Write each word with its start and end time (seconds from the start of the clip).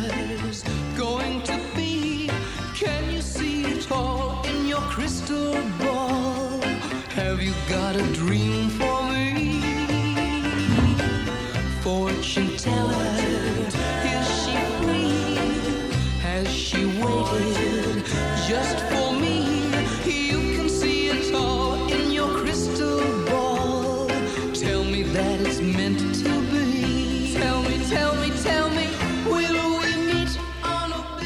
Future's 0.00 0.53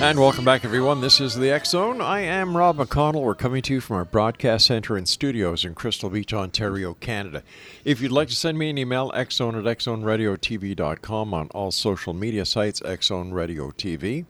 And 0.01 0.21
welcome 0.21 0.45
back, 0.45 0.65
everyone. 0.65 1.01
This 1.01 1.21
is 1.21 1.35
the 1.35 1.51
X 1.51 1.71
Zone. 1.71 2.01
I 2.01 2.21
am 2.21 2.57
Rob 2.57 2.77
McConnell. 2.77 3.23
We're 3.23 3.35
coming 3.35 3.63
to 3.63 3.75
you 3.75 3.81
from 3.81 3.97
our 3.97 4.05
broadcast 4.05 4.67
center 4.67 4.97
and 4.97 5.09
studios 5.09 5.65
in 5.65 5.75
Crystal 5.75 6.09
Beach, 6.09 6.33
Ontario, 6.33 6.95
Canada. 6.95 7.43
If 7.85 8.01
you'd 8.01 8.13
like 8.13 8.29
to 8.29 8.37
send 8.37 8.59
me 8.59 8.71
an 8.71 8.79
email, 8.79 9.11
xzone 9.11 9.59
at 9.59 9.65
xzoneradiotv.com 9.79 11.35
on 11.35 11.49
all 11.49 11.73
social 11.73 12.15
media 12.15 12.45
sites, 12.45 12.79
Xzone 12.79 13.33
Radio 13.33 13.73
TV. 13.73 14.27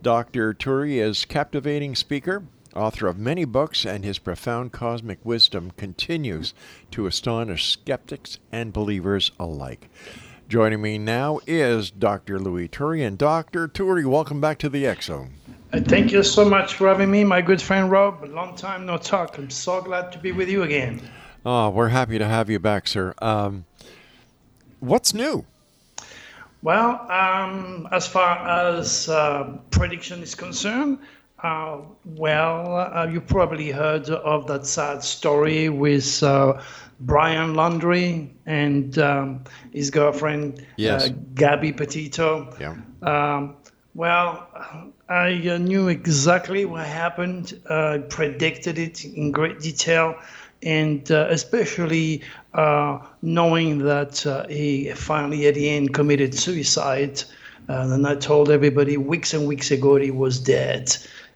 Dr. 0.01 0.53
Turi 0.53 0.95
is 0.95 1.25
captivating 1.25 1.95
speaker, 1.95 2.43
author 2.75 3.07
of 3.07 3.17
many 3.17 3.45
books, 3.45 3.85
and 3.85 4.03
his 4.03 4.19
profound 4.19 4.71
cosmic 4.71 5.19
wisdom 5.23 5.71
continues 5.77 6.53
to 6.91 7.07
astonish 7.07 7.71
skeptics 7.71 8.39
and 8.51 8.73
believers 8.73 9.31
alike. 9.39 9.89
Joining 10.47 10.79
me 10.79 10.99
now 10.99 11.39
is 11.47 11.89
Dr. 11.89 12.39
Louis 12.39 12.67
Turi. 12.67 13.05
And 13.05 13.17
Dr. 13.17 13.67
Turi, 13.67 14.05
welcome 14.05 14.39
back 14.39 14.59
to 14.59 14.69
the 14.69 14.95
Zone. 15.01 15.33
Uh, 15.73 15.79
Thank 15.79 16.11
you 16.11 16.21
so 16.21 16.47
much 16.47 16.75
for 16.75 16.87
having 16.87 17.09
me, 17.09 17.23
my 17.23 17.41
good 17.41 17.59
friend 17.59 17.89
Rob. 17.89 18.23
A 18.23 18.27
long 18.27 18.55
time 18.55 18.85
no 18.85 18.99
talk. 18.99 19.39
I'm 19.39 19.49
so 19.49 19.81
glad 19.81 20.11
to 20.11 20.19
be 20.19 20.31
with 20.31 20.47
you 20.47 20.61
again. 20.61 21.01
Oh, 21.47 21.71
we're 21.71 21.87
happy 21.87 22.19
to 22.19 22.27
have 22.27 22.47
you 22.51 22.59
back, 22.59 22.87
sir. 22.87 23.15
Um, 23.23 23.65
what's 24.81 25.15
new? 25.15 25.45
Well, 26.61 27.09
um, 27.11 27.87
as 27.91 28.07
far 28.07 28.37
as 28.69 29.09
uh, 29.09 29.57
prediction 29.71 30.21
is 30.21 30.35
concerned, 30.35 30.99
uh, 31.41 31.79
well, 32.05 32.75
uh, 32.75 33.07
you 33.07 33.19
probably 33.19 33.71
heard 33.71 34.09
of 34.09 34.45
that 34.47 34.67
sad 34.67 35.03
story 35.03 35.69
with 35.69 36.21
uh, 36.21 36.61
Brian 36.99 37.53
Laundrie 37.55 38.29
and 38.45 38.97
um, 38.99 39.43
his 39.73 39.89
girlfriend, 39.91 40.65
Yes. 40.77 41.09
uh, 41.09 41.13
Gabby 41.33 41.71
Petito. 41.73 42.55
Yeah. 42.59 42.75
Um, 43.01 43.55
well, 43.93 44.47
I 45.07 45.49
uh, 45.49 45.57
knew 45.57 45.87
exactly 45.87 46.65
what 46.65 46.85
happened, 46.85 47.59
uh, 47.69 47.99
predicted 48.09 48.77
it 48.77 49.05
in 49.05 49.31
great 49.31 49.59
detail, 49.59 50.15
and 50.63 51.09
uh, 51.11 51.27
especially 51.29 52.23
uh, 52.53 52.99
knowing 53.21 53.79
that 53.79 54.25
uh, 54.25 54.47
he 54.47 54.91
finally 54.91 55.47
at 55.47 55.53
the 55.55 55.69
end 55.69 55.93
committed 55.93 56.33
suicide. 56.33 57.23
Uh, 57.67 57.87
and 57.91 58.05
I 58.05 58.15
told 58.15 58.49
everybody 58.51 58.95
weeks 58.97 59.33
and 59.33 59.47
weeks 59.47 59.71
ago 59.71 59.95
he 59.95 60.11
was 60.11 60.39
dead. 60.39 60.95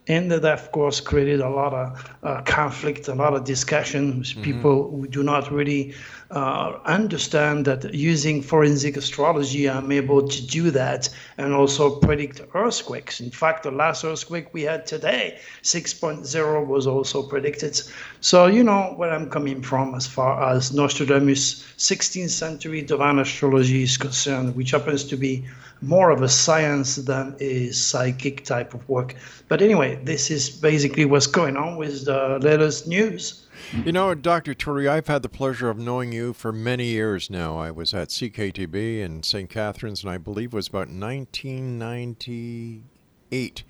And 0.10 0.32
that, 0.32 0.44
of 0.44 0.72
course, 0.72 1.00
created 1.00 1.40
a 1.40 1.50
lot 1.50 1.74
of 1.74 2.18
uh, 2.24 2.42
conflict, 2.42 3.08
a 3.08 3.14
lot 3.14 3.36
of 3.36 3.46
discussion 3.46 4.20
with 4.20 4.42
people 4.42 4.90
who 4.90 5.08
do 5.08 5.24
not 5.24 5.52
really 5.52 5.94
uh, 6.32 6.80
understand 6.86 7.66
that 7.66 7.94
using 7.94 8.42
forensic 8.42 8.98
astrology, 8.98 9.68
I'm 9.70 9.92
able 9.92 10.28
to 10.28 10.48
do 10.48 10.70
that 10.72 11.10
and 11.38 11.54
also 11.54 12.00
predict 12.00 12.42
earthquakes. 12.54 13.20
In 13.20 13.32
fact, 13.32 13.64
the 13.64 13.72
last 13.72 14.04
earthquake 14.04 14.54
we 14.54 14.62
had 14.64 14.86
today, 14.86 15.40
6.0, 15.64 16.68
was 16.68 16.86
also 16.86 17.24
predicted. 17.24 17.82
So, 18.22 18.46
you 18.46 18.64
know 18.64 18.94
where 18.96 19.12
I'm 19.12 19.30
coming 19.30 19.62
from 19.64 19.96
as 19.96 20.06
far 20.06 20.52
as 20.54 20.72
Nostradamus' 20.72 21.64
16th 21.78 22.30
century 22.30 22.84
divine 22.84 23.18
astrology 23.18 23.84
is 23.84 23.98
concerned, 23.98 24.56
which 24.56 24.72
happens 24.72 25.06
to 25.06 25.18
be 25.18 25.46
more 25.82 26.12
of 26.12 26.22
a 26.22 26.30
science 26.30 26.98
than 26.98 27.36
a 27.40 27.72
psychic 27.72 28.44
type 28.44 28.74
of 28.74 28.88
work. 28.88 29.16
But 29.48 29.62
anyway, 29.62 30.00
this 30.04 30.30
is 30.30 30.50
basically 30.50 31.06
what's 31.06 31.28
going 31.28 31.58
on 31.58 31.78
with 31.78 32.06
the 32.06 32.38
latest 32.40 32.88
news. 32.88 33.46
You 33.86 33.92
know, 33.92 34.16
Dr. 34.16 34.54
Turi, 34.54 34.90
I've 34.90 35.08
had 35.08 35.22
the 35.22 35.30
pleasure 35.30 35.70
of 35.70 35.78
knowing 35.78 36.12
you 36.12 36.34
for 36.34 36.52
many 36.52 36.88
years 36.88 37.30
now. 37.30 37.58
I 37.58 37.72
was 37.72 37.94
at 37.94 38.10
CKTB 38.10 39.00
in 39.00 39.24
St. 39.24 39.50
Catharines, 39.50 40.04
and 40.04 40.12
I 40.12 40.18
believe 40.18 40.54
it 40.54 40.56
was 40.56 40.68
about 40.68 40.90
1998 40.90 43.64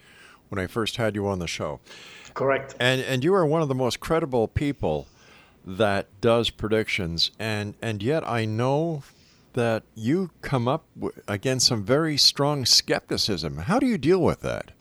when 0.50 0.60
I 0.60 0.68
first 0.68 0.98
had 0.98 1.16
you 1.16 1.28
on 1.28 1.40
the 1.40 1.48
show. 1.48 1.80
Correct. 2.34 2.76
And 2.80 3.02
and 3.02 3.24
you 3.24 3.34
are 3.34 3.46
one 3.46 3.62
of 3.62 3.68
the 3.68 3.76
most 3.76 4.00
credible 4.00 4.48
people 4.48 5.08
that 5.66 6.08
does 6.22 6.50
predictions, 6.50 7.32
and 7.40 7.76
and 7.82 8.02
yet 8.02 8.28
I 8.28 8.46
know 8.46 9.04
that 9.54 9.84
you 9.96 10.32
come 10.42 10.68
up 10.68 10.86
against 11.28 11.68
some 11.68 11.84
very 11.84 12.18
strong 12.18 12.66
skepticism. 12.66 13.58
How 13.58 13.80
do 13.80 13.86
you 13.86 13.98
deal 13.98 14.22
with 14.22 14.42
that? 14.42 14.72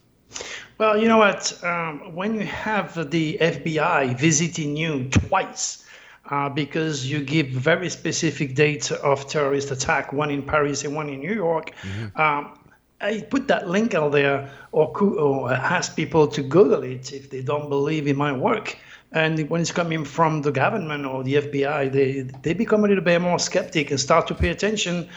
Well, 0.79 0.97
you 0.97 1.09
know 1.09 1.19
what? 1.19 1.63
Um, 1.65 2.15
when 2.15 2.35
you 2.35 2.47
have 2.47 3.11
the 3.11 3.37
FBI 3.41 4.17
visiting 4.17 4.77
you 4.77 5.09
twice, 5.11 5.85
uh, 6.31 6.49
because 6.49 7.11
you 7.11 7.21
give 7.25 7.49
very 7.49 7.89
specific 7.91 8.55
dates 8.55 8.93
of 8.93 9.29
terrorist 9.29 9.73
attack, 9.73 10.13
one 10.13 10.31
in 10.31 10.43
Paris 10.43 10.85
and 10.85 10.95
one 10.95 11.09
in 11.09 11.19
New 11.19 11.35
York, 11.35 11.73
um, 12.17 12.58
I 13.00 13.21
put 13.21 13.49
that 13.49 13.69
link 13.69 13.95
out 13.95 14.12
there 14.12 14.50
or, 14.73 14.97
or 14.99 15.53
ask 15.53 15.95
people 15.95 16.27
to 16.29 16.43
Google 16.43 16.83
it 16.83 17.12
if 17.12 17.31
they 17.31 17.43
don't 17.43 17.69
believe 17.69 18.06
in 18.06 18.17
my 18.17 18.33
work. 18.33 18.77
And 19.12 19.49
when 19.49 19.61
it's 19.61 19.73
coming 19.73 20.05
from 20.05 20.43
the 20.43 20.53
government 20.53 21.06
or 21.06 21.23
the 21.23 21.35
FBI, 21.35 21.93
they, 21.93 22.23
they 22.43 22.53
become 22.53 22.85
a 22.85 22.89
little 22.89 23.05
bit 23.05 23.21
more 23.21 23.39
skeptic 23.39 23.91
and 23.91 23.99
start 23.99 24.27
to 24.29 24.35
pay 24.35 24.50
attention 24.50 25.09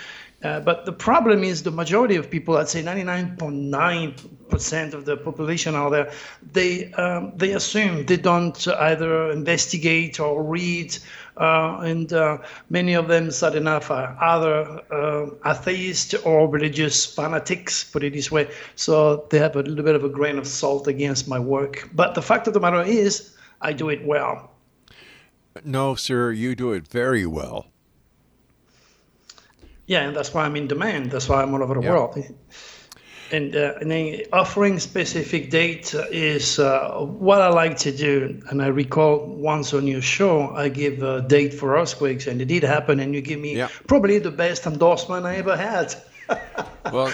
Uh, 0.44 0.60
but 0.60 0.86
the 0.86 0.92
problem 0.92 1.44
is 1.44 1.64
the 1.64 1.72
majority 1.72 2.16
of 2.16 2.28
people, 2.30 2.58
I'd 2.58 2.68
say 2.68 2.82
99.9% 2.82 4.94
of 4.94 5.06
the 5.06 5.18
population 5.18 5.76
out 5.76 5.90
there, 5.90 6.12
they 6.52 6.92
um, 6.94 7.34
they 7.36 7.54
assume 7.54 8.08
they 8.08 8.18
don't 8.18 8.68
either 8.68 9.30
investigate 9.32 10.20
or 10.20 10.42
read, 10.42 10.98
uh, 10.98 11.00
and 11.38 12.12
uh, 12.14 12.38
many 12.70 12.94
of 12.94 13.08
them, 13.08 13.32
sad 13.32 13.56
enough, 13.56 13.90
are 13.92 14.16
either 14.22 14.82
uh, 14.92 15.30
atheist 15.46 16.16
or 16.26 16.48
religious 16.48 17.06
fanatics, 17.06 17.84
put 17.84 18.04
it 18.04 18.14
this 18.14 18.32
way. 18.32 18.50
So 18.76 19.28
they 19.30 19.40
have 19.40 19.56
a 19.56 19.62
little 19.62 19.84
bit 19.84 19.96
of 19.96 20.04
a 20.04 20.10
grain 20.10 20.38
of 20.38 20.48
salt 20.48 20.88
against 20.88 21.28
my 21.28 21.40
work. 21.40 21.90
But 21.94 22.16
the 22.16 22.22
fact 22.22 22.48
of 22.48 22.54
the 22.54 22.60
matter 22.60 22.82
is, 22.82 23.36
I 23.62 23.74
do 23.74 23.90
it 23.90 24.06
well. 24.06 24.52
No, 25.64 25.96
sir, 25.96 26.32
you 26.32 26.56
do 26.56 26.72
it 26.72 26.88
very 26.88 27.26
well. 27.26 27.68
Yeah, 29.88 30.02
and 30.02 30.16
that's 30.16 30.34
why 30.34 30.46
I'm 30.46 30.56
in 30.56 30.68
demand. 30.68 31.12
That's 31.12 31.28
why 31.28 31.42
I'm 31.42 31.54
all 31.54 31.64
over 31.64 31.74
the 31.74 31.82
Yeah. 31.82 31.92
world. 31.92 32.18
And, 33.32 33.56
uh, 33.56 33.76
and 33.80 33.90
then 33.90 34.22
offering 34.34 34.80
specific 34.80 35.50
date 35.50 35.94
is 36.12 36.60
uh, 36.60 37.00
what 37.00 37.42
I 37.42 37.48
like 37.48 37.78
to 37.80 37.92
do. 37.92 38.42
And 38.50 38.62
I 38.62 38.68
recall 38.68 39.26
once 39.26 39.74
on 39.74 39.88
your 39.88 40.02
show, 40.02 40.50
I 40.50 40.70
give 40.70 41.02
a 41.02 41.22
date 41.22 41.54
for 41.54 41.78
earthquakes, 41.78 42.28
and 42.28 42.42
it 42.42 42.46
did 42.46 42.64
happen. 42.64 43.00
And 43.00 43.14
you 43.16 43.22
give 43.22 43.40
me 43.40 43.56
Yeah. 43.56 43.70
probably 43.88 44.20
the 44.20 44.32
best 44.32 44.66
endorsement 44.66 45.26
I 45.26 45.36
ever 45.38 45.56
had. 45.56 45.96
Well, 46.92 47.12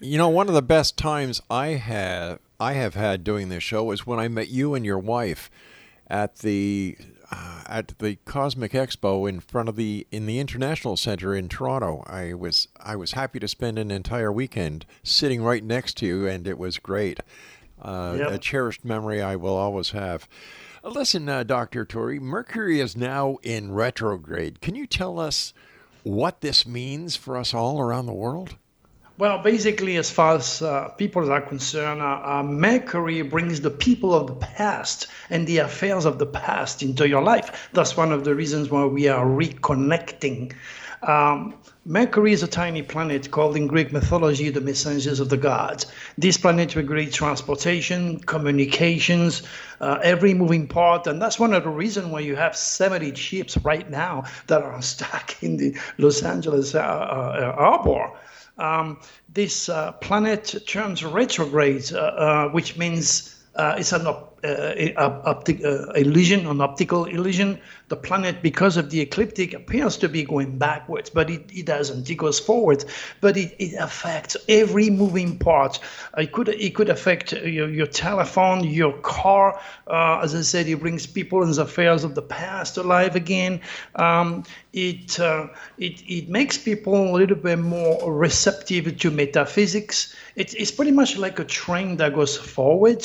you 0.00 0.16
know, 0.16 0.28
one 0.28 0.48
of 0.48 0.54
the 0.54 0.62
best 0.62 0.96
times 0.96 1.42
I 1.50 1.68
have 1.68 2.38
I 2.58 2.72
have 2.72 2.94
had 2.94 3.22
doing 3.22 3.48
this 3.48 3.62
show 3.62 3.90
is 3.90 4.06
when 4.06 4.18
I 4.18 4.28
met 4.28 4.48
you 4.48 4.74
and 4.74 4.84
your 4.84 4.98
wife 4.98 5.50
at 6.08 6.36
the 6.38 6.96
uh, 7.30 7.62
at 7.66 7.94
the 7.98 8.16
Cosmic 8.24 8.72
Expo 8.72 9.28
in 9.28 9.40
front 9.40 9.68
of 9.68 9.76
the 9.76 10.06
in 10.10 10.26
the 10.26 10.38
International 10.38 10.96
Center 10.96 11.34
in 11.34 11.48
Toronto. 11.48 12.02
I 12.06 12.34
was 12.34 12.68
I 12.78 12.96
was 12.96 13.12
happy 13.12 13.38
to 13.40 13.48
spend 13.48 13.78
an 13.78 13.90
entire 13.90 14.32
weekend 14.32 14.86
sitting 15.02 15.42
right 15.42 15.62
next 15.64 15.96
to 15.98 16.06
you, 16.06 16.26
and 16.26 16.46
it 16.46 16.58
was 16.58 16.78
great. 16.78 17.20
Uh, 17.80 18.16
Yep. 18.18 18.30
A 18.32 18.38
cherished 18.38 18.84
memory 18.84 19.22
I 19.22 19.36
will 19.36 19.56
always 19.56 19.90
have. 19.90 20.28
Listen, 20.82 21.28
uh, 21.28 21.42
Doctor 21.44 21.84
Turi, 21.84 22.20
Mercury 22.20 22.80
is 22.80 22.96
now 22.96 23.36
in 23.42 23.72
retrograde. 23.72 24.60
Can 24.60 24.74
you 24.74 24.86
tell 24.86 25.18
us 25.18 25.52
what 26.02 26.40
this 26.40 26.66
means 26.66 27.16
for 27.16 27.36
us 27.36 27.52
all 27.54 27.80
around 27.80 28.06
the 28.06 28.12
world? 28.14 28.56
Well, 29.20 29.36
basically, 29.36 29.98
as 29.98 30.10
far 30.10 30.36
as 30.36 30.62
uh, 30.62 30.88
people 30.96 31.30
are 31.30 31.42
concerned, 31.42 32.00
uh, 32.00 32.22
uh, 32.24 32.42
Mercury 32.42 33.20
brings 33.20 33.60
the 33.60 33.70
people 33.70 34.14
of 34.14 34.28
the 34.28 34.34
past 34.34 35.08
and 35.28 35.46
the 35.46 35.58
affairs 35.58 36.06
of 36.06 36.18
the 36.18 36.24
past 36.24 36.82
into 36.82 37.06
your 37.06 37.20
life. 37.20 37.68
That's 37.74 37.98
one 37.98 38.12
of 38.12 38.24
the 38.24 38.34
reasons 38.34 38.70
why 38.70 38.86
we 38.86 39.08
are 39.08 39.26
reconnecting. 39.26 40.54
Um, 41.02 41.52
Mercury 41.84 42.32
is 42.32 42.42
a 42.42 42.46
tiny 42.46 42.80
planet 42.80 43.30
called 43.30 43.58
in 43.58 43.66
Greek 43.66 43.92
mythology 43.92 44.48
the 44.48 44.62
messengers 44.62 45.20
of 45.20 45.28
the 45.28 45.36
gods. 45.36 45.84
This 46.16 46.38
planet 46.38 46.74
regulates 46.74 47.14
transportation, 47.14 48.20
communications, 48.20 49.42
uh, 49.82 49.98
every 50.02 50.32
moving 50.32 50.66
part, 50.66 51.06
and 51.06 51.20
that's 51.20 51.38
one 51.38 51.52
of 51.52 51.64
the 51.64 51.68
reasons 51.68 52.06
why 52.06 52.20
you 52.20 52.36
have 52.36 52.56
70 52.56 53.14
ships 53.16 53.58
right 53.58 53.90
now 53.90 54.24
that 54.46 54.62
are 54.62 54.80
stuck 54.94 55.42
in 55.42 55.58
the 55.58 55.76
Los 55.98 56.22
Angeles 56.22 56.74
uh, 56.74 56.78
uh, 56.78 57.54
harbor 57.54 58.12
um, 58.60 58.98
this 59.28 59.68
uh, 59.68 59.92
planet 59.92 60.54
turns 60.66 61.04
retrograde, 61.04 61.92
uh, 61.92 61.98
uh, 61.98 62.48
which 62.50 62.76
means 62.76 63.39
uh, 63.60 63.74
it's 63.78 63.92
an 63.92 64.06
op- 64.06 64.40
uh, 64.42 64.72
a- 64.74 64.94
optic, 64.96 65.62
uh, 65.62 65.92
illusion, 65.92 66.46
an 66.46 66.60
optical 66.62 67.04
illusion. 67.04 67.58
The 67.88 67.96
planet, 67.96 68.40
because 68.42 68.78
of 68.78 68.88
the 68.88 69.00
ecliptic, 69.00 69.52
appears 69.52 69.98
to 69.98 70.08
be 70.08 70.24
going 70.24 70.56
backwards, 70.56 71.10
but 71.10 71.28
it, 71.28 71.44
it 71.52 71.66
doesn't. 71.66 72.08
It 72.08 72.14
goes 72.14 72.40
forward, 72.40 72.84
but 73.20 73.36
it, 73.36 73.54
it 73.58 73.74
affects 73.78 74.36
every 74.48 74.88
moving 74.88 75.38
part. 75.38 75.78
It 76.16 76.32
could 76.32 76.48
it 76.48 76.74
could 76.74 76.88
affect 76.88 77.32
your, 77.32 77.68
your 77.68 77.86
telephone, 77.86 78.64
your 78.64 78.94
car. 79.00 79.60
Uh, 79.86 80.20
as 80.22 80.34
I 80.34 80.40
said, 80.42 80.68
it 80.68 80.80
brings 80.80 81.06
people 81.06 81.42
and 81.42 81.58
affairs 81.58 82.04
of 82.04 82.14
the 82.14 82.22
past 82.22 82.78
alive 82.78 83.16
again. 83.16 83.60
Um, 83.96 84.44
it, 84.72 85.18
uh, 85.20 85.48
it 85.78 86.00
it 86.08 86.28
makes 86.30 86.56
people 86.56 86.94
a 87.10 87.16
little 87.16 87.36
bit 87.36 87.58
more 87.58 88.10
receptive 88.10 88.96
to 88.96 89.10
metaphysics. 89.10 90.14
It, 90.36 90.54
it's 90.54 90.70
pretty 90.70 90.92
much 90.92 91.18
like 91.18 91.38
a 91.38 91.44
train 91.44 91.96
that 91.98 92.14
goes 92.14 92.36
forward. 92.38 93.04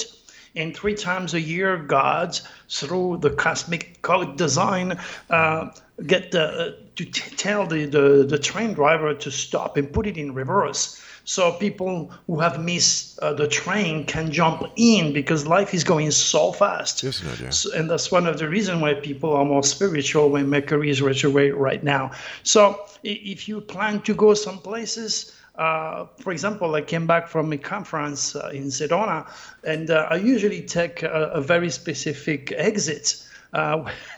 And 0.56 0.76
three 0.76 0.96
times 0.96 1.34
a 1.34 1.42
year, 1.42 1.78
gods, 1.78 2.42
through 2.70 3.18
the 3.18 3.30
cosmic 3.30 4.02
code 4.02 4.38
design, 4.38 5.00
uh, 5.30 5.70
get 6.06 6.32
the, 6.32 6.78
to 6.96 7.06
t- 7.06 7.36
tell 7.36 7.68
the, 7.68 7.86
the, 7.86 8.26
the 8.28 8.40
train 8.40 8.74
driver 8.74 9.14
to 9.14 9.32
stop 9.32 9.78
and 9.78 9.92
put 9.92 10.08
it 10.08 10.18
in 10.18 10.34
reverse. 10.34 11.02
So 11.28 11.54
people 11.54 12.12
who 12.28 12.40
have 12.40 12.64
missed 12.64 13.18
uh, 13.20 13.34
the 13.34 13.48
train 13.48 14.06
can 14.06 14.32
jump 14.32 14.64
in 14.76 15.12
because 15.12 15.48
life 15.48 15.74
is 15.74 15.84
going 15.84 16.12
so 16.12 16.52
fast. 16.52 17.04
Isn't 17.04 17.28
it, 17.28 17.40
yeah? 17.42 17.50
So- 17.50 17.74
and 17.76 17.90
that's 17.90 18.12
one 18.12 18.28
of 18.28 18.38
the 18.38 18.48
reasons 18.48 18.82
why 18.82 18.94
people 18.94 19.34
are 19.34 19.44
more 19.44 19.64
spiritual 19.64 20.30
when 20.30 20.50
Mercury 20.50 20.90
is 20.92 21.02
retrograde 21.02 21.56
right 21.56 21.84
now. 21.84 22.12
So 22.44 22.80
if 23.04 23.48
you 23.50 23.60
plan 23.62 24.02
to 24.02 24.14
go 24.14 24.36
some 24.36 24.60
places, 24.60 25.34
uh, 25.58 26.06
for 26.20 26.32
example, 26.32 26.76
I 26.76 26.82
came 26.82 27.08
back 27.08 27.28
from 27.28 27.52
a 27.54 27.58
conference 27.58 28.36
uh, 28.36 28.50
in 28.54 28.66
Sedona, 28.66 29.28
and 29.64 29.90
uh, 29.90 30.08
I 30.10 30.18
usually 30.18 30.62
take 30.62 31.04
a, 31.04 31.32
a 31.34 31.42
very 31.42 31.70
specific 31.70 32.52
exit. 32.58 33.25
Uh, 33.56 33.90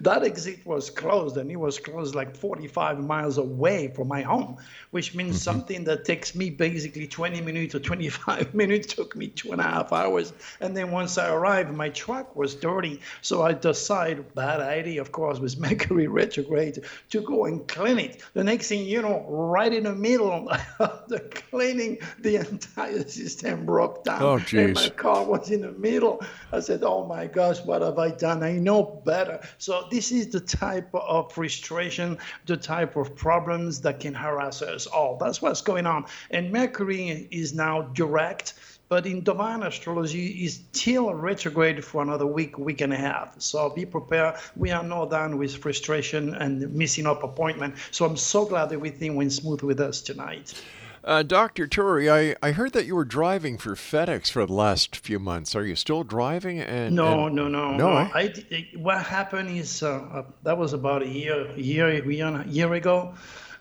that 0.00 0.22
exit 0.22 0.64
was 0.64 0.90
closed, 0.90 1.36
and 1.36 1.50
it 1.50 1.56
was 1.56 1.80
closed 1.80 2.14
like 2.14 2.36
45 2.36 3.00
miles 3.00 3.36
away 3.36 3.88
from 3.88 4.06
my 4.06 4.22
home, 4.22 4.58
which 4.92 5.12
means 5.12 5.42
something 5.42 5.82
that 5.84 6.04
takes 6.04 6.36
me 6.36 6.50
basically 6.50 7.08
20 7.08 7.40
minutes 7.40 7.74
or 7.74 7.80
25 7.80 8.54
minutes 8.62 8.94
took 8.94 9.16
me 9.16 9.26
two 9.26 9.50
and 9.50 9.60
a 9.60 9.64
half 9.64 9.92
hours. 9.92 10.32
And 10.60 10.76
then 10.76 10.92
once 10.92 11.18
I 11.18 11.32
arrived, 11.32 11.74
my 11.74 11.88
truck 11.88 12.36
was 12.36 12.54
dirty, 12.54 13.00
so 13.22 13.42
I 13.42 13.54
decided, 13.54 14.32
bad 14.36 14.60
idea, 14.60 15.00
of 15.00 15.10
course, 15.10 15.40
was 15.40 15.56
Mercury 15.58 16.06
retrograde, 16.06 16.78
to 17.10 17.20
go 17.22 17.46
and 17.46 17.66
clean 17.66 17.98
it. 17.98 18.22
The 18.34 18.44
next 18.44 18.68
thing 18.68 18.84
you 18.84 19.02
know, 19.02 19.26
right 19.28 19.72
in 19.72 19.82
the 19.82 19.96
middle 19.96 20.48
of 20.78 21.08
the 21.08 21.18
cleaning, 21.50 21.98
the 22.20 22.36
entire 22.36 23.02
system 23.08 23.66
broke 23.66 24.04
down. 24.04 24.22
Oh, 24.22 24.34
And 24.34 24.44
jeez. 24.46 24.74
my 24.76 24.88
car 24.90 25.24
was 25.24 25.50
in 25.50 25.62
the 25.62 25.72
middle. 25.72 26.22
I 26.52 26.60
said, 26.60 26.84
"Oh 26.84 27.04
my 27.04 27.26
gosh, 27.26 27.60
what 27.64 27.82
have 27.82 27.98
I 27.98 28.10
done? 28.10 28.44
I 28.44 28.59
know 28.62 29.02
better." 29.04 29.40
So 29.58 29.86
this 29.90 30.12
is 30.12 30.28
the 30.28 30.40
type 30.40 30.88
of 30.94 31.32
frustration, 31.32 32.18
the 32.46 32.56
type 32.56 32.96
of 32.96 33.14
problems 33.16 33.80
that 33.82 34.00
can 34.00 34.14
harass 34.14 34.62
us 34.62 34.86
all. 34.86 35.16
That's 35.16 35.42
what's 35.42 35.62
going 35.62 35.86
on. 35.86 36.06
And 36.30 36.52
Mercury 36.52 37.28
is 37.30 37.54
now 37.54 37.82
direct, 37.82 38.54
but 38.88 39.06
in 39.06 39.22
divine 39.22 39.62
astrology 39.62 40.44
is 40.44 40.60
still 40.72 41.14
retrograde 41.14 41.84
for 41.84 42.02
another 42.02 42.26
week, 42.26 42.58
week 42.58 42.80
and 42.80 42.92
a 42.92 42.96
half. 42.96 43.40
So 43.40 43.70
be 43.70 43.86
prepared. 43.86 44.34
We 44.56 44.72
are 44.72 44.82
not 44.82 45.10
done 45.10 45.38
with 45.38 45.56
frustration 45.56 46.34
and 46.34 46.72
missing 46.74 47.06
up 47.06 47.22
appointment. 47.22 47.76
So 47.92 48.04
I'm 48.04 48.16
so 48.16 48.44
glad 48.44 48.72
everything 48.72 49.14
went 49.14 49.32
smooth 49.32 49.62
with 49.62 49.80
us 49.80 50.00
tonight. 50.00 50.60
Uh, 51.02 51.22
Dr. 51.22 51.66
Turi, 51.66 52.10
I, 52.12 52.36
I 52.46 52.52
heard 52.52 52.72
that 52.74 52.84
you 52.84 52.94
were 52.94 53.06
driving 53.06 53.56
for 53.56 53.74
FedEx 53.74 54.30
for 54.30 54.44
the 54.44 54.52
last 54.52 54.96
few 54.96 55.18
months. 55.18 55.56
Are 55.56 55.64
you 55.64 55.74
still 55.74 56.04
driving? 56.04 56.60
And 56.60 56.94
No, 56.94 57.26
and- 57.26 57.36
no, 57.36 57.48
no, 57.48 57.76
No, 57.76 57.96
eh? 57.96 58.08
I, 58.14 58.34
I- 58.52 58.68
what 58.76 59.02
happened 59.02 59.50
is 59.56 59.82
uh, 59.82 59.92
uh, 60.12 60.22
that 60.42 60.58
was 60.58 60.74
about 60.74 61.02
a 61.02 61.08
year, 61.08 61.50
year, 61.56 62.04
year, 62.10 62.44
year 62.46 62.72
ago. 62.74 63.14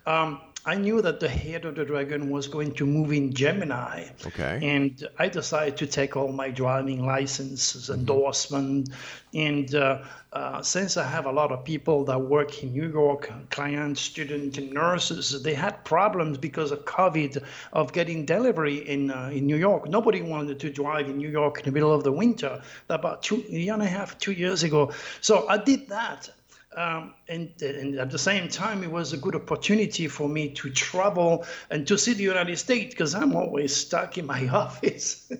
Um, 0.05 0.41
I 0.69 0.75
knew 0.75 1.01
that 1.01 1.19
the 1.19 1.27
head 1.27 1.65
of 1.65 1.73
the 1.73 1.83
dragon 1.83 2.29
was 2.29 2.47
going 2.47 2.73
to 2.75 2.85
move 2.85 3.11
in 3.11 3.33
Gemini. 3.33 4.09
Okay. 4.27 4.59
And 4.61 4.91
I 5.17 5.27
decided 5.27 5.77
to 5.77 5.87
take 5.87 6.15
all 6.15 6.31
my 6.31 6.49
driving 6.51 7.05
licenses, 7.05 7.89
Mm-hmm. 7.89 7.99
endorsement, 7.99 8.89
and 9.33 9.73
uh, 9.73 10.03
uh, 10.31 10.61
since 10.61 10.95
I 10.95 11.05
have 11.15 11.25
a 11.25 11.31
lot 11.31 11.51
of 11.51 11.63
people 11.63 12.05
that 12.05 12.19
work 12.19 12.63
in 12.63 12.71
New 12.79 12.89
York, 13.01 13.31
clients, 13.49 13.99
students, 14.01 14.57
and 14.59 14.71
nurses, 14.71 15.41
they 15.41 15.55
had 15.55 15.83
problems 15.85 16.37
because 16.37 16.71
of 16.71 16.85
COVID 16.85 17.43
of 17.73 17.91
getting 17.93 18.25
delivery 18.25 18.77
in 18.93 19.01
uh, 19.09 19.37
in 19.37 19.47
New 19.47 19.57
York. 19.57 19.89
Nobody 19.89 20.21
wanted 20.21 20.59
to 20.59 20.69
drive 20.69 21.05
in 21.09 21.17
New 21.17 21.31
York 21.41 21.53
in 21.59 21.65
the 21.65 21.71
middle 21.71 21.93
of 21.93 22.03
the 22.03 22.11
winter. 22.11 22.61
About 22.89 23.23
two 23.23 23.43
a 23.49 23.59
year 23.65 23.73
and 23.73 23.83
a 23.83 23.91
half, 23.97 24.17
two 24.19 24.33
years 24.43 24.61
ago. 24.63 24.91
So 25.21 25.33
I 25.47 25.57
did 25.57 25.89
that. 25.89 26.29
Um, 26.75 27.15
and, 27.27 27.51
and 27.61 27.97
at 27.97 28.11
the 28.11 28.19
same 28.19 28.47
time, 28.47 28.83
it 28.83 28.91
was 28.91 29.11
a 29.11 29.17
good 29.17 29.35
opportunity 29.35 30.07
for 30.07 30.29
me 30.29 30.49
to 30.51 30.69
travel 30.69 31.45
and 31.71 31.87
to 31.87 31.97
see 31.97 32.13
the 32.13 32.23
United 32.23 32.57
States 32.57 32.93
because 32.93 33.15
I'm 33.15 33.35
always 33.35 33.75
stuck 33.75 34.19
in 34.19 34.27
my 34.27 34.47
office 34.53 35.31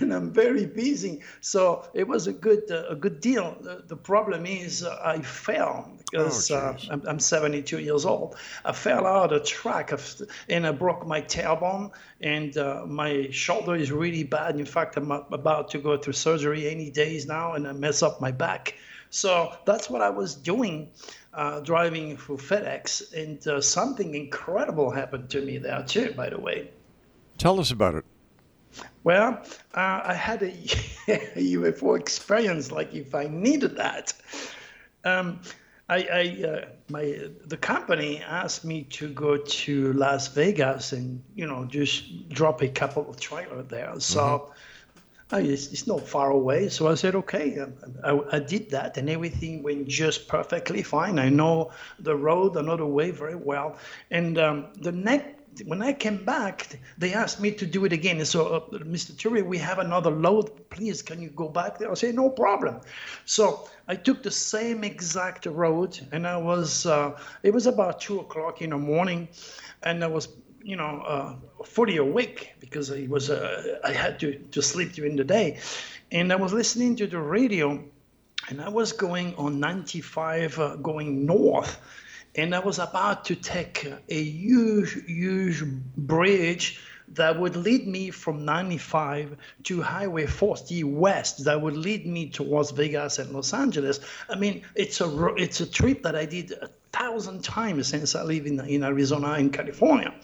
and 0.00 0.14
I'm 0.14 0.32
very 0.32 0.66
busy. 0.66 1.22
So 1.40 1.88
it 1.94 2.06
was 2.06 2.28
a 2.28 2.32
good 2.32 2.70
uh, 2.70 2.86
a 2.90 2.94
good 2.94 3.20
deal. 3.20 3.56
The, 3.60 3.82
the 3.88 3.96
problem 3.96 4.46
is 4.46 4.84
uh, 4.84 5.00
I 5.04 5.20
fell 5.22 5.90
because 6.12 6.50
Oh, 6.50 6.56
uh. 6.56 6.78
I'm, 6.90 7.02
I'm 7.08 7.18
72 7.18 7.80
years 7.80 8.04
old. 8.04 8.36
I 8.64 8.72
fell 8.72 9.04
out 9.04 9.32
of 9.32 9.44
track 9.44 9.90
of, 9.90 10.22
and 10.48 10.66
I 10.66 10.70
broke 10.70 11.06
my 11.06 11.22
tailbone 11.22 11.90
and 12.20 12.56
uh, 12.56 12.84
my 12.86 13.28
shoulder 13.30 13.74
is 13.74 13.90
really 13.90 14.22
bad. 14.22 14.56
In 14.60 14.66
fact, 14.66 14.96
I'm 14.96 15.10
about 15.10 15.70
to 15.70 15.78
go 15.78 15.96
through 15.96 16.12
surgery 16.12 16.68
any 16.68 16.90
days 16.90 17.26
now 17.26 17.54
and 17.54 17.66
I 17.66 17.72
mess 17.72 18.02
up 18.02 18.20
my 18.20 18.30
back. 18.30 18.74
So 19.12 19.52
that's 19.66 19.90
what 19.90 20.00
I 20.00 20.08
was 20.08 20.34
doing, 20.34 20.88
uh, 21.34 21.60
driving 21.60 22.16
for 22.16 22.38
FedEx, 22.38 23.12
and 23.12 23.46
uh, 23.46 23.60
something 23.60 24.14
incredible 24.14 24.90
happened 24.90 25.28
to 25.30 25.42
me 25.42 25.58
there 25.58 25.84
too. 25.86 26.12
By 26.16 26.30
the 26.30 26.40
way. 26.40 26.70
Tell 27.36 27.60
us 27.60 27.70
about 27.70 27.94
it. 27.94 28.04
Well, 29.04 29.42
uh, 29.74 30.00
I 30.04 30.14
had 30.14 30.42
a 30.42 30.50
UFO 31.36 32.00
experience, 32.00 32.72
like 32.72 32.94
if 32.94 33.14
I 33.14 33.26
needed 33.26 33.76
that. 33.76 34.14
Um, 35.04 35.40
I, 35.90 35.96
I 36.10 36.46
uh, 36.46 36.64
my 36.88 37.20
the 37.44 37.58
company 37.58 38.22
asked 38.22 38.64
me 38.64 38.84
to 38.84 39.08
go 39.08 39.36
to 39.36 39.92
Las 39.92 40.28
Vegas 40.28 40.92
and 40.92 41.22
you 41.34 41.46
know 41.46 41.66
just 41.66 42.30
drop 42.30 42.62
a 42.62 42.68
couple 42.68 43.10
of 43.10 43.20
trailers 43.20 43.66
there. 43.68 43.92
So 44.00 44.54
I, 45.32 45.40
it's, 45.40 45.72
it's 45.72 45.86
not 45.86 46.06
far 46.06 46.30
away. 46.30 46.68
So 46.68 46.88
I 46.88 46.94
said 46.94 47.14
okay. 47.16 47.58
Um, 47.58 47.74
I, 48.04 48.36
I 48.36 48.38
did 48.38 48.70
that 48.70 48.98
and 48.98 49.08
everything 49.08 49.62
went 49.62 49.88
just 49.88 50.28
perfectly 50.28 50.82
fine. 50.82 51.18
I 51.18 51.30
know 51.30 51.72
the 51.98 52.14
road, 52.14 52.56
I 52.56 52.60
know 52.62 52.76
the 52.76 52.86
way 52.86 53.10
very 53.10 53.34
well. 53.34 53.78
And 54.10 54.38
um, 54.38 54.68
the 54.76 54.92
next 54.92 55.42
when 55.66 55.82
I 55.82 55.92
came 55.92 56.24
back, 56.24 56.78
they 56.96 57.12
asked 57.12 57.40
me 57.40 57.52
to 57.52 57.66
do 57.66 57.84
it 57.84 57.92
again. 57.92 58.16
And 58.16 58.26
so, 58.26 58.46
uh, 58.46 58.78
Mr. 58.78 59.12
Turi, 59.12 59.44
we 59.44 59.58
have 59.58 59.78
another 59.78 60.10
load. 60.10 60.70
Please, 60.70 61.02
can 61.02 61.20
you 61.20 61.28
go 61.28 61.48
back 61.48 61.78
there? 61.78 61.90
I 61.90 61.94
said, 61.94 62.14
no 62.14 62.30
problem. 62.30 62.80
So 63.26 63.68
I 63.86 63.96
took 63.96 64.22
the 64.22 64.30
same 64.30 64.82
exact 64.82 65.46
road, 65.46 66.00
and 66.12 66.26
I 66.26 66.36
was. 66.38 66.86
Uh, 66.86 67.18
it 67.42 67.52
was 67.52 67.66
about 67.66 68.00
two 68.00 68.20
o'clock 68.20 68.62
in 68.62 68.70
the 68.70 68.78
morning, 68.78 69.28
and 69.82 70.02
I 70.02 70.06
was, 70.06 70.28
you 70.62 70.76
know, 70.76 71.02
uh, 71.06 71.64
fully 71.64 71.96
awake 71.96 72.54
because 72.60 72.90
I 72.90 73.06
was. 73.08 73.30
Uh, 73.30 73.78
I 73.84 73.92
had 73.92 74.20
to 74.20 74.38
to 74.52 74.62
sleep 74.62 74.92
during 74.92 75.16
the 75.16 75.24
day, 75.24 75.58
and 76.10 76.32
I 76.32 76.36
was 76.36 76.52
listening 76.52 76.96
to 76.96 77.06
the 77.06 77.18
radio, 77.18 77.82
and 78.48 78.60
I 78.60 78.68
was 78.68 78.92
going 78.92 79.34
on 79.36 79.60
95, 79.60 80.58
uh, 80.58 80.76
going 80.76 81.26
north 81.26 81.78
and 82.34 82.54
I 82.54 82.60
was 82.60 82.78
about 82.78 83.26
to 83.26 83.36
take 83.36 83.86
a 84.08 84.22
huge, 84.22 85.04
huge 85.06 85.64
bridge 85.64 86.80
that 87.08 87.38
would 87.38 87.56
lead 87.56 87.86
me 87.86 88.10
from 88.10 88.44
95 88.44 89.36
to 89.64 89.82
Highway 89.82 90.26
40 90.26 90.84
West. 90.84 91.44
That 91.44 91.60
would 91.60 91.76
lead 91.76 92.06
me 92.06 92.30
towards 92.30 92.70
Vegas 92.70 93.18
and 93.18 93.30
Los 93.32 93.52
Angeles. 93.52 94.00
I 94.30 94.36
mean, 94.36 94.62
it's 94.74 95.00
a 95.00 95.26
it's 95.34 95.60
a 95.60 95.70
trip 95.70 96.04
that 96.04 96.16
I 96.16 96.24
did 96.24 96.54
thousand 96.92 97.42
times 97.42 97.88
since 97.88 98.14
I 98.14 98.22
live 98.22 98.46
in 98.46 98.60
in 98.60 98.84
Arizona 98.84 99.32
and 99.32 99.52
California. 99.52 100.14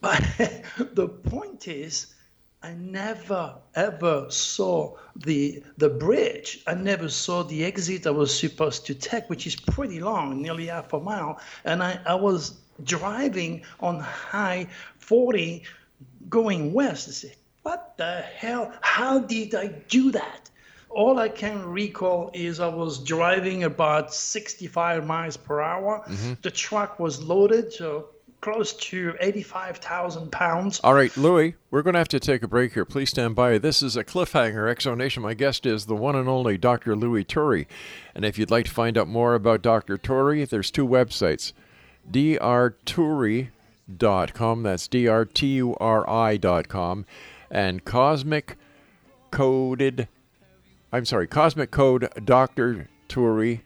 But 0.00 0.22
the 0.94 1.08
point 1.08 1.68
is, 1.68 2.14
I 2.62 2.74
never 2.74 3.56
ever 3.74 4.26
saw 4.30 4.96
the 5.14 5.62
the 5.78 5.88
bridge. 5.88 6.62
I 6.66 6.74
never 6.74 7.08
saw 7.08 7.44
the 7.44 7.64
exit 7.64 8.06
I 8.06 8.10
was 8.10 8.36
supposed 8.36 8.86
to 8.86 8.94
take, 8.94 9.28
which 9.30 9.46
is 9.46 9.56
pretty 9.56 10.00
long, 10.00 10.42
nearly 10.42 10.66
half 10.66 10.92
a 10.92 11.00
mile. 11.00 11.40
And 11.64 11.82
I, 11.82 12.00
I 12.06 12.14
was 12.14 12.58
driving 12.82 13.62
on 13.80 14.00
high 14.00 14.68
40 14.98 15.62
going 16.28 16.72
west. 16.72 17.08
I 17.08 17.12
said, 17.12 17.36
what 17.62 17.96
the 17.96 18.20
hell? 18.36 18.72
How 18.80 19.18
did 19.18 19.54
I 19.54 19.68
do 19.88 20.12
that? 20.12 20.50
All 20.96 21.18
I 21.18 21.28
can 21.28 21.62
recall 21.66 22.30
is 22.32 22.58
I 22.58 22.68
was 22.68 22.98
driving 22.98 23.64
about 23.64 24.14
65 24.14 25.06
miles 25.06 25.36
per 25.36 25.60
hour. 25.60 26.02
Mm-hmm. 26.08 26.32
The 26.40 26.50
truck 26.50 26.98
was 26.98 27.22
loaded, 27.22 27.70
so 27.70 28.06
close 28.40 28.72
to 28.72 29.14
85,000 29.20 30.32
pounds. 30.32 30.80
All 30.82 30.94
right, 30.94 31.14
Louis, 31.14 31.54
we're 31.70 31.82
going 31.82 31.92
to 31.92 31.98
have 31.98 32.08
to 32.08 32.18
take 32.18 32.42
a 32.42 32.48
break 32.48 32.72
here. 32.72 32.86
Please 32.86 33.10
stand 33.10 33.34
by. 33.34 33.58
This 33.58 33.82
is 33.82 33.94
a 33.94 34.04
cliffhanger 34.04 34.74
exonation. 34.74 35.20
My 35.20 35.34
guest 35.34 35.66
is 35.66 35.84
the 35.84 35.94
one 35.94 36.16
and 36.16 36.30
only 36.30 36.56
Dr. 36.56 36.96
Louis 36.96 37.26
Turi. 37.26 37.66
And 38.14 38.24
if 38.24 38.38
you'd 38.38 38.50
like 38.50 38.64
to 38.64 38.70
find 38.70 38.96
out 38.96 39.06
more 39.06 39.34
about 39.34 39.60
Dr. 39.60 39.98
Turi, 39.98 40.48
there's 40.48 40.70
two 40.70 40.88
websites 40.88 41.52
drturi.com, 42.10 43.50
that's 44.62 44.88
D 44.88 45.08
R 45.08 45.26
T 45.26 45.46
U 45.56 45.76
R 45.78 46.08
I.com, 46.08 47.04
and 47.50 47.84
Cosmic 47.84 48.56
Coded, 49.30 50.08
I'm 50.92 51.04
sorry, 51.04 51.26
Cosmic 51.26 51.70
Code 51.70 52.08
Dr. 52.24 52.88
Turi.ning.com, 53.08 53.64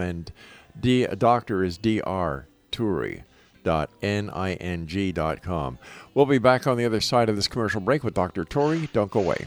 and 0.00 0.32
D, 0.80 1.06
doctor 1.06 1.64
is 1.64 1.78
dr 1.78 2.48
Turi 2.72 3.22
ning.com. 4.02 5.78
We'll 6.14 6.26
be 6.26 6.38
back 6.38 6.66
on 6.66 6.76
the 6.76 6.84
other 6.84 7.00
side 7.00 7.28
of 7.28 7.36
this 7.36 7.48
commercial 7.48 7.80
break 7.80 8.04
with 8.04 8.14
Dr. 8.14 8.44
Turi. 8.44 8.90
Don't 8.92 9.10
go 9.10 9.20
away. 9.20 9.46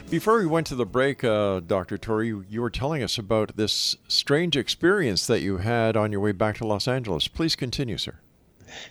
Before 0.09 0.37
we 0.37 0.45
went 0.45 0.67
to 0.67 0.75
the 0.75 0.85
break, 0.85 1.23
uh, 1.23 1.61
Dr. 1.61 1.97
Turi, 1.97 2.45
you 2.47 2.61
were 2.61 2.69
telling 2.69 3.01
us 3.01 3.17
about 3.17 3.57
this 3.57 3.95
strange 4.07 4.55
experience 4.55 5.25
that 5.25 5.41
you 5.41 5.57
had 5.57 5.97
on 5.97 6.11
your 6.11 6.21
way 6.21 6.33
back 6.33 6.57
to 6.57 6.67
Los 6.67 6.87
Angeles. 6.87 7.27
Please 7.27 7.55
continue, 7.55 7.97
sir. 7.97 8.19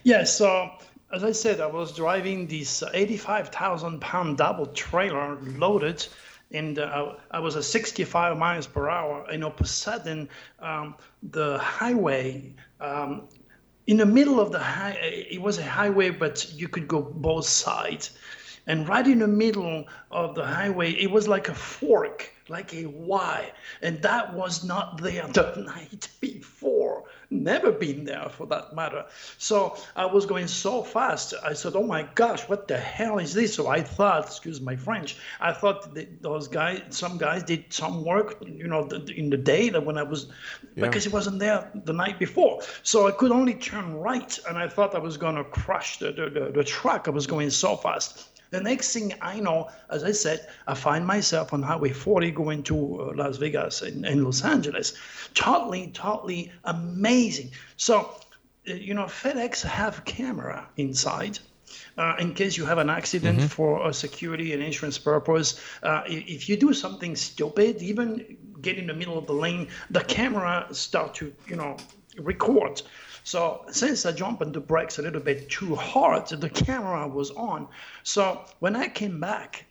Yes, 0.03 0.37
so 0.37 0.73
as 1.13 1.23
I 1.23 1.33
said, 1.33 1.61
I 1.61 1.67
was 1.67 1.95
driving 1.95 2.47
this 2.47 2.83
85,000 2.93 4.01
pound 4.01 4.39
double 4.39 4.67
trailer 4.67 5.39
loaded, 5.43 6.07
and 6.51 6.79
uh, 6.79 7.15
I 7.31 7.39
was 7.39 7.55
at 7.55 7.65
65 7.65 8.39
miles 8.39 8.67
per 8.67 8.89
hour. 8.89 9.27
And 9.31 9.45
all 9.45 9.53
of 9.53 9.61
a 9.61 9.67
sudden, 9.67 10.29
um, 10.59 10.97
the 11.23 11.59
highway, 11.59 12.55
um, 12.81 13.29
in 13.87 13.97
the 13.97 14.07
middle 14.07 14.41
of 14.41 14.53
the 14.53 14.59
high, 14.59 14.93
it 15.01 15.41
was 15.41 15.59
a 15.59 15.65
highway, 15.65 16.11
but 16.11 16.53
you 16.53 16.69
could 16.69 16.87
go 16.87 17.03
both 17.03 17.47
sides. 17.47 18.11
And 18.67 18.89
right 18.89 19.07
in 19.07 19.19
the 19.19 19.27
middle 19.27 19.89
of 20.13 20.37
the 20.37 20.47
highway, 20.47 20.93
it 20.93 21.11
was 21.11 21.27
like 21.27 21.49
a 21.49 21.55
fork, 21.55 22.33
like 22.49 22.73
a 22.75 22.87
Y. 22.87 23.53
And 23.83 24.01
that 24.03 24.35
was 24.35 24.65
not 24.65 25.01
there 25.03 25.27
the 25.27 25.65
night 25.67 26.09
before. 26.21 27.05
Never 27.33 27.73
been 27.73 28.05
there 28.05 28.29
for 28.29 28.47
that 28.49 28.75
matter. 28.75 29.07
So 29.39 29.77
I 29.97 30.05
was 30.05 30.27
going 30.27 30.49
so 30.49 30.83
fast. 30.83 31.33
I 31.43 31.55
said, 31.55 31.75
"Oh 31.75 31.83
my 31.83 32.03
gosh, 32.15 32.43
what 32.49 32.69
the 32.69 32.77
hell 32.77 33.19
is 33.19 33.33
this?" 33.33 33.55
So 33.55 33.69
I 33.69 33.81
thought, 33.81 34.27
excuse 34.27 34.61
my 34.61 34.77
French, 34.77 35.17
I 35.41 35.53
thought 35.53 35.95
that 35.95 36.21
those 36.21 36.47
guys, 36.47 36.83
some 36.91 37.17
guys 37.17 37.43
did 37.43 37.73
some 37.73 38.05
work, 38.05 38.37
you 38.45 38.69
know, 38.69 38.87
in 39.17 39.31
the 39.31 39.39
day 39.39 39.71
that 39.71 39.85
when 39.85 39.97
I 39.97 40.03
was, 40.03 40.27
because 40.75 41.07
it 41.07 41.13
wasn't 41.13 41.39
there 41.39 41.71
the 41.75 41.95
night 41.95 42.19
before. 42.19 42.61
So 42.83 43.09
I 43.09 43.13
could 43.13 43.33
only 43.33 43.55
turn 43.55 43.95
right, 43.95 44.39
and 44.47 44.59
I 44.59 44.69
thought 44.69 44.95
I 44.95 44.99
was 44.99 45.17
gonna 45.17 45.45
crush 45.45 45.99
the 46.01 46.13
the, 46.13 46.29
the, 46.29 46.51
the 46.53 46.65
truck. 46.65 47.09
I 47.09 47.11
was 47.11 47.27
going 47.27 47.49
so 47.51 47.77
fast. 47.77 48.29
The 48.53 48.61
next 48.61 48.93
thing 48.93 49.15
I 49.23 49.41
know, 49.41 49.71
as 49.89 50.05
I 50.05 50.13
said, 50.13 50.47
I 50.67 50.75
find 50.75 51.07
myself 51.07 51.55
on 51.55 51.63
Highway 51.63 51.89
40 51.89 52.31
going 52.33 52.63
to 52.65 52.75
uh, 53.01 53.13
Las 53.17 53.39
Vegas 53.39 53.81
and, 53.81 54.05
and 54.05 54.23
Los 54.23 54.45
Angeles. 54.45 54.93
Totally, 55.33 55.87
totally 55.89 56.53
amazing. 56.65 57.53
So, 57.79 58.15
uh, 58.69 58.75
you 58.75 58.93
know, 58.93 59.05
FedEx 59.05 59.63
have 59.63 60.05
camera 60.05 60.69
inside. 60.77 61.39
Uh, 61.97 62.17
in 62.19 62.35
case 62.35 62.59
you 62.59 62.67
have 62.67 62.77
an 62.77 62.91
accident 62.91 63.41
for 63.51 63.89
a 63.89 63.95
security 63.95 64.53
and 64.53 64.63
insurance 64.63 64.99
purpose, 64.99 65.59
uh, 65.83 66.03
if 66.07 66.47
you 66.47 66.59
do 66.59 66.75
something 66.75 67.17
stupid, 67.17 67.81
even 67.81 68.37
get 68.61 68.77
in 68.77 68.87
the 68.87 68.95
middle 68.95 69.17
of 69.17 69.27
the 69.27 69.33
lane, 69.33 69.69
the 69.91 70.05
camera 70.05 70.67
start 70.73 71.15
to, 71.15 71.33
you 71.47 71.57
know, 71.57 71.79
record. 72.19 72.83
So 73.25 73.65
since 73.71 74.05
I 74.07 74.13
jumped 74.13 74.43
on 74.43 74.53
the 74.53 74.61
brakes 74.61 74.99
a 74.99 75.03
little 75.03 75.21
bit 75.21 75.49
too 75.49 75.75
hard, 75.75 76.29
the 76.29 76.51
camera 76.51 77.07
was 77.07 77.31
on. 77.31 77.69
So 78.03 78.45
when 78.59 78.77
I 78.77 78.89
came 78.89 79.21
back, 79.21 79.67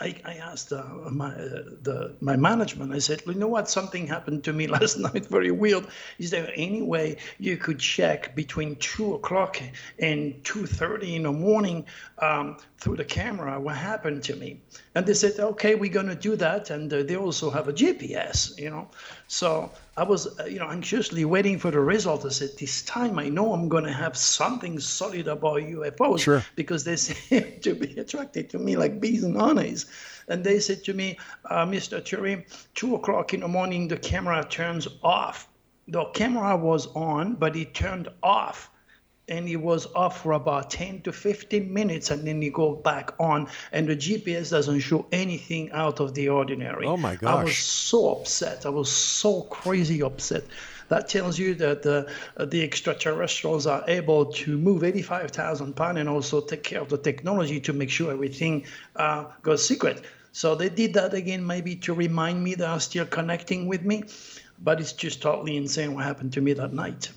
I, 0.00 0.20
I 0.24 0.34
asked 0.34 0.72
uh, 0.72 0.82
my 1.10 1.32
uh, 1.32 1.62
the 1.82 2.16
my 2.20 2.36
management. 2.36 2.92
I 2.92 2.98
said, 2.98 3.22
you 3.26 3.34
know 3.34 3.46
what? 3.46 3.70
Something 3.70 4.06
happened 4.08 4.42
to 4.44 4.52
me 4.52 4.66
last 4.76 4.98
night. 4.98 5.26
Very 5.26 5.52
weird. 5.52 5.86
Is 6.18 6.30
there 6.30 6.50
any 6.56 6.82
way 6.82 7.18
you 7.38 7.56
could 7.56 7.78
check 7.78 8.34
between 8.34 8.76
two 8.76 9.14
o'clock 9.14 9.62
and 10.00 10.42
two 10.42 10.66
thirty 10.66 11.14
in 11.14 11.22
the 11.22 11.32
morning 11.32 11.86
um, 12.18 12.56
through 12.78 12.96
the 12.96 13.04
camera 13.04 13.60
what 13.60 13.76
happened 13.76 14.24
to 14.24 14.36
me? 14.36 14.60
And 14.96 15.06
they 15.06 15.14
said, 15.14 15.38
okay, 15.38 15.76
we're 15.76 15.92
gonna 15.92 16.16
do 16.16 16.34
that. 16.36 16.70
And 16.70 16.92
uh, 16.92 17.04
they 17.04 17.16
also 17.16 17.50
have 17.50 17.68
a 17.68 17.72
GPS. 17.72 18.58
You 18.58 18.70
know, 18.70 18.88
so 19.28 19.70
I 19.96 20.02
was 20.02 20.26
uh, 20.40 20.44
you 20.46 20.58
know 20.58 20.68
anxiously 20.70 21.24
waiting 21.24 21.58
for 21.58 21.70
the 21.70 21.80
result. 21.80 22.24
I 22.24 22.30
said, 22.30 22.50
this 22.58 22.82
time 22.82 23.18
I 23.18 23.28
know 23.28 23.52
I'm 23.52 23.68
gonna 23.68 23.92
have 23.92 24.16
something 24.16 24.80
solid 24.80 25.28
about 25.28 25.60
UFOs 25.60 26.20
Sure. 26.20 26.44
because 26.56 26.82
they 26.84 26.96
seem 27.08 27.60
to 27.60 27.74
be 27.74 27.96
attracted 27.98 28.50
to 28.50 28.58
me 28.58 28.76
like 28.76 29.00
bees 29.00 29.22
and 29.22 29.36
honeys. 29.36 29.86
And 30.28 30.42
they 30.42 30.58
said 30.58 30.82
to 30.84 30.94
me, 30.94 31.18
uh, 31.50 31.66
Mr. 31.66 32.00
Turi, 32.00 32.44
two 32.74 32.94
o'clock 32.96 33.34
in 33.34 33.40
the 33.40 33.48
morning, 33.48 33.88
the 33.88 33.96
camera 33.98 34.44
turns 34.48 34.88
off. 35.02 35.48
The 35.86 36.04
camera 36.06 36.56
was 36.56 36.86
on, 36.94 37.34
but 37.34 37.54
it 37.56 37.74
turned 37.74 38.08
off. 38.22 38.70
And 39.26 39.48
it 39.48 39.56
was 39.56 39.86
off 39.94 40.22
for 40.22 40.32
about 40.32 40.70
10 40.70 41.02
to 41.02 41.12
15 41.12 41.72
minutes, 41.72 42.10
and 42.10 42.26
then 42.26 42.42
it 42.42 42.52
go 42.52 42.74
back 42.74 43.14
on, 43.18 43.48
and 43.72 43.88
the 43.88 43.96
GPS 43.96 44.50
doesn't 44.50 44.80
show 44.80 45.06
anything 45.12 45.72
out 45.72 46.00
of 46.00 46.14
the 46.14 46.28
ordinary. 46.28 46.86
Oh, 46.86 46.98
my 46.98 47.16
god. 47.16 47.40
I 47.40 47.44
was 47.44 47.56
so 47.56 48.18
upset. 48.18 48.66
I 48.66 48.68
was 48.68 48.90
so 48.90 49.42
crazy 49.42 50.02
upset. 50.02 50.44
That 50.88 51.08
tells 51.08 51.38
you 51.38 51.54
that 51.56 51.82
the, 51.82 52.10
uh, 52.36 52.44
the 52.44 52.62
extraterrestrials 52.62 53.66
are 53.66 53.84
able 53.88 54.26
to 54.26 54.58
move 54.58 54.84
85,000 54.84 55.74
pounds 55.74 55.98
and 55.98 56.08
also 56.08 56.40
take 56.40 56.62
care 56.62 56.80
of 56.80 56.90
the 56.90 56.98
technology 56.98 57.60
to 57.60 57.72
make 57.72 57.90
sure 57.90 58.12
everything 58.12 58.66
uh, 58.96 59.24
goes 59.42 59.66
secret. 59.66 60.02
So 60.32 60.54
they 60.54 60.68
did 60.68 60.94
that 60.94 61.14
again, 61.14 61.46
maybe 61.46 61.76
to 61.76 61.94
remind 61.94 62.42
me 62.42 62.54
they 62.54 62.64
are 62.64 62.80
still 62.80 63.06
connecting 63.06 63.68
with 63.68 63.82
me. 63.84 64.04
But 64.62 64.80
it's 64.80 64.92
just 64.92 65.22
totally 65.22 65.56
insane 65.56 65.94
what 65.94 66.04
happened 66.04 66.32
to 66.34 66.40
me 66.40 66.52
that 66.54 66.72
night. 66.72 67.10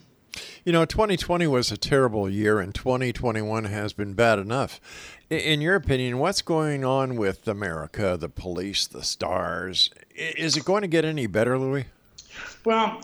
You 0.68 0.74
know, 0.74 0.84
2020 0.84 1.48
was 1.48 1.72
a 1.72 1.78
terrible 1.78 2.30
year, 2.30 2.60
and 2.60 2.76
2021 2.76 3.64
has 3.64 3.94
been 3.94 4.16
bad 4.16 4.38
enough. 4.38 4.82
In 5.30 5.62
your 5.62 5.76
opinion, 5.76 6.18
what's 6.18 6.42
going 6.42 6.84
on 6.84 7.16
with 7.16 7.48
America, 7.48 8.18
the 8.20 8.28
police, 8.28 8.86
the 8.86 9.02
stars? 9.02 9.90
Is 10.14 10.58
it 10.58 10.66
going 10.66 10.82
to 10.82 10.90
get 10.90 11.06
any 11.06 11.26
better, 11.26 11.58
Louis? 11.58 11.86
Well, 12.66 13.00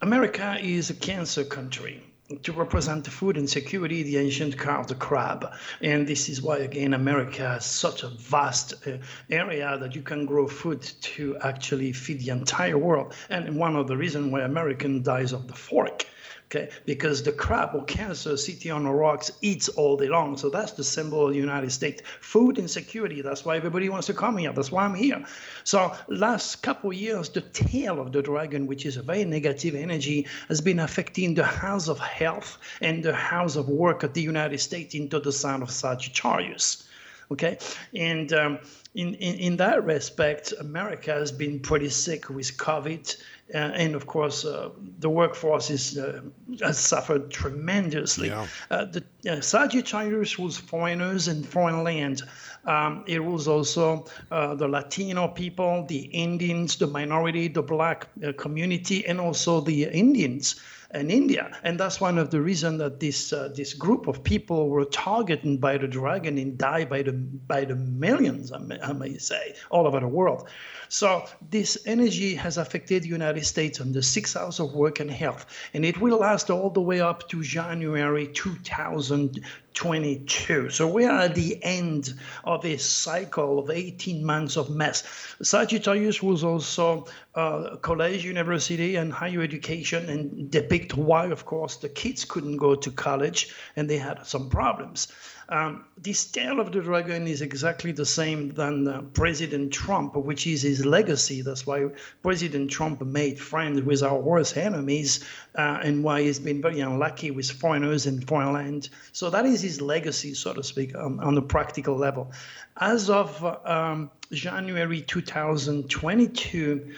America 0.00 0.58
is 0.62 0.90
a 0.90 0.94
cancer 0.94 1.42
country. 1.42 2.04
To 2.44 2.52
represent 2.52 3.02
the 3.02 3.10
food 3.10 3.36
insecurity, 3.36 4.04
the 4.04 4.18
ancient 4.18 4.56
car 4.56 4.78
of 4.78 4.86
the 4.86 4.94
crab. 4.94 5.44
And 5.82 6.06
this 6.06 6.28
is 6.28 6.40
why, 6.40 6.58
again, 6.58 6.94
America 6.94 7.48
has 7.48 7.66
such 7.66 8.04
a 8.04 8.10
vast 8.10 8.74
uh, 8.86 8.98
area 9.28 9.76
that 9.76 9.96
you 9.96 10.02
can 10.02 10.24
grow 10.24 10.46
food 10.46 10.82
to 10.82 11.36
actually 11.38 11.92
feed 11.94 12.20
the 12.20 12.30
entire 12.30 12.78
world. 12.78 13.12
And 13.28 13.56
one 13.56 13.74
of 13.74 13.88
the 13.88 13.96
reasons 13.96 14.30
why 14.30 14.42
American 14.42 15.02
dies 15.02 15.32
of 15.32 15.48
the 15.48 15.54
fork. 15.54 16.06
Okay, 16.50 16.70
because 16.86 17.22
the 17.22 17.32
crab 17.32 17.74
or 17.74 17.84
cancer 17.84 18.34
sitting 18.38 18.72
on 18.72 18.84
the 18.84 18.90
rocks 18.90 19.30
eats 19.42 19.68
all 19.68 19.98
day 19.98 20.08
long. 20.08 20.38
So 20.38 20.48
that's 20.48 20.72
the 20.72 20.82
symbol 20.82 21.26
of 21.26 21.32
the 21.32 21.38
United 21.38 21.70
States. 21.70 22.00
Food 22.22 22.56
insecurity. 22.56 23.20
That's 23.20 23.44
why 23.44 23.58
everybody 23.58 23.90
wants 23.90 24.06
to 24.06 24.14
come 24.14 24.38
here. 24.38 24.50
That's 24.54 24.72
why 24.72 24.86
I'm 24.86 24.94
here. 24.94 25.22
So 25.64 25.94
last 26.08 26.62
couple 26.62 26.88
of 26.88 26.96
years, 26.96 27.28
the 27.28 27.42
tail 27.42 28.00
of 28.00 28.12
the 28.12 28.22
dragon, 28.22 28.66
which 28.66 28.86
is 28.86 28.96
a 28.96 29.02
very 29.02 29.26
negative 29.26 29.74
energy, 29.74 30.26
has 30.48 30.62
been 30.62 30.78
affecting 30.78 31.34
the 31.34 31.44
house 31.44 31.86
of 31.86 31.98
health 31.98 32.56
and 32.80 33.02
the 33.02 33.14
house 33.14 33.56
of 33.56 33.68
work 33.68 34.02
of 34.02 34.14
the 34.14 34.22
United 34.22 34.58
States 34.60 34.94
into 34.94 35.20
the 35.20 35.32
sign 35.32 35.60
of 35.60 35.70
Sagittarius 35.70 36.84
okay 37.30 37.58
and 37.94 38.32
um, 38.32 38.58
in, 38.94 39.14
in, 39.14 39.34
in 39.34 39.56
that 39.56 39.84
respect 39.84 40.54
america 40.60 41.12
has 41.12 41.30
been 41.30 41.60
pretty 41.60 41.88
sick 41.88 42.30
with 42.30 42.56
covid 42.56 43.16
and 43.54 43.94
of 43.94 44.06
course 44.06 44.44
uh, 44.44 44.68
the 44.98 45.08
workforce 45.08 45.70
is 45.70 45.96
uh, 45.98 46.20
has 46.60 46.78
suffered 46.78 47.30
tremendously 47.30 48.28
Yeah. 48.28 48.46
uh, 48.70 48.84
the 48.84 49.02
uh, 49.30 49.40
sagittarius 49.40 50.38
rules 50.38 50.58
foreigners 50.58 51.28
and 51.28 51.46
foreign 51.46 51.82
land 51.82 52.22
um, 52.66 53.04
it 53.06 53.20
was 53.24 53.48
also 53.48 54.04
uh, 54.30 54.54
the 54.54 54.68
latino 54.68 55.28
people 55.28 55.84
the 55.88 56.00
indians 56.12 56.76
the 56.76 56.86
minority 56.86 57.48
the 57.48 57.62
black 57.62 58.08
uh, 58.22 58.32
community 58.32 59.06
and 59.06 59.20
also 59.20 59.60
the 59.60 59.84
indians 59.84 60.56
in 60.94 61.10
India, 61.10 61.54
and 61.64 61.78
that's 61.78 62.00
one 62.00 62.16
of 62.16 62.30
the 62.30 62.40
reasons 62.40 62.78
that 62.78 62.98
this 62.98 63.30
uh, 63.30 63.50
this 63.54 63.74
group 63.74 64.06
of 64.06 64.24
people 64.24 64.70
were 64.70 64.86
targeted 64.86 65.60
by 65.60 65.76
the 65.76 65.86
dragon 65.86 66.38
and 66.38 66.56
died 66.56 66.88
by 66.88 67.02
the 67.02 67.12
by 67.12 67.66
the 67.66 67.74
millions, 67.74 68.52
I 68.52 68.58
may, 68.58 68.80
I 68.80 68.94
may 68.94 69.18
say, 69.18 69.54
all 69.68 69.86
over 69.86 70.00
the 70.00 70.08
world. 70.08 70.48
So 70.88 71.26
this 71.50 71.76
energy 71.84 72.34
has 72.36 72.56
affected 72.56 73.02
the 73.02 73.08
United 73.08 73.44
States 73.44 73.78
on 73.80 73.92
the 73.92 74.02
sixth 74.02 74.34
house 74.34 74.58
of 74.58 74.72
work 74.72 75.00
and 75.00 75.10
health, 75.10 75.44
and 75.74 75.84
it 75.84 76.00
will 76.00 76.16
last 76.18 76.48
all 76.50 76.70
the 76.70 76.80
way 76.80 77.02
up 77.02 77.28
to 77.28 77.42
January 77.42 78.28
2022. 78.28 80.70
So 80.70 80.88
we 80.88 81.04
are 81.04 81.20
at 81.20 81.34
the 81.34 81.62
end 81.62 82.14
of 82.44 82.64
a 82.64 82.78
cycle 82.78 83.58
of 83.58 83.68
18 83.68 84.24
months 84.24 84.56
of 84.56 84.70
mess. 84.70 85.02
Sagittarius 85.42 86.22
was 86.22 86.42
also 86.42 87.04
uh, 87.34 87.76
college, 87.76 88.24
university, 88.24 88.96
and 88.96 89.12
higher 89.12 89.42
education, 89.42 90.08
and 90.08 90.50
depict 90.50 90.96
why, 90.96 91.26
of 91.26 91.44
course, 91.44 91.76
the 91.76 91.90
kids 91.90 92.24
couldn't 92.24 92.56
go 92.56 92.74
to 92.74 92.90
college 92.90 93.54
and 93.76 93.90
they 93.90 93.98
had 93.98 94.26
some 94.26 94.48
problems. 94.48 95.08
Um, 95.50 95.86
this 95.96 96.26
tale 96.26 96.60
of 96.60 96.72
the 96.72 96.82
dragon 96.82 97.26
is 97.26 97.40
exactly 97.40 97.92
the 97.92 98.04
same 98.04 98.50
than 98.50 98.86
uh, 98.86 99.00
President 99.14 99.72
Trump, 99.72 100.14
which 100.14 100.46
is 100.46 100.60
his 100.60 100.84
legacy. 100.84 101.40
That's 101.40 101.66
why 101.66 101.86
President 102.22 102.70
Trump 102.70 103.00
made 103.00 103.40
friends 103.40 103.80
with 103.80 104.02
our 104.02 104.18
worst 104.18 104.58
enemies, 104.58 105.24
uh, 105.54 105.78
and 105.82 106.04
why 106.04 106.20
he's 106.22 106.38
been 106.38 106.60
very 106.60 106.80
unlucky 106.80 107.30
with 107.30 107.50
foreigners 107.50 108.04
and 108.04 108.26
foreign 108.28 108.52
land. 108.52 108.90
So 109.12 109.30
that 109.30 109.46
is 109.46 109.62
his 109.62 109.80
legacy, 109.80 110.34
so 110.34 110.52
to 110.52 110.62
speak, 110.62 110.94
um, 110.94 111.18
on 111.20 111.38
a 111.38 111.42
practical 111.42 111.96
level. 111.96 112.30
As 112.76 113.08
of 113.08 113.42
um, 113.66 114.10
January 114.30 115.00
2022. 115.00 116.94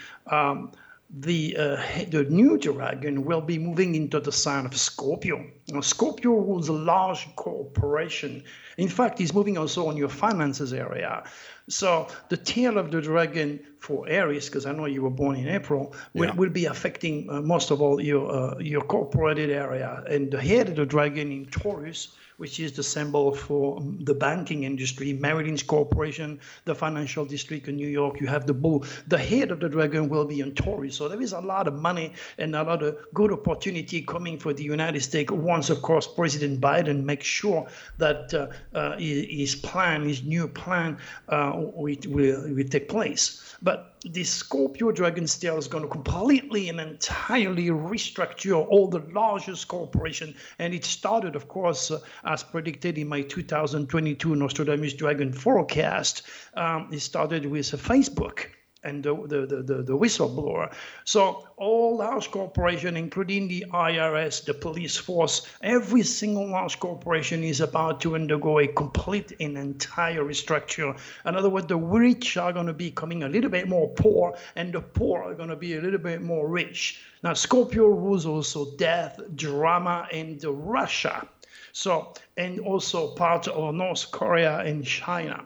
The 1.12 1.56
uh, 1.56 1.82
the 2.08 2.24
new 2.24 2.56
dragon 2.56 3.24
will 3.24 3.40
be 3.40 3.58
moving 3.58 3.96
into 3.96 4.20
the 4.20 4.30
sign 4.30 4.64
of 4.64 4.76
Scorpio. 4.76 5.44
Now, 5.68 5.80
Scorpio 5.80 6.30
rules 6.34 6.68
a 6.68 6.72
large 6.72 7.26
corporation. 7.34 8.44
In 8.78 8.88
fact, 8.88 9.18
he's 9.18 9.34
moving 9.34 9.58
also 9.58 9.88
on 9.88 9.96
your 9.96 10.08
finances 10.08 10.72
area. 10.72 11.24
So 11.68 12.06
the 12.28 12.36
tail 12.36 12.78
of 12.78 12.92
the 12.92 13.00
dragon 13.00 13.58
for 13.80 14.08
Aries, 14.08 14.46
because 14.46 14.66
I 14.66 14.72
know 14.72 14.86
you 14.86 15.02
were 15.02 15.10
born 15.10 15.34
in 15.36 15.48
April, 15.48 15.94
will, 16.14 16.26
Yeah. 16.26 16.34
will 16.34 16.50
be 16.50 16.66
affecting 16.66 17.28
uh, 17.28 17.40
most 17.40 17.72
of 17.72 17.82
all 17.82 18.00
your 18.00 18.30
uh, 18.30 18.58
your 18.60 18.82
corporated 18.82 19.50
area, 19.50 20.04
and 20.08 20.30
the 20.30 20.40
head 20.40 20.68
of 20.68 20.76
the 20.76 20.86
dragon 20.86 21.32
in 21.32 21.46
Taurus 21.46 22.14
which 22.40 22.58
is 22.58 22.72
the 22.72 22.82
symbol 22.82 23.34
for 23.34 23.76
um, 23.76 23.98
the 24.00 24.14
banking 24.14 24.64
industry, 24.64 25.12
Merrill 25.12 25.54
Corporation, 25.66 26.40
the 26.64 26.74
financial 26.74 27.26
district 27.26 27.68
in 27.68 27.76
New 27.76 27.86
York. 27.86 28.18
You 28.18 28.28
have 28.28 28.46
the 28.46 28.54
bull. 28.54 28.86
The 29.08 29.18
head 29.18 29.50
of 29.50 29.60
the 29.60 29.68
dragon 29.68 30.08
will 30.08 30.24
be 30.24 30.40
in 30.40 30.54
Tory. 30.54 30.90
So 30.90 31.06
there 31.06 31.20
is 31.20 31.32
a 31.32 31.40
lot 31.40 31.68
of 31.68 31.74
money 31.74 32.14
and 32.38 32.56
a 32.56 32.62
lot 32.62 32.82
of 32.82 32.96
good 33.12 33.30
opportunity 33.30 34.00
coming 34.00 34.38
for 34.38 34.54
the 34.54 34.64
United 34.64 35.02
States 35.02 35.30
once, 35.30 35.68
of 35.68 35.82
course, 35.82 36.06
President 36.06 36.62
Biden 36.62 37.04
makes 37.04 37.26
sure 37.26 37.68
that 37.98 38.32
uh, 38.32 38.48
uh, 38.74 38.96
his 38.96 39.54
plan, 39.54 40.02
his 40.04 40.22
new 40.22 40.48
plan, 40.48 40.96
uh, 41.28 41.52
will, 41.54 41.94
will, 42.06 42.54
will 42.54 42.68
take 42.68 42.88
place. 42.88 43.54
But 43.60 43.89
this 44.04 44.30
Scorpio 44.30 44.92
Dragon 44.92 45.26
Tail 45.26 45.58
is 45.58 45.68
going 45.68 45.84
to 45.84 45.88
completely 45.88 46.68
and 46.68 46.80
entirely 46.80 47.66
restructure 47.66 48.66
all 48.68 48.88
the 48.88 49.00
largest 49.12 49.68
corporation. 49.68 50.34
And 50.58 50.72
it 50.72 50.84
started, 50.84 51.36
of 51.36 51.48
course, 51.48 51.90
uh, 51.90 52.00
as 52.24 52.42
predicted 52.42 52.96
in 52.96 53.08
my 53.08 53.22
2022 53.22 54.36
Nostradamus 54.36 54.94
Dragon 54.94 55.32
forecast. 55.32 56.22
Um, 56.54 56.88
it 56.92 57.00
started 57.00 57.44
with 57.46 57.74
uh, 57.74 57.76
Facebook 57.76 58.46
and 58.84 59.02
the, 59.02 59.14
the, 59.14 59.46
the, 59.46 59.82
the, 59.82 59.96
whistleblower. 59.96 60.72
So 61.04 61.48
all 61.56 61.98
large 61.98 62.30
corporation, 62.30 62.96
including 62.96 63.48
the 63.48 63.64
IRS, 63.72 64.44
the 64.44 64.54
police 64.54 64.96
force, 64.96 65.46
every 65.62 66.02
single 66.02 66.50
large 66.50 66.78
corporation 66.80 67.44
is 67.44 67.60
about 67.60 68.00
to 68.02 68.14
undergo 68.14 68.58
a 68.58 68.66
complete 68.66 69.32
and 69.40 69.56
entire 69.56 70.22
restructure. 70.22 70.98
In 71.24 71.36
other 71.36 71.50
words, 71.50 71.66
the 71.66 71.76
rich 71.76 72.36
are 72.36 72.52
going 72.52 72.66
to 72.66 72.72
be 72.72 72.90
becoming 72.90 73.22
a 73.22 73.28
little 73.28 73.50
bit 73.50 73.68
more 73.68 73.88
poor, 73.88 74.36
and 74.56 74.72
the 74.72 74.80
poor 74.80 75.22
are 75.22 75.34
going 75.34 75.48
to 75.48 75.56
be 75.56 75.76
a 75.76 75.80
little 75.80 75.98
bit 75.98 76.20
more 76.20 76.48
rich. 76.48 77.00
Now, 77.22 77.34
Scorpio 77.34 77.86
rules 77.86 78.26
also 78.26 78.72
death, 78.76 79.20
drama, 79.36 80.08
and 80.12 80.42
Russia. 80.44 81.26
So, 81.72 82.12
and 82.36 82.58
also 82.60 83.14
part 83.14 83.46
of 83.46 83.74
North 83.74 84.10
Korea 84.10 84.58
and 84.58 84.84
China. 84.84 85.44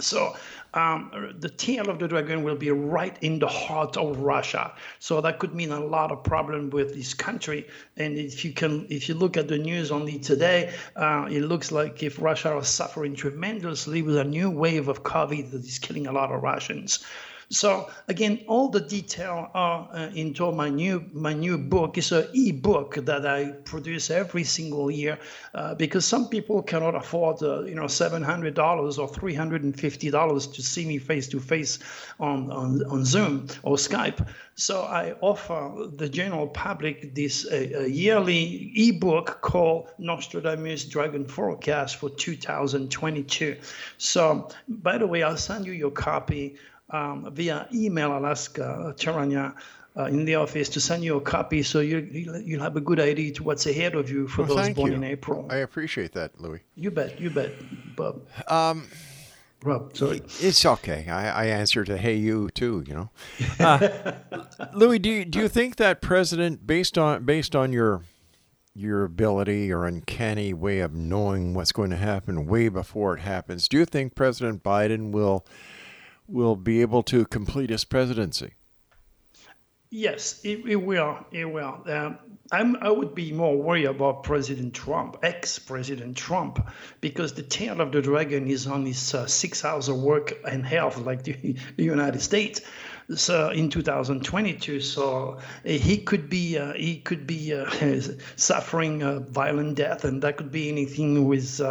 So 0.00 0.36
um, 0.74 1.34
the 1.38 1.48
tail 1.48 1.88
of 1.88 1.98
the 1.98 2.08
dragon 2.08 2.42
will 2.42 2.56
be 2.56 2.70
right 2.70 3.16
in 3.22 3.38
the 3.38 3.48
heart 3.48 3.96
of 3.96 4.18
Russia. 4.18 4.72
So 4.98 5.20
that 5.20 5.38
could 5.38 5.54
mean 5.54 5.72
a 5.72 5.80
lot 5.80 6.12
of 6.12 6.22
problem 6.22 6.70
with 6.70 6.94
this 6.94 7.14
country. 7.14 7.66
And 7.96 8.16
if 8.16 8.44
you 8.44 8.52
can, 8.52 8.86
if 8.90 9.08
you 9.08 9.14
look 9.14 9.36
at 9.36 9.48
the 9.48 9.58
news 9.58 9.90
only 9.90 10.18
today, 10.18 10.74
uh, 10.96 11.26
it 11.30 11.42
looks 11.42 11.72
like 11.72 12.02
if 12.02 12.20
Russia 12.20 12.56
is 12.58 12.68
suffering 12.68 13.14
tremendously 13.14 14.02
with 14.02 14.16
a 14.16 14.24
new 14.24 14.50
wave 14.50 14.88
of 14.88 15.02
COVID 15.02 15.50
that 15.52 15.64
is 15.64 15.78
killing 15.78 16.06
a 16.06 16.12
lot 16.12 16.30
of 16.30 16.42
Russians. 16.42 17.04
So 17.50 17.88
again, 18.08 18.40
all 18.46 18.68
the 18.68 18.80
detail 18.80 19.50
are 19.54 19.88
uh, 19.92 20.10
into 20.14 20.52
my 20.52 20.68
new 20.68 21.08
my 21.12 21.32
new 21.32 21.56
book. 21.56 21.96
It's 21.96 22.12
an 22.12 22.28
e-book 22.34 22.96
that 23.06 23.26
I 23.26 23.52
produce 23.64 24.10
every 24.10 24.44
single 24.44 24.90
year 24.90 25.18
uh, 25.54 25.74
because 25.74 26.04
some 26.04 26.28
people 26.28 26.62
cannot 26.62 26.94
afford 26.94 27.42
uh, 27.42 27.62
you 27.62 27.74
know 27.74 27.86
seven 27.86 28.22
hundred 28.22 28.52
dollars 28.52 28.98
or 28.98 29.08
three 29.08 29.34
hundred 29.34 29.62
and 29.62 29.78
fifty 29.78 30.10
dollars 30.10 30.46
to 30.48 30.62
see 30.62 30.84
me 30.84 30.98
face 30.98 31.26
to 31.28 31.40
face 31.40 31.78
on 32.20 32.52
on 32.52 33.04
Zoom 33.06 33.46
or 33.62 33.76
Skype. 33.76 34.28
So 34.54 34.82
I 34.82 35.14
offer 35.22 35.88
the 35.96 36.08
general 36.08 36.48
public 36.48 37.14
this 37.14 37.46
uh, 37.50 37.86
yearly 37.88 38.72
e-book 38.74 39.38
called 39.40 39.88
Nostradamus 39.98 40.84
Dragon 40.84 41.24
Forecast 41.24 41.96
for 41.96 42.10
2022. 42.10 43.56
So 43.98 44.48
by 44.66 44.98
the 44.98 45.06
way, 45.06 45.22
I'll 45.22 45.36
send 45.36 45.64
you 45.64 45.72
your 45.72 45.92
copy 45.92 46.56
um, 46.90 47.28
via 47.32 47.68
email. 47.72 48.12
I'll 48.12 48.26
ask 48.26 48.58
uh, 48.58 48.92
Charanya 48.94 49.54
uh, 49.96 50.04
in 50.04 50.24
the 50.24 50.36
office 50.36 50.68
to 50.70 50.80
send 50.80 51.02
you 51.04 51.16
a 51.16 51.20
copy 51.20 51.62
so 51.62 51.80
you, 51.80 51.98
you'll, 51.98 52.40
you'll 52.40 52.62
have 52.62 52.76
a 52.76 52.80
good 52.80 53.00
idea 53.00 53.32
to 53.32 53.42
what's 53.42 53.66
ahead 53.66 53.94
of 53.94 54.08
you 54.10 54.28
for 54.28 54.44
Well, 54.44 54.56
those 54.56 54.70
born 54.70 54.90
you. 54.92 54.96
in 54.96 55.04
April. 55.04 55.46
I 55.50 55.56
appreciate 55.56 56.12
that, 56.12 56.40
Louis. 56.40 56.60
you 56.76 56.90
bet, 56.90 57.20
you 57.20 57.30
bet, 57.30 57.52
Bob. 57.96 58.26
Um, 58.48 58.86
Rob, 59.64 59.96
sorry. 59.96 60.22
It's 60.38 60.64
okay. 60.64 61.08
I, 61.08 61.44
I 61.44 61.46
answer 61.46 61.82
to 61.84 61.96
"Hey, 61.96 62.14
you" 62.14 62.48
too. 62.50 62.84
You 62.86 62.94
know, 62.94 63.10
uh, 63.58 64.12
Louis. 64.72 65.00
Do 65.00 65.10
you, 65.10 65.24
do 65.24 65.40
you 65.40 65.48
think 65.48 65.76
that 65.76 66.00
president, 66.00 66.64
based 66.64 66.96
on 66.96 67.24
based 67.24 67.56
on 67.56 67.72
your 67.72 68.02
your 68.76 69.02
ability 69.02 69.72
or 69.72 69.84
uncanny 69.84 70.54
way 70.54 70.78
of 70.78 70.94
knowing 70.94 71.54
what's 71.54 71.72
going 71.72 71.90
to 71.90 71.96
happen 71.96 72.46
way 72.46 72.68
before 72.68 73.16
it 73.16 73.20
happens, 73.20 73.66
do 73.66 73.78
you 73.78 73.84
think 73.84 74.14
President 74.14 74.62
Biden 74.62 75.10
will 75.10 75.44
will 76.28 76.56
be 76.56 76.80
able 76.80 77.02
to 77.04 77.24
complete 77.26 77.70
his 77.70 77.84
presidency? 77.84 78.54
Yes, 79.90 80.40
it, 80.44 80.66
it 80.66 80.76
will. 80.76 81.18
It 81.32 81.46
will. 81.46 81.82
Um, 81.86 82.18
I'm, 82.52 82.76
I 82.76 82.90
would 82.90 83.14
be 83.14 83.32
more 83.32 83.56
worried 83.56 83.86
about 83.86 84.22
President 84.22 84.74
Trump, 84.74 85.16
ex-President 85.22 86.16
Trump, 86.16 86.66
because 87.00 87.32
the 87.34 87.42
tail 87.42 87.80
of 87.80 87.92
the 87.92 88.02
dragon 88.02 88.48
is 88.48 88.66
on 88.66 88.84
his 88.84 89.14
uh, 89.14 89.26
six 89.26 89.64
hours 89.64 89.88
of 89.88 89.96
work 89.96 90.34
and 90.46 90.64
health, 90.64 90.98
like 90.98 91.24
the, 91.24 91.56
the 91.76 91.84
United 91.84 92.20
States. 92.20 92.60
So 93.14 93.48
in 93.48 93.70
2022, 93.70 94.80
so 94.80 95.38
uh, 95.38 95.68
he 95.68 95.96
could 95.96 96.28
be 96.28 96.58
uh, 96.58 96.74
he 96.74 96.98
could 97.00 97.26
be 97.26 97.54
uh, 97.54 97.70
suffering 98.36 99.02
a 99.02 99.20
violent 99.20 99.76
death, 99.76 100.04
and 100.04 100.22
that 100.22 100.36
could 100.36 100.52
be 100.52 100.68
anything 100.68 101.26
with. 101.26 101.62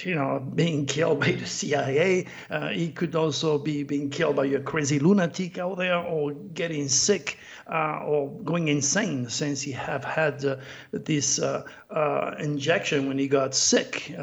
Uh, 0.00 0.06
uh, 0.06 0.08
you 0.08 0.14
know, 0.14 0.40
being 0.40 0.86
killed 0.86 1.20
by 1.20 1.32
the 1.32 1.46
CIA. 1.46 2.26
Uh, 2.50 2.68
he 2.68 2.90
could 2.90 3.14
also 3.14 3.58
be 3.58 3.82
being 3.82 4.10
killed 4.10 4.36
by 4.36 4.46
a 4.46 4.60
crazy 4.60 4.98
lunatic 4.98 5.58
out 5.58 5.78
there, 5.78 5.98
or 5.98 6.32
getting 6.32 6.88
sick, 6.88 7.38
uh, 7.66 8.00
or 8.04 8.30
going 8.44 8.68
insane 8.68 9.28
since 9.28 9.62
he 9.62 9.72
have 9.72 10.04
had 10.04 10.44
uh, 10.44 10.56
this 10.92 11.38
uh, 11.38 11.64
uh, 11.90 12.34
injection 12.38 13.08
when 13.08 13.18
he 13.18 13.28
got 13.28 13.54
sick. 13.54 14.14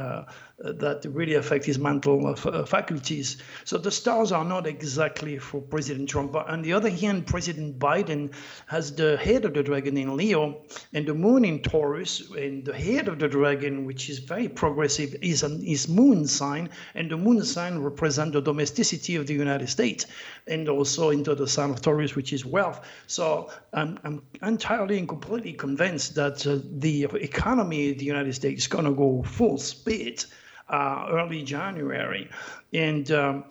Uh, 0.65 0.71
that 0.71 1.05
really 1.09 1.35
affect 1.35 1.63
his 1.63 1.77
mental 1.77 2.25
uh, 2.25 2.49
uh, 2.49 2.65
faculties. 2.65 3.37
So 3.63 3.77
the 3.77 3.91
stars 3.91 4.31
are 4.31 4.43
not 4.43 4.65
exactly 4.65 5.37
for 5.37 5.61
President 5.61 6.09
Trump. 6.09 6.31
But 6.31 6.47
on 6.49 6.63
the 6.63 6.73
other 6.73 6.89
hand, 6.89 7.27
President 7.27 7.77
Biden 7.77 8.33
has 8.65 8.95
the 8.95 9.17
head 9.17 9.45
of 9.45 9.53
the 9.53 9.61
dragon 9.61 9.95
in 9.97 10.17
Leo 10.17 10.63
and 10.95 11.05
the 11.05 11.13
moon 11.13 11.45
in 11.45 11.61
Taurus. 11.61 12.31
And 12.31 12.65
the 12.65 12.73
head 12.73 13.07
of 13.07 13.19
the 13.19 13.27
dragon, 13.27 13.85
which 13.85 14.09
is 14.09 14.17
very 14.17 14.47
progressive, 14.47 15.15
is 15.21 15.43
an, 15.43 15.63
his 15.63 15.87
moon 15.87 16.25
sign. 16.25 16.71
And 16.95 17.11
the 17.11 17.17
moon 17.17 17.45
sign 17.45 17.77
represents 17.77 18.33
the 18.33 18.41
domesticity 18.41 19.15
of 19.15 19.27
the 19.27 19.35
United 19.35 19.69
States 19.69 20.07
and 20.47 20.67
also 20.69 21.11
into 21.11 21.35
the 21.35 21.47
sign 21.47 21.69
of 21.69 21.83
Taurus, 21.83 22.15
which 22.15 22.33
is 22.33 22.43
wealth. 22.43 22.83
So 23.05 23.51
I'm, 23.73 23.99
I'm 24.03 24.23
entirely 24.41 24.97
and 24.97 25.07
completely 25.07 25.53
convinced 25.53 26.15
that 26.15 26.47
uh, 26.47 26.57
the 26.63 27.03
economy 27.03 27.91
of 27.91 27.99
the 27.99 28.05
United 28.05 28.33
States 28.33 28.63
is 28.63 28.67
going 28.67 28.85
to 28.85 28.91
go 28.91 29.21
full 29.21 29.59
speed 29.59 30.23
uh, 30.69 31.07
early 31.11 31.43
January, 31.43 32.29
and 32.73 33.11
um, 33.11 33.45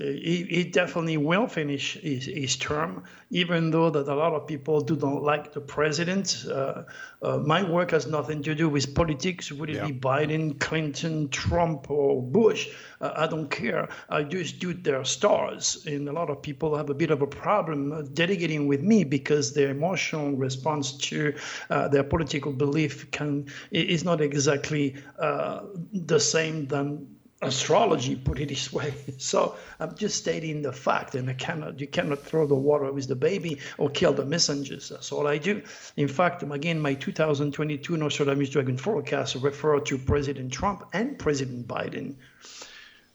he, 0.00 0.44
he 0.48 0.64
definitely 0.64 1.16
will 1.16 1.46
finish 1.46 1.98
his, 2.00 2.24
his 2.26 2.56
term, 2.56 3.04
even 3.30 3.70
though 3.70 3.90
that 3.90 4.08
a 4.08 4.14
lot 4.14 4.32
of 4.32 4.46
people 4.46 4.80
do 4.80 4.96
not 4.96 5.22
like 5.22 5.52
the 5.52 5.60
president. 5.60 6.44
Uh, 6.50 6.82
uh, 7.22 7.36
my 7.38 7.62
work 7.62 7.90
has 7.90 8.06
nothing 8.06 8.42
to 8.42 8.54
do 8.54 8.68
with 8.68 8.94
politics. 8.94 9.52
Would 9.52 9.70
it 9.70 9.76
Yeah. 9.76 9.86
be 9.86 9.92
Biden, 9.92 10.58
Clinton, 10.58 11.28
Trump, 11.28 11.90
or 11.90 12.22
Bush? 12.22 12.68
Uh, 13.00 13.12
I 13.16 13.26
don't 13.26 13.50
care. 13.50 13.88
I 14.08 14.22
just 14.22 14.58
do 14.58 14.72
their 14.72 15.04
stars, 15.04 15.84
and 15.86 16.08
a 16.08 16.12
lot 16.12 16.30
of 16.30 16.40
people 16.42 16.76
have 16.76 16.90
a 16.90 16.94
bit 16.94 17.10
of 17.10 17.22
a 17.22 17.26
problem 17.26 18.08
delegating 18.14 18.66
with 18.66 18.82
me 18.82 19.04
because 19.04 19.52
their 19.52 19.70
emotional 19.70 20.32
response 20.32 20.96
to 21.08 21.34
uh, 21.68 21.88
their 21.88 22.04
political 22.04 22.52
belief 22.52 23.10
can 23.10 23.46
is 23.70 24.04
not 24.04 24.20
exactly 24.20 24.96
uh, 25.18 25.60
the 25.92 26.18
same 26.20 26.66
than 26.66 27.06
astrology, 27.42 28.16
put 28.16 28.38
it 28.38 28.48
this 28.48 28.72
way. 28.72 28.92
So 29.18 29.56
I'm 29.78 29.94
just 29.94 30.16
stating 30.16 30.62
the 30.62 30.72
fact, 30.72 31.14
and 31.14 31.28
I 31.28 31.34
cannot, 31.34 31.80
you 31.80 31.86
cannot 31.86 32.20
throw 32.20 32.46
the 32.46 32.54
water 32.54 32.90
with 32.92 33.08
the 33.08 33.16
baby 33.16 33.58
or 33.78 33.90
kill 33.90 34.12
the 34.12 34.24
messengers. 34.24 34.88
That's 34.88 35.12
all 35.12 35.26
I 35.26 35.38
do. 35.38 35.62
In 35.96 36.08
fact, 36.08 36.42
again, 36.42 36.80
my 36.80 36.94
2022 36.94 37.96
Nostradamus 37.96 38.50
Dragon 38.50 38.76
forecast 38.76 39.36
refer 39.36 39.80
to 39.80 39.98
President 39.98 40.52
Trump 40.52 40.84
and 40.92 41.18
President 41.18 41.68
Biden. 41.68 42.14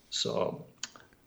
So, 0.09 0.65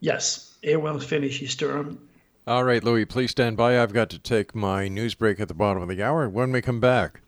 yes, 0.00 0.56
he 0.62 0.76
will 0.76 1.00
finish 1.00 1.40
his 1.40 1.54
term. 1.54 2.08
All 2.46 2.64
right, 2.64 2.82
Louis, 2.82 3.04
please 3.04 3.30
stand 3.30 3.56
by. 3.56 3.80
I've 3.80 3.92
got 3.92 4.08
to 4.10 4.18
take 4.18 4.54
my 4.54 4.88
news 4.88 5.14
break 5.14 5.38
at 5.38 5.48
the 5.48 5.54
bottom 5.54 5.82
of 5.82 5.88
the 5.88 6.02
hour. 6.02 6.28
When 6.28 6.50
we 6.50 6.62
come 6.62 6.80
back, 6.80 7.20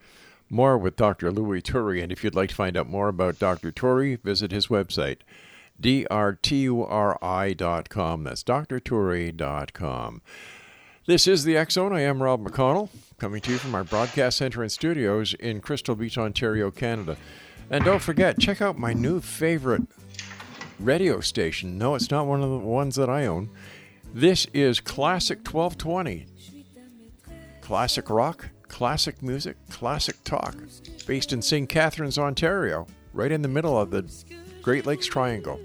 more 0.49 0.77
with 0.77 0.97
Dr. 0.97 1.31
Louis 1.31 1.63
Turi. 1.63 2.03
And 2.03 2.11
if 2.11 2.25
you'd 2.25 2.35
like 2.35 2.49
to 2.49 2.55
find 2.55 2.77
out 2.77 2.89
more 2.89 3.09
about 3.09 3.39
Dr. 3.39 3.71
Turi, 3.71 4.21
visit 4.23 4.51
his 4.51 4.67
website, 4.67 5.19
drturi.com. 5.81 6.75
That's 8.25 8.45
drturi.com. 8.45 10.23
This 11.07 11.27
is 11.27 11.45
the 11.45 11.67
Zone. 11.71 11.93
I 11.93 12.03
am 12.03 12.23
Rob 12.23 12.45
McConnell, 12.47 12.91
coming 13.19 13.41
to 13.41 13.53
you 13.53 13.59
from 13.59 13.75
our 13.75 13.85
broadcast 13.85 14.37
center 14.39 14.63
and 14.63 14.71
studios 14.71 15.35
in 15.35 15.61
Crystal 15.61 15.97
Beach, 15.97 16.17
Ontario, 16.19 16.71
Canada. 16.71 17.17
And 17.71 17.85
don't 17.85 18.03
forget, 18.03 18.39
check 18.39 18.61
out 18.61 18.79
my 18.79 18.93
new 18.93 19.21
favorite 19.21 19.83
radio 20.79 21.21
station. 21.21 21.79
No, 21.79 21.95
it's 21.95 22.11
not 22.11 22.27
one 22.27 22.43
of 22.43 22.51
the 22.51 22.59
ones 22.59 22.97
that 22.97 23.09
I 23.09 23.27
own. 23.27 23.51
This 24.13 24.47
is 24.53 24.81
Classic 24.81 25.39
1220. 25.39 26.27
Classic 27.61 28.11
rock, 28.11 28.49
classic 28.69 29.23
music, 29.23 29.57
classic 29.71 30.17
talk. 30.25 30.57
Based 31.07 31.33
in 31.33 31.43
St. 31.43 31.69
Catharines, 31.69 32.19
Ontario, 32.19 32.87
right 33.13 33.33
in 33.33 33.43
the 33.43 33.49
middle 33.49 33.79
of 33.79 33.91
the 33.91 34.03
Great 34.63 34.87
Lakes 34.87 35.07
Triangle. 35.07 35.61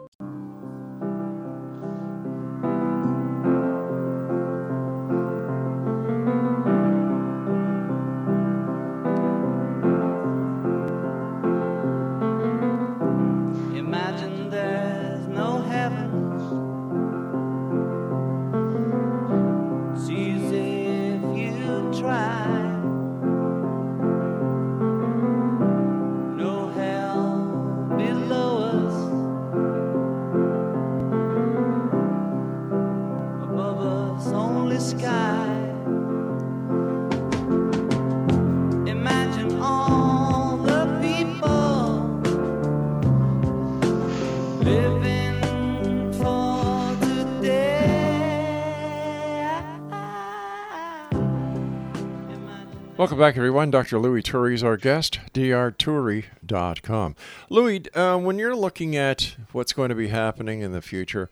Back, 53.31 53.37
everyone. 53.37 53.71
Dr. 53.71 53.97
Louis 53.97 54.21
Turi 54.21 54.55
is 54.55 54.61
our 54.61 54.75
guest, 54.75 55.21
drturi.com. 55.33 57.15
Louis, 57.49 57.95
uh, 57.95 58.17
when 58.17 58.37
you're 58.37 58.57
looking 58.57 58.97
at 58.97 59.37
what's 59.53 59.71
going 59.71 59.87
to 59.87 59.95
be 59.95 60.09
happening 60.09 60.59
in 60.59 60.73
the 60.73 60.81
future, 60.81 61.29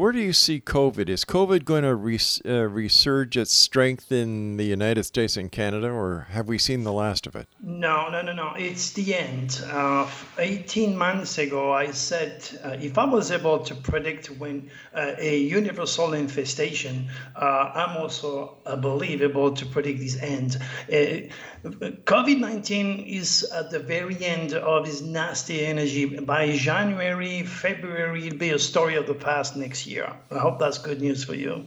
where 0.00 0.12
do 0.12 0.18
you 0.18 0.32
see 0.32 0.62
COVID? 0.62 1.10
Is 1.10 1.26
COVID 1.26 1.66
going 1.66 1.82
to 1.82 1.94
res- 1.94 2.40
uh, 2.46 2.64
resurge 2.72 3.36
its 3.36 3.52
strength 3.52 4.10
in 4.10 4.56
the 4.56 4.64
United 4.64 5.04
States 5.04 5.36
and 5.36 5.52
Canada, 5.52 5.90
or 5.90 6.26
have 6.30 6.48
we 6.48 6.56
seen 6.56 6.84
the 6.84 6.92
last 6.92 7.26
of 7.26 7.36
it? 7.36 7.46
No, 7.62 8.08
no, 8.08 8.22
no, 8.22 8.32
no. 8.32 8.54
It's 8.56 8.92
the 8.92 9.14
end. 9.14 9.62
Uh, 9.70 10.08
18 10.38 10.96
months 10.96 11.36
ago, 11.36 11.74
I 11.74 11.90
said 11.90 12.48
uh, 12.64 12.78
if 12.80 12.96
I 12.96 13.04
was 13.04 13.30
able 13.30 13.58
to 13.58 13.74
predict 13.74 14.28
when 14.30 14.70
uh, 14.94 15.16
a 15.18 15.36
universal 15.36 16.14
infestation, 16.14 17.10
uh, 17.36 17.70
I'm 17.74 17.98
also, 17.98 18.56
I 18.64 18.76
believe, 18.76 19.20
able 19.20 19.52
to 19.52 19.66
predict 19.66 20.00
this 20.00 20.16
end. 20.16 20.56
Uh, 20.90 21.28
COVID 21.62 22.40
19 22.40 23.00
is 23.00 23.44
at 23.54 23.70
the 23.70 23.80
very 23.80 24.24
end 24.24 24.54
of 24.54 24.88
its 24.88 25.02
nasty 25.02 25.66
energy. 25.66 26.06
By 26.06 26.56
January, 26.56 27.42
February, 27.42 28.28
it'll 28.28 28.38
be 28.38 28.48
a 28.48 28.58
story 28.58 28.96
of 28.96 29.06
the 29.06 29.12
past 29.12 29.56
next 29.56 29.86
year. 29.86 29.89
I 29.98 30.38
hope 30.38 30.58
that's 30.58 30.78
good 30.78 31.00
news 31.00 31.24
for 31.24 31.34
you 31.34 31.66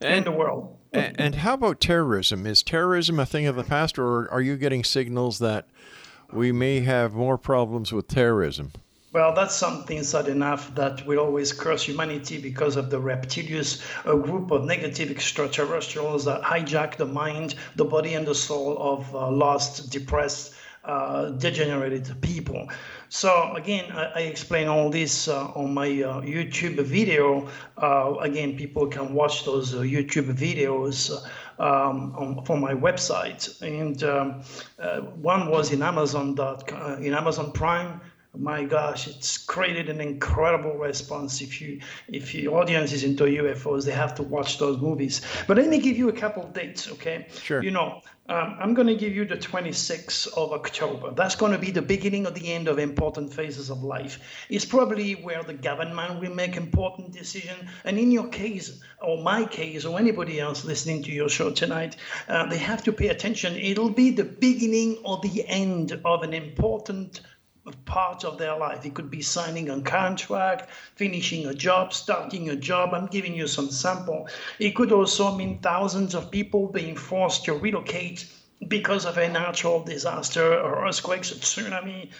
and 0.00 0.24
the 0.24 0.32
world. 0.32 0.76
And 0.92 1.34
how 1.34 1.54
about 1.54 1.80
terrorism? 1.80 2.46
Is 2.46 2.62
terrorism 2.62 3.18
a 3.18 3.26
thing 3.26 3.46
of 3.46 3.56
the 3.56 3.64
past, 3.64 3.98
or 3.98 4.30
are 4.30 4.40
you 4.40 4.56
getting 4.56 4.84
signals 4.84 5.40
that 5.40 5.66
we 6.32 6.52
may 6.52 6.80
have 6.80 7.14
more 7.14 7.36
problems 7.36 7.92
with 7.92 8.06
terrorism? 8.06 8.72
Well, 9.12 9.32
that's 9.32 9.54
something 9.54 10.02
sad 10.02 10.26
enough 10.26 10.74
that 10.74 11.06
will 11.06 11.20
always 11.20 11.52
curse 11.52 11.84
humanity 11.84 12.40
because 12.40 12.74
of 12.74 12.90
the 12.90 13.00
reptilians, 13.00 13.80
a 14.04 14.16
group 14.16 14.50
of 14.50 14.64
negative 14.64 15.08
extraterrestrials 15.08 16.24
that 16.24 16.42
hijack 16.42 16.96
the 16.96 17.06
mind, 17.06 17.54
the 17.76 17.84
body, 17.84 18.14
and 18.14 18.26
the 18.26 18.34
soul 18.34 18.76
of 18.80 19.14
uh, 19.14 19.30
lost, 19.30 19.90
depressed, 19.90 20.54
uh, 20.84 21.30
degenerated 21.30 22.12
people. 22.22 22.68
So 23.14 23.54
again, 23.54 23.92
I, 23.92 24.06
I 24.06 24.20
explain 24.22 24.66
all 24.66 24.90
this 24.90 25.28
uh, 25.28 25.46
on 25.54 25.72
my 25.72 25.86
uh, 25.86 26.20
YouTube 26.22 26.82
video. 26.82 27.48
Uh, 27.80 28.16
again, 28.18 28.56
people 28.56 28.88
can 28.88 29.14
watch 29.14 29.44
those 29.44 29.72
uh, 29.72 29.82
YouTube 29.82 30.34
videos 30.34 31.12
um, 31.60 32.12
on, 32.16 32.44
from 32.44 32.60
my 32.60 32.74
website. 32.74 33.62
And 33.62 34.02
um, 34.02 34.42
uh, 34.80 35.02
one 35.22 35.48
was 35.48 35.70
in 35.70 35.80
Amazon. 35.80 36.34
Dot, 36.34 36.72
uh, 36.72 36.96
in 36.96 37.14
Amazon 37.14 37.52
Prime 37.52 38.00
my 38.36 38.64
gosh, 38.64 39.06
it's 39.06 39.38
created 39.38 39.88
an 39.88 40.00
incredible 40.00 40.72
response. 40.72 41.40
If 41.40 41.60
you 41.60 41.80
if 42.08 42.34
your 42.34 42.60
audience 42.60 42.92
is 42.92 43.04
into 43.04 43.24
UFOs, 43.24 43.84
they 43.84 43.92
have 43.92 44.14
to 44.16 44.22
watch 44.22 44.58
those 44.58 44.78
movies. 44.78 45.20
But 45.46 45.56
let 45.56 45.68
me 45.68 45.78
give 45.78 45.96
you 45.96 46.08
a 46.08 46.12
couple 46.12 46.42
of 46.42 46.52
dates, 46.52 46.90
okay? 46.90 47.28
Sure. 47.42 47.62
You 47.62 47.70
know, 47.70 48.02
um, 48.26 48.56
I'm 48.58 48.72
going 48.72 48.86
to 48.88 48.94
give 48.94 49.14
you 49.14 49.26
the 49.26 49.36
26th 49.36 50.32
of 50.32 50.52
October. 50.52 51.10
That's 51.10 51.36
going 51.36 51.52
to 51.52 51.58
be 51.58 51.70
the 51.70 51.82
beginning 51.82 52.24
of 52.24 52.34
the 52.34 52.52
end 52.52 52.68
of 52.68 52.78
important 52.78 53.34
phases 53.34 53.68
of 53.68 53.82
life. 53.82 54.18
It's 54.48 54.64
probably 54.64 55.12
where 55.12 55.42
the 55.42 55.52
government 55.52 56.20
will 56.20 56.34
make 56.34 56.56
important 56.56 57.12
decisions. 57.12 57.68
And 57.84 57.98
in 57.98 58.10
your 58.10 58.28
case, 58.28 58.80
or 59.02 59.22
my 59.22 59.44
case, 59.44 59.84
or 59.84 59.98
anybody 59.98 60.40
else 60.40 60.64
listening 60.64 61.02
to 61.02 61.12
your 61.12 61.28
show 61.28 61.50
tonight, 61.50 61.96
uh, 62.26 62.46
they 62.46 62.56
have 62.56 62.82
to 62.84 62.92
pay 62.92 63.08
attention. 63.08 63.56
It'll 63.56 63.90
be 63.90 64.10
the 64.10 64.24
beginning 64.24 64.98
or 65.04 65.18
the 65.18 65.46
end 65.46 66.00
of 66.06 66.22
an 66.22 66.32
important 66.32 67.20
part 67.84 68.24
of 68.24 68.38
their 68.38 68.56
life. 68.56 68.84
It 68.84 68.94
could 68.94 69.10
be 69.10 69.22
signing 69.22 69.70
a 69.70 69.80
contract, 69.80 70.70
finishing 70.96 71.46
a 71.46 71.54
job, 71.54 71.92
starting 71.92 72.50
a 72.50 72.56
job. 72.56 72.92
I'm 72.92 73.06
giving 73.06 73.34
you 73.34 73.46
some 73.46 73.70
sample. 73.70 74.28
It 74.58 74.74
could 74.74 74.92
also 74.92 75.34
mean 75.34 75.58
thousands 75.60 76.14
of 76.14 76.30
people 76.30 76.68
being 76.68 76.96
forced 76.96 77.44
to 77.46 77.54
relocate 77.54 78.26
because 78.68 79.04
of 79.04 79.18
a 79.18 79.28
natural 79.28 79.82
disaster 79.82 80.58
or 80.60 80.86
earthquakes, 80.86 81.32
a 81.32 81.34
tsunami, 81.34 82.10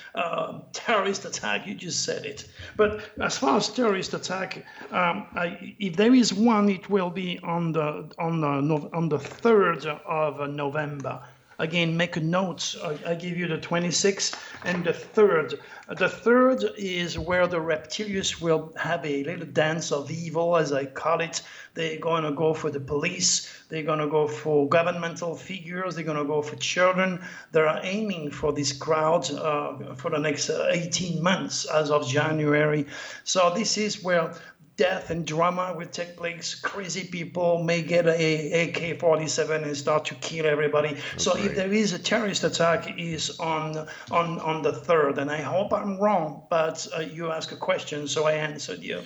terrorist 0.73 1.25
attack. 1.25 1.67
You 1.67 1.75
just 1.75 2.05
said 2.05 2.25
it. 2.25 2.47
But 2.77 3.01
as 3.21 3.39
far 3.39 3.57
as 3.57 3.69
terrorist 3.69 4.15
attack, 4.15 4.65
um, 4.91 5.27
I, 5.35 5.75
if 5.79 5.97
there 5.97 6.15
is 6.15 6.35
one, 6.35 6.69
it 6.69 6.91
will 6.91 7.11
be 7.11 7.39
on 7.43 7.73
the 7.73 8.11
on 8.19 8.41
the 8.41 8.89
on 8.93 9.09
the 9.09 9.19
third 9.19 9.87
of 9.87 10.51
November. 10.51 11.23
Again, 11.59 11.97
make 11.97 12.17
a 12.17 12.21
note. 12.21 12.75
I, 12.83 13.13
I 13.13 13.15
give 13.15 13.37
you 13.37 13.47
the 13.47 13.59
26th 13.59 14.35
and 14.65 14.85
the 14.85 14.93
3rd. 14.93 15.61
The 15.89 16.09
3rd 16.09 16.77
is 16.77 17.19
where 17.19 17.47
the 17.47 17.59
reptilians 17.59 18.41
will 18.41 18.73
have 18.77 19.05
a 19.05 19.23
little 19.25 19.47
dance 19.47 19.93
of 19.93 20.11
evil, 20.11 20.57
as 20.57 20.73
I 20.73 20.87
call 20.87 21.21
it. 21.21 21.43
They're 21.75 21.99
going 21.99 22.25
to 22.25 22.33
go 22.33 22.55
for 22.55 22.71
the 22.71 22.81
police. 22.81 23.65
They're 23.69 23.83
going 23.83 23.99
to 23.99 24.09
go 24.09 24.27
for 24.27 24.69
governmental 24.69 25.35
figures. 25.37 25.95
They're 25.95 26.05
going 26.05 26.17
to 26.17 26.25
go 26.25 26.41
for 26.43 26.57
children. 26.57 27.23
They're 27.53 27.81
aiming 27.83 28.31
for 28.31 28.53
this 28.53 28.73
crowd 28.73 29.31
uh, 29.31 29.95
for 29.95 30.11
the 30.11 30.19
next 30.19 30.51
uh, 30.51 30.69
18 30.71 31.23
months 31.23 31.67
as 31.67 31.91
of 31.91 32.09
January. 32.09 32.87
So 33.25 33.53
this 33.55 33.77
is 33.77 34.03
where 34.03 34.35
death 34.77 35.11
and 35.11 35.27
drama 35.27 35.75
will 35.77 35.87
take 35.87 36.17
place. 36.17 36.55
Crazy 36.55 37.05
people 37.05 37.63
may 37.63 37.83
get 37.83 38.07
a 38.07 38.69
AK-47 38.69 39.63
and 39.63 39.77
start 39.77 40.05
to 40.07 40.15
kill 40.17 40.47
everybody. 40.47 40.97
So 41.17 41.37
if 41.37 41.55
there 41.55 41.73
is 41.73 41.93
a 41.93 41.99
terrorist 41.99 42.45
attack, 42.45 42.99
is 42.99 43.39
on 43.39 43.87
on 44.11 44.39
on 44.41 44.63
the 44.63 44.73
third, 44.73 45.19
and 45.19 45.31
I 45.31 45.41
hope 45.41 45.73
I'm 45.73 45.99
wrong, 45.99 46.43
but 46.51 46.87
uh, 46.97 47.01
you 47.01 47.31
asked 47.31 47.53
a 47.53 47.57
question, 47.57 48.09
so 48.09 48.25
I 48.27 48.33
answered 48.33 48.83
you. 48.83 49.03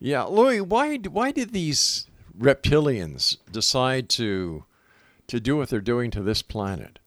Yeah, 0.00 0.24
Louis, 0.24 0.60
why 0.60 0.96
why 0.96 1.30
did 1.30 1.52
these 1.52 2.08
reptilians 2.38 3.36
decide 3.50 4.08
to 4.10 4.64
to 5.28 5.40
do 5.40 5.56
what 5.56 5.70
they're 5.70 5.80
doing 5.80 6.10
to 6.12 6.22
this 6.22 6.42
planet? 6.42 6.98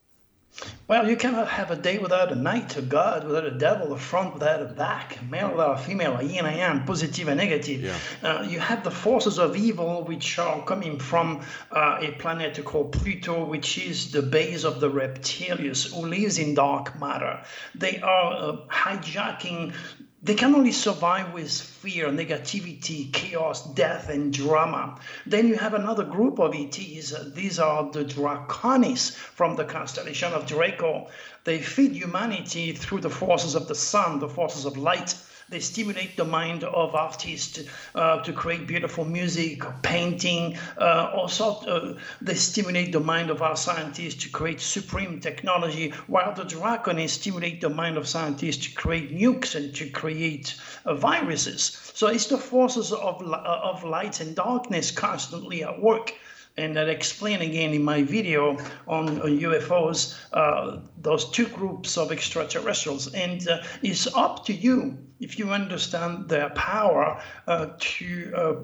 Well, 0.88 1.10
you 1.10 1.18
cannot 1.18 1.50
have 1.50 1.70
a 1.70 1.76
day 1.76 1.98
without 1.98 2.32
a 2.32 2.36
night, 2.36 2.78
a 2.78 2.82
god 2.82 3.28
without 3.28 3.46
a 3.46 3.52
devil, 3.52 3.92
a 3.92 3.98
front 3.98 4.34
without 4.34 4.62
a 4.62 4.66
back, 4.66 5.20
male 5.30 5.52
without 5.52 5.80
a 5.80 5.84
female, 5.84 6.16
a 6.18 6.24
yin 6.24 6.46
and 6.46 6.56
a 6.56 6.58
yang, 6.58 6.86
positive 6.86 7.28
and 7.28 7.38
negative. 7.38 7.94
Uh, 8.24 8.48
you 8.48 8.60
have 8.60 8.84
the 8.86 8.92
forces 8.92 9.38
of 9.38 9.58
evil 9.58 10.06
which 10.06 10.40
are 10.40 10.64
coming 10.64 10.98
from 10.98 11.42
uh, 11.72 12.00
a 12.02 12.12
planet 12.14 12.64
called 12.64 12.94
Pluto, 12.94 13.44
which 13.46 13.78
is 13.78 14.12
the 14.12 14.22
base 14.22 14.64
of 14.64 14.80
the 14.80 14.90
reptilians 14.90 15.94
who 15.94 16.08
lives 16.08 16.40
in 16.40 16.54
dark 16.54 16.98
matter. 17.00 17.44
They 17.76 18.00
are 18.00 18.34
uh, 18.34 18.58
hijacking 18.70 19.74
they 20.24 20.34
can 20.34 20.56
only 20.56 20.72
survive 20.72 21.32
with 21.32 21.52
fear, 21.52 22.08
negativity, 22.08 23.14
chaos, 23.14 23.64
death, 23.74 24.10
and 24.10 24.34
drama. 24.34 25.00
Then 25.28 25.48
you 25.48 25.56
have 25.56 25.76
another 25.76 26.04
group 26.04 26.40
of 26.40 26.56
ETs. 26.56 27.14
These 27.34 27.60
are 27.60 27.92
the 27.92 28.04
Draconis 28.04 29.16
from 29.16 29.56
the 29.56 29.66
constellation 29.66 30.34
of 30.34 30.48
Draco. 30.48 31.10
They 31.44 31.62
feed 31.62 31.92
humanity 31.92 32.72
through 32.72 33.02
the 33.02 33.12
forces 33.12 33.54
of 33.54 33.68
the 33.68 33.76
sun, 33.76 34.20
the 34.20 34.28
forces 34.28 34.66
of 34.66 34.76
light. 34.76 35.14
They 35.50 35.62
stimulate 35.62 36.18
the 36.18 36.26
mind 36.26 36.66
of 36.66 36.94
artists 36.94 37.64
uh, 37.96 38.22
to 38.24 38.34
create 38.34 38.68
beautiful 38.68 39.06
music, 39.06 39.64
painting. 39.82 40.58
Uh, 40.78 41.10
also, 41.16 41.52
uh, 41.62 41.98
they 42.20 42.34
stimulate 42.34 42.92
the 42.92 43.00
mind 43.00 43.30
of 43.30 43.42
our 43.42 43.56
scientists 43.56 44.24
to 44.24 44.30
create 44.30 44.60
supreme 44.60 45.22
technology, 45.22 45.94
while 46.08 46.34
the 46.34 46.44
draconists 46.44 47.22
stimulate 47.22 47.62
the 47.62 47.70
mind 47.70 47.96
of 47.96 48.10
scientists 48.10 48.66
to 48.66 48.74
create 48.74 49.18
nukes 49.18 49.56
and 49.56 49.74
to 49.76 49.90
create 49.90 50.56
uh, 50.84 50.94
viruses. 50.96 51.92
So 51.94 52.08
it's 52.08 52.28
the 52.28 52.38
forces 52.38 52.92
of, 52.92 53.22
uh, 53.22 53.62
of 53.64 53.86
light 53.86 54.20
and 54.20 54.36
darkness 54.36 54.92
constantly 54.92 55.64
at 55.64 55.82
work 55.82 56.14
and 56.58 56.76
that 56.76 56.90
explain 56.90 57.42
again 57.42 57.74
in 57.74 57.84
my 57.84 58.02
video 58.04 58.58
on 58.88 59.22
uh, 59.22 59.26
UFOs, 59.26 60.18
uh, 60.34 60.80
those 60.98 61.30
two 61.30 61.48
groups 61.48 61.98
of 61.98 62.12
extraterrestrials. 62.12 63.14
And 63.14 63.48
uh, 63.48 63.62
it's 63.84 64.08
up 64.16 64.46
to 64.46 64.54
you, 64.54 64.98
if 65.20 65.38
you 65.38 65.52
understand 65.52 66.30
their 66.30 66.50
power, 66.50 67.22
uh, 67.48 67.68
to 67.78 68.34
uh, 68.36 68.56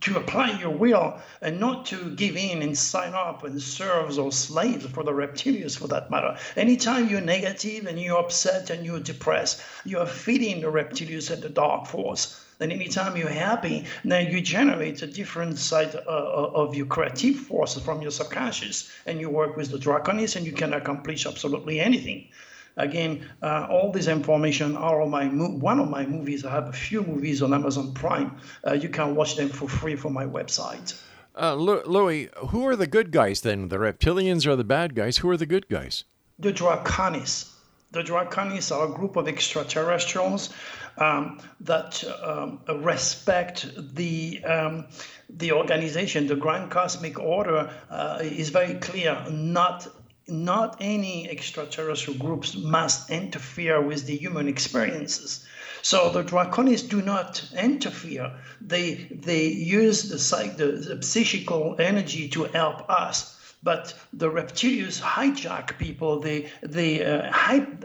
to 0.00 0.16
apply 0.16 0.58
your 0.58 0.70
will 0.70 1.20
and 1.42 1.60
not 1.60 1.84
to 1.86 2.14
give 2.14 2.34
in 2.36 2.62
and 2.62 2.76
sign 2.78 3.12
up 3.12 3.44
and 3.44 3.60
serve 3.60 4.18
or 4.18 4.32
slave 4.32 4.82
for 4.82 5.04
the 5.04 5.12
reptilians 5.12 5.76
for 5.76 5.88
that 5.88 6.10
matter. 6.10 6.38
Anytime 6.56 7.08
you're 7.08 7.20
negative 7.20 7.86
and 7.86 8.00
you're 8.00 8.18
upset 8.18 8.70
and 8.70 8.86
you're 8.86 9.00
depressed, 9.00 9.60
you 9.84 9.98
are 9.98 10.06
feeding 10.06 10.62
the 10.62 10.68
reptilians 10.68 11.30
and 11.30 11.42
the 11.42 11.50
dark 11.50 11.86
force. 11.86 12.42
And 12.60 12.70
anytime 12.70 13.16
you're 13.16 13.28
happy, 13.28 13.86
then 14.04 14.30
you 14.30 14.40
generate 14.40 15.02
a 15.02 15.06
different 15.06 15.58
side 15.58 15.94
uh, 15.94 16.00
of 16.06 16.74
your 16.74 16.86
creative 16.86 17.36
forces 17.36 17.82
from 17.82 18.02
your 18.02 18.10
subconscious, 18.10 18.90
and 19.06 19.18
you 19.18 19.30
work 19.30 19.56
with 19.56 19.70
the 19.70 19.78
draconis, 19.78 20.36
and 20.36 20.44
you 20.44 20.52
can 20.52 20.74
accomplish 20.74 21.26
absolutely 21.26 21.80
anything. 21.80 22.28
Again, 22.76 23.28
uh, 23.42 23.66
all 23.70 23.90
this 23.90 24.06
information 24.06 24.76
are 24.76 25.00
on 25.02 25.10
my 25.10 25.24
mo- 25.24 25.56
one 25.58 25.80
of 25.80 25.88
my 25.88 26.06
movies. 26.06 26.44
I 26.44 26.50
have 26.50 26.68
a 26.68 26.72
few 26.72 27.02
movies 27.02 27.42
on 27.42 27.52
Amazon 27.52 27.92
Prime. 27.94 28.36
Uh, 28.66 28.74
you 28.74 28.88
can 28.88 29.14
watch 29.14 29.36
them 29.36 29.48
for 29.48 29.68
free 29.68 29.96
from 29.96 30.12
my 30.12 30.24
website. 30.24 31.00
Uh, 31.34 31.54
Louis, 31.54 32.28
who 32.48 32.66
are 32.66 32.76
the 32.76 32.86
good 32.86 33.10
guys 33.10 33.40
then? 33.40 33.68
The 33.68 33.76
reptilians 33.76 34.46
are 34.46 34.56
the 34.56 34.64
bad 34.64 34.94
guys. 34.94 35.18
Who 35.18 35.30
are 35.30 35.36
the 35.36 35.46
good 35.46 35.68
guys? 35.68 36.04
The 36.38 36.52
Draconis. 36.52 37.52
The 37.92 38.02
Draconis 38.02 38.74
are 38.74 38.88
a 38.88 38.94
group 38.94 39.16
of 39.16 39.26
extraterrestrials 39.26 40.50
um, 40.96 41.40
that 41.60 42.04
um, 42.22 42.60
respect 42.82 43.68
the 43.96 44.44
um, 44.44 44.86
the 45.28 45.52
organization. 45.52 46.28
The 46.28 46.36
Grand 46.36 46.70
Cosmic 46.70 47.18
Order 47.18 47.70
uh, 47.90 48.20
is 48.22 48.50
very 48.50 48.74
clear. 48.74 49.26
Not 49.30 49.88
not 50.28 50.76
any 50.80 51.28
extraterrestrial 51.28 52.18
groups 52.20 52.54
must 52.54 53.10
interfere 53.10 53.80
with 53.80 54.06
the 54.06 54.16
human 54.16 54.46
experiences. 54.46 55.44
So 55.82 56.10
the 56.10 56.22
Draconis 56.22 56.88
do 56.88 57.02
not 57.02 57.44
interfere. 57.58 58.32
They 58.60 59.08
they 59.10 59.46
use 59.46 60.08
the 60.08 60.18
psych, 60.18 60.56
the, 60.56 60.66
the 60.66 61.02
psychical 61.02 61.76
energy 61.80 62.28
to 62.28 62.44
help 62.44 62.88
us 62.88 63.39
but 63.62 63.94
the 64.12 64.30
reptilians 64.30 65.00
hijack 65.00 65.78
people 65.78 66.20
they 66.20 66.50
they 66.62 67.04
uh, 67.04 67.30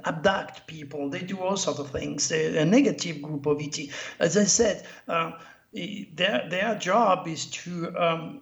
abduct 0.06 0.68
people 0.68 1.10
they 1.10 1.22
do 1.22 1.40
all 1.40 1.58
sorts 1.58 1.80
of 1.80 1.90
things 1.92 2.30
They're 2.30 2.62
a 2.62 2.66
negative 2.66 3.22
group 3.22 3.46
of 3.46 3.62
et 3.62 3.80
as 4.20 4.38
i 4.38 4.46
said 4.46 4.86
uh, 5.08 5.32
their 6.14 6.48
their 6.50 6.76
job 6.76 7.28
is 7.28 7.48
to 7.48 7.94
um, 7.98 8.42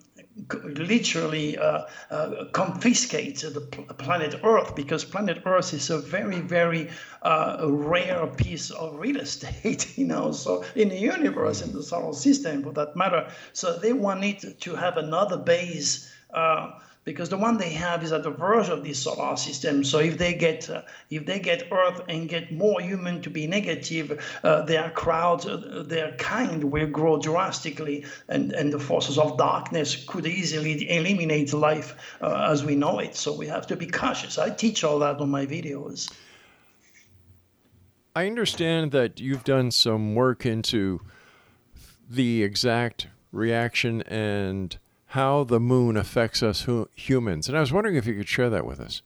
literally 0.64 1.58
uh, 1.58 1.86
uh, 2.10 2.46
confiscate 2.52 3.40
the 3.40 3.62
pl- 3.62 3.86
planet 3.86 4.36
Earth 4.44 4.76
because 4.76 5.04
planet 5.04 5.42
Earth 5.46 5.74
is 5.74 5.90
a 5.90 6.00
very, 6.00 6.40
very 6.42 6.90
uh, 7.22 7.66
rare 7.70 8.28
piece 8.28 8.72
of 8.72 9.00
real 9.00 9.18
estate, 9.18 9.98
you 9.98 10.06
know, 10.06 10.32
so 10.32 10.64
in 10.76 10.90
the 10.90 10.98
universe, 10.98 11.62
in 11.62 11.74
the 11.74 11.84
solar 11.84 12.14
system 12.14 12.64
for 12.64 12.72
that 12.74 12.96
matter. 12.96 13.32
So 13.54 13.78
they 13.78 13.94
want 13.94 14.24
it 14.24 14.62
to 14.62 14.76
have 14.76 14.98
another 14.98 15.38
base. 15.38 16.12
Because 17.06 17.30
the 17.30 17.38
one 17.38 17.58
they 17.58 17.72
have 17.72 18.04
is 18.04 18.14
at 18.14 18.24
the 18.24 18.30
verge 18.30 18.70
of 18.70 18.84
this 18.84 19.00
solar 19.00 19.36
system. 19.36 19.84
So 19.84 20.00
if 20.00 20.18
they 20.18 20.34
get 20.34 20.70
uh, 20.70 20.84
if 21.10 21.26
they 21.26 21.40
get 21.40 21.68
Earth 21.72 22.02
and 22.08 22.30
get 22.30 22.52
more 22.52 22.80
human 22.80 23.22
to 23.24 23.30
be 23.30 23.46
negative, 23.46 24.24
uh, 24.44 24.62
their 24.62 24.90
crowd, 24.92 25.46
uh, 25.46 25.84
their 25.84 26.14
kind 26.14 26.64
will 26.64 26.88
grow 26.88 27.20
drastically, 27.20 28.06
and 28.30 28.54
and 28.54 28.72
the 28.72 28.80
forces 28.80 29.18
of 29.18 29.38
darkness 29.38 30.06
could 30.06 30.26
easily 30.26 30.90
eliminate 30.90 31.54
life 31.54 31.96
uh, 32.22 32.48
as 32.50 32.64
we 32.64 32.76
know 32.76 33.00
it. 33.00 33.16
So 33.16 33.34
we 33.36 33.48
have 33.48 33.68
to 33.68 33.76
be 33.76 33.88
cautious. 33.88 34.38
I 34.38 34.50
teach 34.50 34.84
all 34.84 35.00
that 35.00 35.20
on 35.20 35.30
my 35.30 35.46
videos. 35.46 36.10
I 38.16 38.28
understand 38.28 38.92
that 38.92 39.20
you've 39.20 39.44
done 39.44 39.72
some 39.72 40.14
work 40.14 40.46
into 40.46 41.02
the 42.08 42.44
exact 42.44 43.08
reaction 43.32 44.04
and 44.04 44.78
how 45.14 45.44
the 45.44 45.60
moon 45.60 45.96
affects 45.96 46.42
us 46.42 46.68
humans. 46.96 47.48
And 47.48 47.56
I 47.56 47.60
was 47.60 47.72
wondering 47.72 47.96
if 47.96 48.08
you 48.08 48.16
could 48.16 48.28
share 48.28 48.50
that 48.50 48.66
with 48.66 48.80
us. 48.80 49.04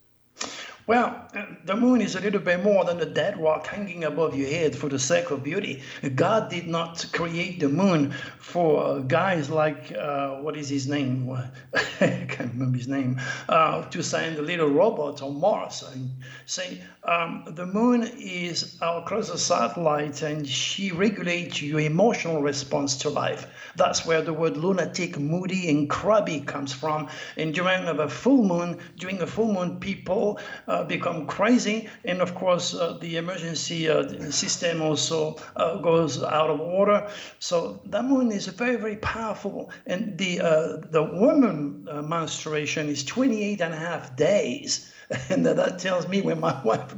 Well, 0.87 1.27
uh, 1.35 1.43
the 1.65 1.75
moon 1.75 1.99
is 1.99 2.15
a 2.15 2.21
little 2.21 2.39
bit 2.39 2.63
more 2.63 2.85
than 2.85 3.01
a 3.01 3.05
dead 3.05 3.37
rock 3.37 3.67
hanging 3.67 4.05
above 4.05 4.37
your 4.37 4.47
head 4.47 4.73
for 4.73 4.87
the 4.87 4.97
sake 4.97 5.31
of 5.31 5.43
beauty. 5.43 5.83
God 6.15 6.49
did 6.49 6.65
not 6.65 7.05
create 7.11 7.59
the 7.59 7.67
moon 7.67 8.13
for 8.39 8.81
uh, 8.81 8.99
guys 8.99 9.49
like, 9.49 9.91
uh, 9.91 10.35
what 10.35 10.55
is 10.55 10.69
his 10.69 10.87
name? 10.87 11.29
I 11.99 12.25
can't 12.29 12.53
remember 12.53 12.77
his 12.77 12.87
name. 12.87 13.19
Uh, 13.49 13.81
to 13.89 14.01
send 14.01 14.37
little 14.37 14.69
robot 14.69 15.21
on 15.21 15.41
Mars. 15.41 15.83
And 15.93 16.09
say, 16.45 16.81
um, 17.03 17.43
the 17.47 17.65
moon 17.65 18.03
is 18.17 18.77
our 18.81 19.03
closest 19.03 19.45
satellite 19.45 20.21
and 20.21 20.47
she 20.47 20.93
regulates 20.93 21.61
your 21.61 21.81
emotional 21.81 22.41
response 22.41 22.95
to 22.99 23.09
life. 23.09 23.45
That's 23.75 24.05
where 24.05 24.21
the 24.21 24.33
word 24.33 24.55
lunatic, 24.55 25.19
moody, 25.19 25.69
and 25.69 25.89
crabby 25.89 26.39
comes 26.39 26.71
from. 26.71 27.09
And 27.35 27.53
during 27.53 27.83
a 27.87 28.07
full 28.07 28.43
moon, 28.45 28.79
during 28.95 29.21
a 29.21 29.27
full 29.27 29.51
moon, 29.51 29.81
people 29.81 30.39
uh, 30.67 30.76
become 30.83 31.25
crazy, 31.25 31.89
and 32.05 32.21
of 32.21 32.35
course, 32.35 32.73
uh, 32.73 32.97
the 32.99 33.17
emergency 33.17 33.89
uh, 33.89 34.31
system 34.31 34.81
also 34.81 35.37
uh, 35.55 35.77
goes 35.77 36.21
out 36.23 36.49
of 36.49 36.59
order. 36.59 37.09
So 37.39 37.81
the 37.85 38.01
moon 38.03 38.31
is 38.31 38.47
very, 38.47 38.75
very 38.75 38.97
powerful, 38.97 39.71
and 39.85 40.17
the 40.17 40.41
uh, 40.41 40.77
the 40.89 41.03
woman 41.03 41.87
uh, 41.89 42.01
menstruation 42.01 42.89
is 42.89 43.03
28 43.03 43.61
and 43.61 43.73
a 43.73 43.77
half 43.77 44.15
days. 44.15 44.91
And 45.29 45.45
that 45.45 45.79
tells 45.79 46.07
me 46.07 46.21
when 46.21 46.39
my 46.39 46.61
wife 46.65 46.93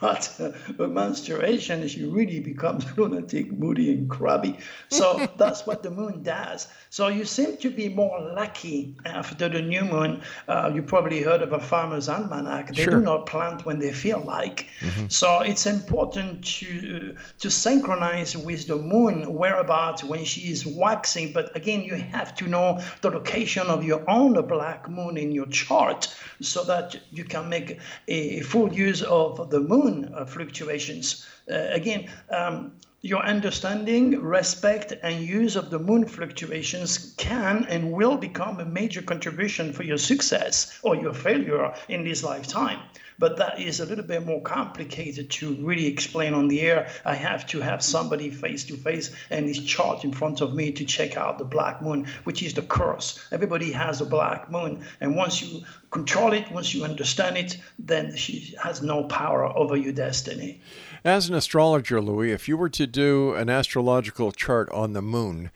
got 0.00 0.40
a 0.40 0.86
menstruation, 0.88 1.86
she 1.88 2.04
really 2.04 2.40
becomes 2.40 2.84
lunatic, 2.98 3.52
moody, 3.52 3.92
and 3.92 4.08
crabby. 4.08 4.58
So 4.88 5.28
that's 5.36 5.66
what 5.66 5.82
the 5.82 5.90
moon 5.90 6.22
does. 6.22 6.68
So 6.90 7.08
you 7.08 7.24
seem 7.24 7.58
to 7.58 7.70
be 7.70 7.88
more 7.90 8.18
lucky 8.34 8.96
after 9.04 9.48
the 9.48 9.60
new 9.60 9.84
moon. 9.84 10.22
Uh, 10.48 10.70
you 10.74 10.82
probably 10.82 11.22
heard 11.22 11.42
of 11.42 11.52
a 11.52 11.60
farmer's 11.60 12.08
almanac. 12.08 12.74
They 12.74 12.84
Sure. 12.84 12.94
do 12.94 13.00
not 13.00 13.26
plant 13.26 13.66
when 13.66 13.78
they 13.80 13.92
feel 13.92 14.20
like. 14.20 14.68
So 15.08 15.40
it's 15.40 15.66
important 15.66 16.44
to 16.58 17.16
to 17.40 17.50
synchronize 17.50 18.36
with 18.36 18.66
the 18.66 18.76
moon 18.76 19.34
whereabouts 19.34 20.02
when 20.04 20.24
she 20.24 20.42
is 20.52 20.64
waxing. 20.64 21.32
But 21.32 21.54
again, 21.56 21.82
you 21.82 21.96
have 21.96 22.34
to 22.36 22.46
know 22.46 22.80
the 23.02 23.10
location 23.10 23.66
of 23.66 23.84
your 23.84 24.08
own 24.08 24.32
black 24.46 24.88
moon 24.88 25.16
in 25.16 25.32
your 25.32 25.46
chart 25.46 26.14
so 26.40 26.64
that 26.64 26.96
you 27.10 27.24
can 27.28 27.48
make 27.48 27.78
a 28.08 28.40
full 28.40 28.72
use 28.72 29.02
of 29.02 29.50
the 29.50 29.60
moon 29.60 30.12
uh, 30.14 30.24
fluctuations. 30.24 31.26
Uh, 31.50 31.68
again, 31.70 32.10
um, 32.30 32.72
your 33.02 33.22
understanding, 33.22 34.20
respect, 34.20 34.92
and 35.02 35.24
use 35.24 35.54
of 35.54 35.70
the 35.70 35.78
moon 35.78 36.06
fluctuations 36.06 37.14
can 37.16 37.64
and 37.68 37.92
will 37.92 38.16
become 38.16 38.58
a 38.58 38.64
major 38.64 39.02
contribution 39.02 39.72
for 39.72 39.84
your 39.84 39.98
success 39.98 40.78
or 40.82 40.96
your 40.96 41.14
failure 41.14 41.72
in 41.88 42.02
this 42.04 42.24
lifetime. 42.24 42.80
But 43.18 43.36
that 43.38 43.60
is 43.60 43.80
a 43.80 43.86
little 43.86 44.04
bit 44.04 44.24
more 44.24 44.42
complicated 44.42 45.30
to 45.30 45.54
really 45.54 45.86
explain 45.86 46.34
on 46.34 46.48
the 46.48 46.60
air. 46.60 46.88
I 47.04 47.14
have 47.14 47.46
to 47.48 47.60
have 47.60 47.82
somebody 47.82 48.30
face 48.30 48.64
to 48.64 48.76
face 48.76 49.10
and 49.30 49.48
this 49.48 49.58
chart 49.58 50.04
in 50.04 50.12
front 50.12 50.40
of 50.40 50.54
me 50.54 50.72
to 50.72 50.84
check 50.84 51.16
out 51.16 51.38
the 51.38 51.44
black 51.44 51.82
moon, 51.82 52.06
which 52.24 52.42
is 52.42 52.54
the 52.54 52.62
curse. 52.62 53.26
Everybody 53.32 53.72
has 53.72 54.00
a 54.00 54.06
black 54.06 54.50
moon, 54.50 54.84
and 55.00 55.16
once 55.16 55.42
you 55.42 55.62
control 55.90 56.32
it, 56.32 56.50
once 56.50 56.74
you 56.74 56.84
understand 56.84 57.36
it, 57.36 57.58
then 57.78 58.14
she 58.16 58.54
has 58.62 58.82
no 58.82 59.04
power 59.04 59.44
over 59.56 59.76
your 59.76 59.92
destiny. 59.92 60.60
As 61.04 61.28
an 61.28 61.34
astrologer, 61.34 62.00
Louis, 62.00 62.32
if 62.32 62.48
you 62.48 62.56
were 62.56 62.70
to 62.70 62.86
do 62.86 63.34
an 63.34 63.48
astrological 63.48 64.32
chart 64.32 64.70
on 64.72 64.92
the 64.92 65.02
moon 65.02 65.50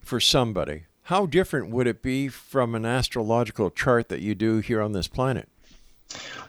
for 0.00 0.20
somebody, 0.20 0.84
how 1.04 1.26
different 1.26 1.70
would 1.70 1.86
it 1.86 2.02
be 2.02 2.28
from 2.28 2.74
an 2.74 2.84
astrological 2.84 3.70
chart 3.70 4.08
that 4.08 4.20
you 4.20 4.34
do 4.34 4.58
here 4.58 4.80
on 4.80 4.92
this 4.92 5.08
planet? 5.08 5.48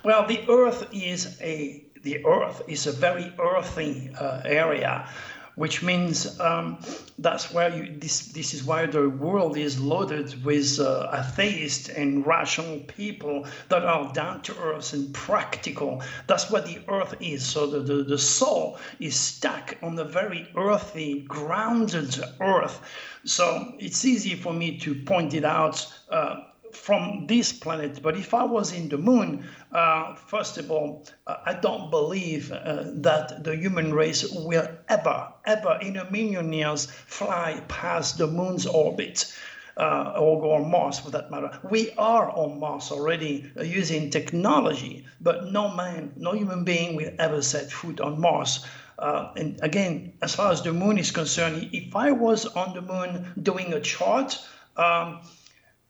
Well, 0.03 0.25
the 0.25 0.43
Earth 0.49 0.87
is 0.91 1.37
a 1.41 1.85
the 2.01 2.25
Earth 2.25 2.63
is 2.67 2.87
a 2.87 2.91
very 2.91 3.31
earthy 3.39 4.09
uh, 4.19 4.41
area, 4.43 5.07
which 5.55 5.83
means 5.83 6.39
um, 6.39 6.79
that's 7.19 7.53
where 7.53 7.69
you 7.69 7.95
this 7.99 8.27
this 8.33 8.55
is 8.55 8.63
why 8.63 8.87
the 8.87 9.07
world 9.07 9.57
is 9.57 9.79
loaded 9.79 10.43
with 10.43 10.79
uh, 10.79 11.11
atheists 11.13 11.89
and 11.89 12.25
rational 12.25 12.79
people 12.87 13.45
that 13.69 13.83
are 13.85 14.11
down 14.13 14.41
to 14.41 14.57
earth 14.57 14.93
and 14.93 15.13
practical. 15.13 16.01
That's 16.25 16.49
what 16.49 16.65
the 16.65 16.79
Earth 16.87 17.13
is. 17.19 17.45
So 17.45 17.67
the 17.67 17.81
the, 17.81 18.03
the 18.03 18.17
soul 18.17 18.79
is 18.99 19.15
stuck 19.15 19.77
on 19.83 19.95
the 19.95 20.05
very 20.05 20.49
earthy, 20.57 21.21
grounded 21.27 22.17
Earth. 22.39 22.81
So 23.23 23.75
it's 23.77 24.03
easy 24.05 24.33
for 24.35 24.53
me 24.53 24.79
to 24.79 24.95
point 24.95 25.35
it 25.35 25.45
out. 25.45 25.85
Uh, 26.09 26.41
from 26.75 27.27
this 27.27 27.53
planet. 27.53 28.01
But 28.01 28.17
if 28.17 28.33
I 28.33 28.43
was 28.43 28.73
in 28.73 28.89
the 28.89 28.97
moon, 28.97 29.45
uh, 29.71 30.15
first 30.15 30.57
of 30.57 30.71
all, 30.71 31.05
uh, 31.27 31.37
I 31.45 31.53
don't 31.53 31.89
believe 31.89 32.51
uh, 32.51 32.83
that 33.01 33.43
the 33.43 33.55
human 33.55 33.93
race 33.93 34.29
will 34.31 34.67
ever, 34.87 35.33
ever 35.45 35.79
in 35.81 35.97
a 35.97 36.09
million 36.11 36.51
years 36.53 36.85
fly 36.85 37.61
past 37.67 38.17
the 38.17 38.27
moon's 38.27 38.65
orbit. 38.65 39.33
Uh, 39.77 40.13
or 40.19 40.41
go 40.41 40.51
on 40.51 40.69
Mars 40.69 40.99
for 40.99 41.11
that 41.11 41.31
matter. 41.31 41.57
We 41.63 41.91
are 41.91 42.29
on 42.29 42.59
Mars 42.59 42.91
already 42.91 43.49
uh, 43.57 43.63
using 43.63 44.09
technology, 44.09 45.05
but 45.21 45.49
no 45.49 45.73
man, 45.73 46.11
no 46.17 46.33
human 46.33 46.65
being 46.65 46.97
will 46.97 47.13
ever 47.17 47.41
set 47.41 47.71
foot 47.71 48.01
on 48.01 48.19
Mars. 48.19 48.65
Uh, 48.99 49.31
and 49.35 49.59
again, 49.63 50.13
as 50.21 50.35
far 50.35 50.51
as 50.51 50.61
the 50.61 50.73
moon 50.73 50.97
is 50.97 51.09
concerned, 51.09 51.69
if 51.71 51.95
I 51.95 52.11
was 52.11 52.45
on 52.45 52.75
the 52.75 52.81
moon 52.81 53.33
doing 53.41 53.73
a 53.73 53.79
chart, 53.79 54.37
um, 54.77 55.21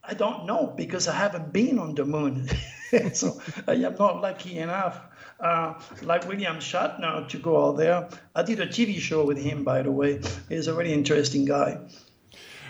I 0.04 0.14
don't 0.14 0.45
know 0.45 0.74
because 0.76 1.08
I 1.08 1.14
haven't 1.16 1.54
been 1.54 1.78
on 1.80 1.95
the 1.95 2.06
moon. 2.06 2.49
so 3.14 3.39
I 3.68 3.74
am 3.74 3.95
not 3.97 4.22
lucky 4.22 4.58
enough, 4.58 4.99
uh, 5.39 5.76
like 6.02 6.28
William 6.28 6.58
Shatner, 6.58 7.28
to 7.30 7.38
go 7.38 7.68
out 7.68 7.78
there. 7.78 8.10
I 8.36 8.43
did 8.43 8.60
a 8.60 8.68
TV 8.68 8.99
show 8.99 9.26
with 9.26 9.38
him, 9.38 9.64
by 9.64 9.84
the 9.84 9.91
way. 9.91 10.22
He's 10.49 10.68
a 10.68 10.74
really 10.74 10.93
interesting 10.93 11.45
guy. 11.45 11.80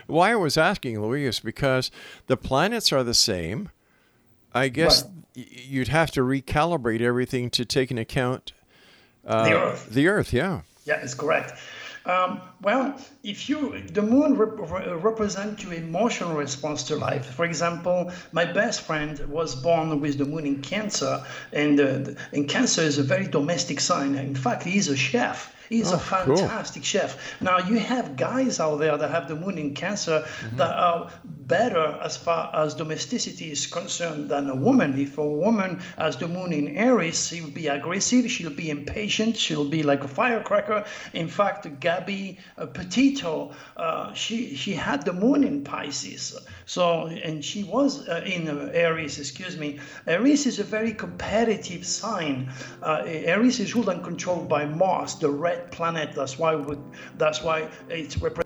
Why 0.08 0.34
I 0.34 0.36
was 0.36 0.58
asking, 0.58 1.02
Louis, 1.02 1.26
is 1.26 1.40
because 1.40 1.90
the 2.28 2.36
planets 2.36 2.92
are 2.92 3.04
the 3.04 3.14
same. 3.14 3.70
I 4.54 4.68
guess 4.68 5.04
Right. 5.04 5.48
you'd 5.68 5.88
have 5.88 6.12
to 6.12 6.22
recalibrate 6.22 7.00
everything 7.02 7.50
to 7.52 7.64
take 7.64 7.90
into 7.92 8.02
account 8.02 8.52
uh, 9.26 9.46
The 9.46 9.54
Earth. 9.54 9.88
The 9.90 10.08
Earth, 10.08 10.34
yeah. 10.34 10.62
Yeah, 10.84 10.96
it's 11.02 11.14
correct. 11.14 11.54
Um, 12.06 12.41
well, 12.62 12.95
if 13.24 13.47
you 13.49 13.82
the 13.88 14.02
moon 14.02 14.36
rep- 14.36 14.58
re- 14.72 14.93
represents 14.93 15.64
your 15.64 15.74
emotional 15.74 16.34
response 16.36 16.84
to 16.84 16.95
life. 16.95 17.26
For 17.26 17.45
example, 17.45 18.12
my 18.32 18.45
best 18.45 18.82
friend 18.82 19.20
was 19.28 19.56
born 19.56 19.99
with 19.99 20.18
the 20.18 20.26
moon 20.26 20.45
in 20.47 20.62
Cancer, 20.62 21.24
and 21.54 21.80
uh, 21.80 21.99
and 22.32 22.47
Cancer 22.47 22.82
is 22.82 22.97
a 22.97 23.04
very 23.04 23.28
domestic 23.28 23.80
sign. 23.80 24.16
In 24.16 24.36
fact, 24.36 24.64
he's 24.64 24.88
a 24.88 24.95
chef. 24.95 25.52
He's 25.72 25.91
a 25.91 25.95
Oh, 25.95 25.99
cool. 26.26 26.36
fantastic 26.38 26.84
chef. 26.84 27.17
Now 27.41 27.57
you 27.59 27.80
have 27.80 28.17
guys 28.17 28.59
out 28.59 28.78
there 28.84 28.97
that 28.97 29.09
have 29.09 29.28
the 29.30 29.36
moon 29.36 29.57
in 29.57 29.74
Cancer 29.74 30.19
Mm-hmm. 30.22 30.57
that 30.57 30.74
are 30.88 31.09
better 31.24 31.97
as 32.03 32.17
far 32.17 32.51
as 32.53 32.74
domesticity 32.76 33.51
is 33.51 33.67
concerned 33.67 34.30
than 34.30 34.49
a 34.49 34.55
woman. 34.55 34.99
If 34.99 35.17
a 35.17 35.26
woman 35.45 35.80
has 35.97 36.17
the 36.17 36.28
moon 36.28 36.51
in 36.53 36.76
Aries, 36.78 37.28
she'll 37.28 37.49
be 37.49 37.67
aggressive, 37.67 38.30
she'll 38.30 38.51
be 38.65 38.69
impatient, 38.69 39.38
she'll 39.38 39.69
be 39.69 39.82
like 39.84 40.03
a 40.03 40.07
firecracker. 40.07 40.84
In 41.13 41.28
fact, 41.30 41.80
Gabby 41.80 42.38
uh, 42.57 42.65
Petito, 42.65 43.51
uh, 43.78 44.13
she 44.13 44.55
she 44.55 44.74
had 44.74 45.03
the 45.05 45.13
moon 45.13 45.43
in 45.43 45.63
Pisces, 45.63 46.36
so 46.65 47.07
and 47.07 47.43
she 47.43 47.63
was 47.63 48.07
uh, 48.09 48.22
in 48.26 48.47
uh, 48.49 48.69
Aries. 48.74 49.19
Excuse 49.19 49.55
me. 49.57 49.80
Aries 50.07 50.45
is 50.45 50.59
a 50.59 50.63
very 50.78 50.93
competitive 50.93 51.86
sign. 51.86 52.51
Uh, 52.84 53.03
Aries 53.05 53.59
is 53.59 53.74
ruled 53.76 53.89
and 53.89 54.03
controlled 54.03 54.47
by 54.49 54.65
Mars, 54.65 55.15
the 55.15 55.30
red 55.30 55.61
planet. 55.70 56.14
That's 56.16 56.39
why 56.39 56.55
we, 56.55 56.78
that's 57.18 57.43
why 57.43 57.70
it's 57.89 58.18
represented 58.18 58.41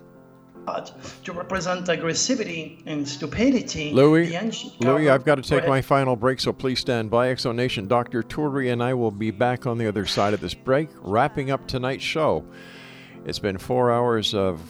to 1.22 1.32
represent 1.32 1.86
aggressivity 1.86 2.82
and 2.86 3.08
stupidity. 3.08 3.92
Louis, 3.92 4.36
Louis, 4.80 5.08
I've 5.08 5.24
got 5.24 5.36
to 5.36 5.42
take 5.42 5.66
my 5.68 5.80
final 5.80 6.16
break, 6.16 6.40
so 6.40 6.52
please 6.52 6.80
stand 6.80 7.10
by. 7.10 7.28
X 7.28 7.42
Zone 7.42 7.56
Nation, 7.56 7.86
Dr. 7.86 8.22
Turi 8.22 8.72
and 8.72 8.82
I 8.82 8.94
will 8.94 9.10
be 9.10 9.30
back 9.30 9.66
on 9.66 9.78
the 9.78 9.86
other 9.86 10.06
side 10.06 10.34
of 10.34 10.40
this 10.40 10.54
break, 10.54 10.88
wrapping 11.00 11.50
up 11.50 11.66
tonight's 11.66 12.04
show. 12.04 12.44
It's 13.24 13.38
been 13.38 13.58
four 13.58 13.92
hours 13.92 14.34
of, 14.34 14.60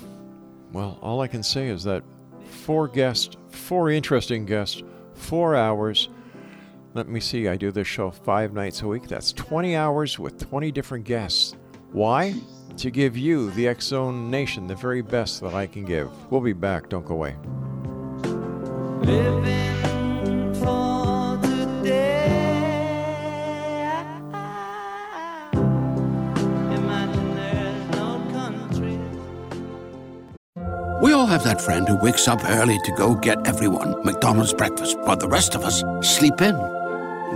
well, 0.72 0.98
all 1.02 1.20
I 1.20 1.28
can 1.28 1.42
say 1.42 1.68
is 1.68 1.84
that 1.84 2.02
four 2.44 2.88
guests, 2.88 3.36
four 3.48 3.90
interesting 3.90 4.46
guests, 4.46 4.82
four 5.14 5.54
hours. 5.54 6.08
Let 6.94 7.08
me 7.08 7.20
see, 7.20 7.48
I 7.48 7.56
do 7.56 7.70
this 7.70 7.86
show 7.86 8.10
five 8.10 8.54
nights 8.54 8.82
a 8.82 8.86
week. 8.86 9.08
That's 9.08 9.32
20 9.32 9.76
hours 9.76 10.18
with 10.18 10.38
20 10.48 10.72
different 10.72 11.04
guests. 11.04 11.54
Why? 11.96 12.34
To 12.76 12.90
give 12.90 13.16
you, 13.16 13.50
the 13.52 13.68
X 13.68 13.86
Zone 13.86 14.30
Nation, 14.30 14.66
the 14.66 14.74
very 14.74 15.00
best 15.00 15.40
that 15.40 15.54
I 15.54 15.66
can 15.66 15.86
give. 15.86 16.10
We'll 16.30 16.42
be 16.42 16.52
back. 16.52 16.90
Don't 16.90 17.06
go 17.06 17.14
away. 17.14 17.36
Living 19.00 20.52
for 20.56 21.38
today. 21.40 22.26
Imagine 26.74 27.90
no 27.92 28.20
country. 28.30 28.98
We 31.00 31.14
all 31.14 31.24
have 31.24 31.44
that 31.44 31.62
friend 31.62 31.88
who 31.88 31.96
wakes 31.96 32.28
up 32.28 32.44
early 32.44 32.78
to 32.84 32.92
go 32.92 33.14
get 33.14 33.46
everyone 33.46 34.04
McDonald's 34.04 34.52
breakfast 34.52 34.98
while 34.98 35.16
the 35.16 35.28
rest 35.28 35.54
of 35.54 35.64
us 35.64 35.82
sleep 36.02 36.42
in. 36.42 36.56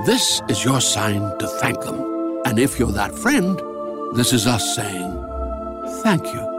This 0.05 0.43
is 0.51 0.63
your 0.63 0.83
sign 0.83 1.39
to 1.39 1.47
thank 1.47 1.81
them. 1.81 2.43
And 2.45 2.59
if 2.59 2.79
you're 2.79 2.93
that 2.93 3.15
friend, 3.15 3.59
this 4.15 4.33
is 4.33 4.47
us 4.47 4.75
saying 4.75 5.13
thank 6.03 6.25
you. 6.33 6.51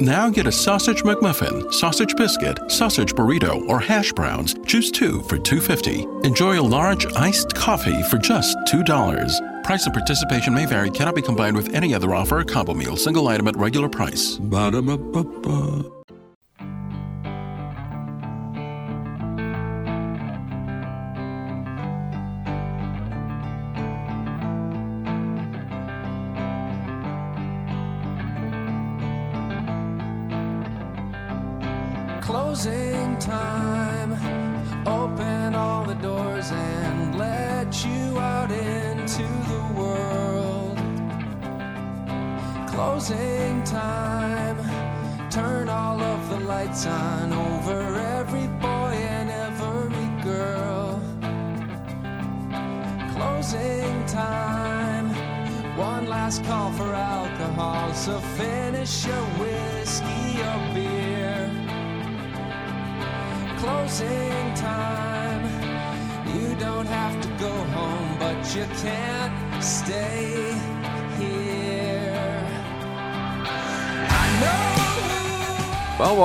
Now 0.00 0.30
get 0.30 0.46
a 0.46 0.52
sausage 0.52 1.02
McMuffin, 1.02 1.72
sausage 1.72 2.16
biscuit, 2.16 2.58
sausage 2.70 3.14
burrito, 3.14 3.68
or 3.68 3.78
hash 3.78 4.12
browns. 4.12 4.54
Choose 4.66 4.90
two 4.90 5.20
for 5.22 5.36
$2.50. 5.36 6.24
Enjoy 6.24 6.58
a 6.58 6.62
large 6.62 7.06
iced 7.14 7.54
coffee 7.54 8.02
for 8.04 8.16
just 8.16 8.56
$2. 8.66 9.62
Price 9.62 9.84
and 9.84 9.94
participation 9.94 10.54
may 10.54 10.64
vary, 10.64 10.90
cannot 10.90 11.14
be 11.14 11.22
combined 11.22 11.54
with 11.54 11.74
any 11.74 11.94
other 11.94 12.14
offer 12.14 12.38
or 12.38 12.44
combo 12.44 12.72
meal, 12.72 12.96
single 12.96 13.28
item 13.28 13.46
at 13.46 13.56
regular 13.56 13.90
price. 13.90 14.38
Ba-da-ba-ba-ba. 14.38 15.99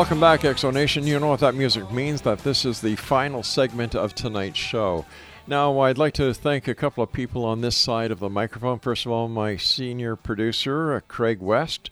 Welcome 0.05 0.19
back, 0.19 0.45
X 0.45 0.61
Zone 0.61 0.75
Nation. 0.75 1.07
You 1.07 1.19
know 1.19 1.29
what 1.29 1.39
that 1.39 1.55
music 1.55 1.91
means, 1.91 2.21
that 2.21 2.37
this 2.43 2.63
is 2.63 2.79
the 2.79 2.95
final 2.95 3.41
segment 3.41 3.95
of 3.95 4.13
tonight's 4.13 4.59
show. 4.59 5.03
Now, 5.47 5.79
I'd 5.79 5.97
like 5.97 6.13
to 6.13 6.31
thank 6.31 6.67
a 6.67 6.75
couple 6.75 7.03
of 7.03 7.11
people 7.11 7.43
on 7.43 7.61
this 7.61 7.75
side 7.75 8.11
of 8.11 8.19
the 8.19 8.29
microphone. 8.29 8.77
First 8.77 9.07
of 9.07 9.11
all, 9.11 9.27
my 9.27 9.57
senior 9.57 10.15
producer, 10.15 10.93
uh, 10.93 10.99
Craig 11.07 11.41
West, 11.41 11.89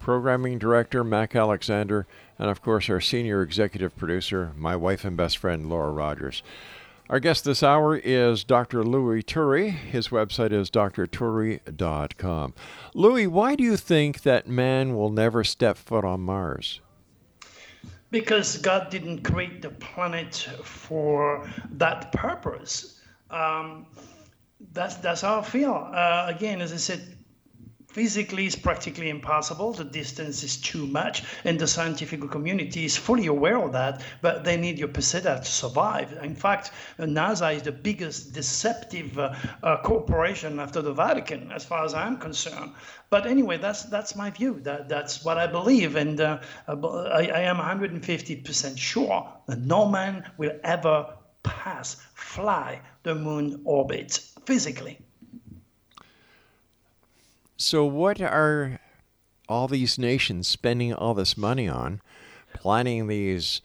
programming 0.00 0.58
director, 0.58 1.04
Mac 1.04 1.36
Alexander, 1.36 2.08
and 2.36 2.50
of 2.50 2.62
course, 2.62 2.90
our 2.90 3.00
senior 3.00 3.42
executive 3.42 3.96
producer, 3.96 4.50
my 4.56 4.74
wife 4.74 5.04
and 5.04 5.16
best 5.16 5.38
friend, 5.38 5.68
Laura 5.68 5.92
Rogers. 5.92 6.42
Our 7.08 7.20
guest 7.20 7.44
this 7.44 7.62
hour 7.62 7.96
is 7.96 8.42
Dr. 8.42 8.82
Louis 8.82 9.22
Turi. 9.22 9.70
His 9.70 10.08
website 10.08 10.50
is 10.50 10.68
drturi.com. 10.68 12.54
Louis, 12.92 13.28
why 13.28 13.54
do 13.54 13.62
you 13.62 13.76
think 13.76 14.22
that 14.22 14.48
man 14.48 14.96
will 14.96 15.10
never 15.10 15.44
step 15.44 15.78
foot 15.78 16.04
on 16.04 16.22
Mars? 16.22 16.80
Because 18.12 18.58
God 18.58 18.90
didn't 18.90 19.22
create 19.24 19.62
the 19.62 19.70
planet 19.70 20.48
for 20.62 21.48
that 21.72 22.12
purpose. 22.12 23.00
Um, 23.30 23.86
that's 24.72 24.96
that's 24.96 25.22
how 25.22 25.40
I 25.40 25.42
feel. 25.42 25.74
Uh, 25.92 26.26
again, 26.28 26.60
as 26.60 26.72
I 26.72 26.76
said, 26.76 27.16
physically 27.92 28.46
it's 28.46 28.56
practically 28.56 29.10
impossible. 29.10 29.72
The 29.72 29.84
distance 29.84 30.42
is 30.42 30.56
too 30.56 30.86
much, 30.86 31.22
and 31.44 31.58
the 31.58 31.66
scientific 31.66 32.30
community 32.30 32.84
is 32.84 32.96
fully 32.96 33.26
aware 33.26 33.62
of 33.62 33.72
that. 33.72 34.02
But 34.20 34.44
they 34.44 34.56
need 34.56 34.78
your 34.78 34.88
peseta 34.88 35.38
to 35.38 35.44
survive. 35.44 36.12
In 36.22 36.34
fact, 36.34 36.70
NASA 36.98 37.54
is 37.54 37.62
the 37.62 37.72
biggest 37.72 38.32
deceptive 38.32 39.18
uh, 39.18 39.34
uh, 39.62 39.76
corporation 39.82 40.58
after 40.58 40.80
the 40.82 40.92
Vatican, 40.92 41.52
as 41.52 41.64
far 41.64 41.84
as 41.84 41.94
I'm 41.94 42.16
concerned. 42.16 42.72
But 43.10 43.26
anyway, 43.26 43.58
that's 43.58 43.84
that's 43.84 44.16
my 44.16 44.30
view. 44.30 44.60
That 44.60 44.88
that's 44.88 45.24
what 45.24 45.36
I 45.36 45.46
believe, 45.46 45.96
and 45.96 46.20
uh, 46.20 46.38
I, 46.66 47.30
I 47.34 47.40
am 47.42 47.56
150% 47.56 48.78
sure 48.78 49.28
that 49.46 49.60
no 49.60 49.86
man 49.86 50.30
will 50.38 50.58
ever 50.64 51.14
pass, 51.42 51.96
fly 52.14 52.80
the 53.02 53.14
moon 53.14 53.60
orbit 53.64 54.20
physically. 54.46 54.98
So, 57.56 57.84
what 57.84 58.20
are 58.20 58.80
all 59.48 59.68
these 59.68 59.98
nations 59.98 60.48
spending 60.48 60.92
all 60.92 61.14
this 61.14 61.36
money 61.36 61.68
on, 61.68 62.00
planning 62.54 63.06
these 63.06 63.60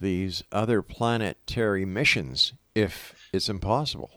these 0.00 0.42
other 0.50 0.82
planetary 0.82 1.84
missions 1.84 2.52
if 2.74 3.14
it's 3.32 3.48
impossible? 3.48 4.10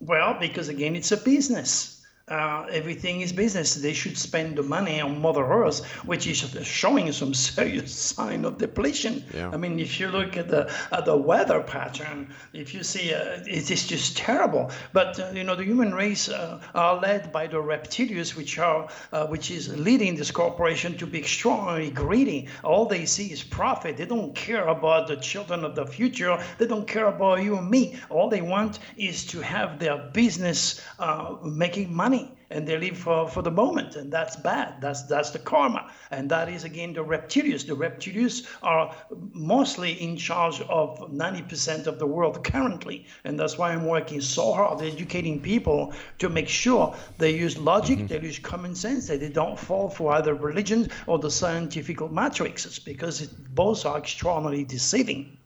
Well, 0.00 0.36
because 0.38 0.68
again, 0.68 0.96
it's 0.96 1.12
a 1.12 1.16
business. 1.16 1.95
Uh, 2.28 2.66
everything 2.72 3.20
is 3.20 3.32
business. 3.32 3.76
They 3.76 3.92
should 3.92 4.18
spend 4.18 4.56
the 4.56 4.62
money 4.64 5.00
on 5.00 5.22
Mother 5.22 5.44
Earth, 5.44 5.84
which 6.06 6.26
is 6.26 6.38
showing 6.66 7.12
some 7.12 7.32
serious 7.54 7.94
sign 7.94 8.44
of 8.44 8.58
depletion. 8.58 9.22
Yeah. 9.32 9.50
I 9.52 9.56
mean, 9.56 9.78
if 9.78 10.00
you 10.00 10.08
look 10.08 10.36
at 10.36 10.48
the 10.48 10.68
at 10.90 11.04
the 11.04 11.16
weather 11.16 11.62
pattern, 11.62 12.34
if 12.52 12.74
you 12.74 12.82
see, 12.82 13.14
uh, 13.14 13.44
it 13.46 13.70
is 13.70 13.86
just 13.86 14.16
terrible. 14.16 14.72
But 14.92 15.20
uh, 15.20 15.30
you 15.34 15.44
know, 15.44 15.54
the 15.54 15.62
human 15.62 15.94
race 15.94 16.28
uh, 16.28 16.60
are 16.74 16.98
led 16.98 17.30
by 17.30 17.46
the 17.46 17.58
reptilians, 17.58 18.34
which 18.34 18.58
are 18.58 18.88
uh, 19.12 19.28
which 19.28 19.52
is 19.52 19.78
leading 19.78 20.16
this 20.16 20.32
corporation 20.32 20.98
to 20.98 21.06
be 21.06 21.20
extraordinarily 21.20 21.92
greedy. 21.92 22.48
All 22.64 22.86
they 22.86 23.06
see 23.06 23.30
is 23.30 23.44
profit. 23.44 23.98
They 23.98 24.04
don't 24.04 24.34
care 24.34 24.66
about 24.66 25.06
the 25.06 25.16
children 25.18 25.64
of 25.64 25.76
the 25.76 25.86
future. 25.86 26.42
They 26.58 26.66
don't 26.66 26.88
care 26.88 27.06
about 27.06 27.44
you 27.44 27.56
and 27.56 27.70
me. 27.70 28.00
All 28.10 28.28
they 28.28 28.42
want 28.42 28.80
is 28.96 29.24
to 29.26 29.40
have 29.42 29.78
their 29.78 29.98
business 30.12 30.80
uh, 30.98 31.36
making 31.44 31.94
money 31.94 32.15
and 32.50 32.66
they 32.66 32.78
live 32.78 32.96
for, 32.96 33.28
for 33.28 33.42
the 33.42 33.50
moment 33.50 33.96
and 33.96 34.12
that's 34.12 34.36
bad. 34.36 34.80
That's 34.80 35.02
that's 35.04 35.30
the 35.30 35.38
karma. 35.38 35.90
And 36.10 36.30
that 36.30 36.48
is 36.48 36.64
again 36.64 36.92
the 36.92 37.04
reptilians. 37.04 37.66
The 37.66 37.76
reptilians 37.76 38.46
are 38.62 38.94
mostly 39.32 39.92
in 39.92 40.16
charge 40.16 40.60
of 40.62 40.98
90% 41.10 41.86
of 41.86 41.98
the 41.98 42.06
world 42.06 42.44
currently 42.44 43.06
and 43.24 43.38
that's 43.38 43.58
why 43.58 43.72
i'm 43.72 43.86
working 43.86 44.20
so 44.20 44.52
hard 44.52 44.82
educating 44.82 45.40
people 45.40 45.92
to 46.18 46.28
make 46.28 46.48
sure 46.48 46.94
they 47.18 47.34
use 47.36 47.58
logic 47.58 47.98
mm-hmm. 47.98 48.06
they 48.06 48.20
use 48.20 48.38
common 48.38 48.74
sense 48.74 49.08
that 49.08 49.20
they 49.20 49.28
don't 49.28 49.58
fall 49.58 49.88
for 49.88 50.12
either 50.12 50.34
religion 50.34 50.88
or 51.06 51.18
the 51.18 51.30
scientific 51.30 52.00
matrices 52.10 52.78
because 52.78 53.22
it, 53.22 53.30
both 53.54 53.86
are 53.86 53.98
extraordinarily 53.98 54.64
deceiving. 54.64 55.38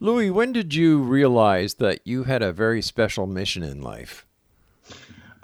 Louis, 0.00 0.30
when 0.30 0.52
did 0.52 0.74
you 0.74 0.98
realize 0.98 1.74
that 1.74 2.00
you 2.04 2.24
had 2.24 2.42
a 2.42 2.52
very 2.52 2.82
special 2.82 3.26
mission 3.26 3.62
in 3.62 3.80
life? 3.80 4.26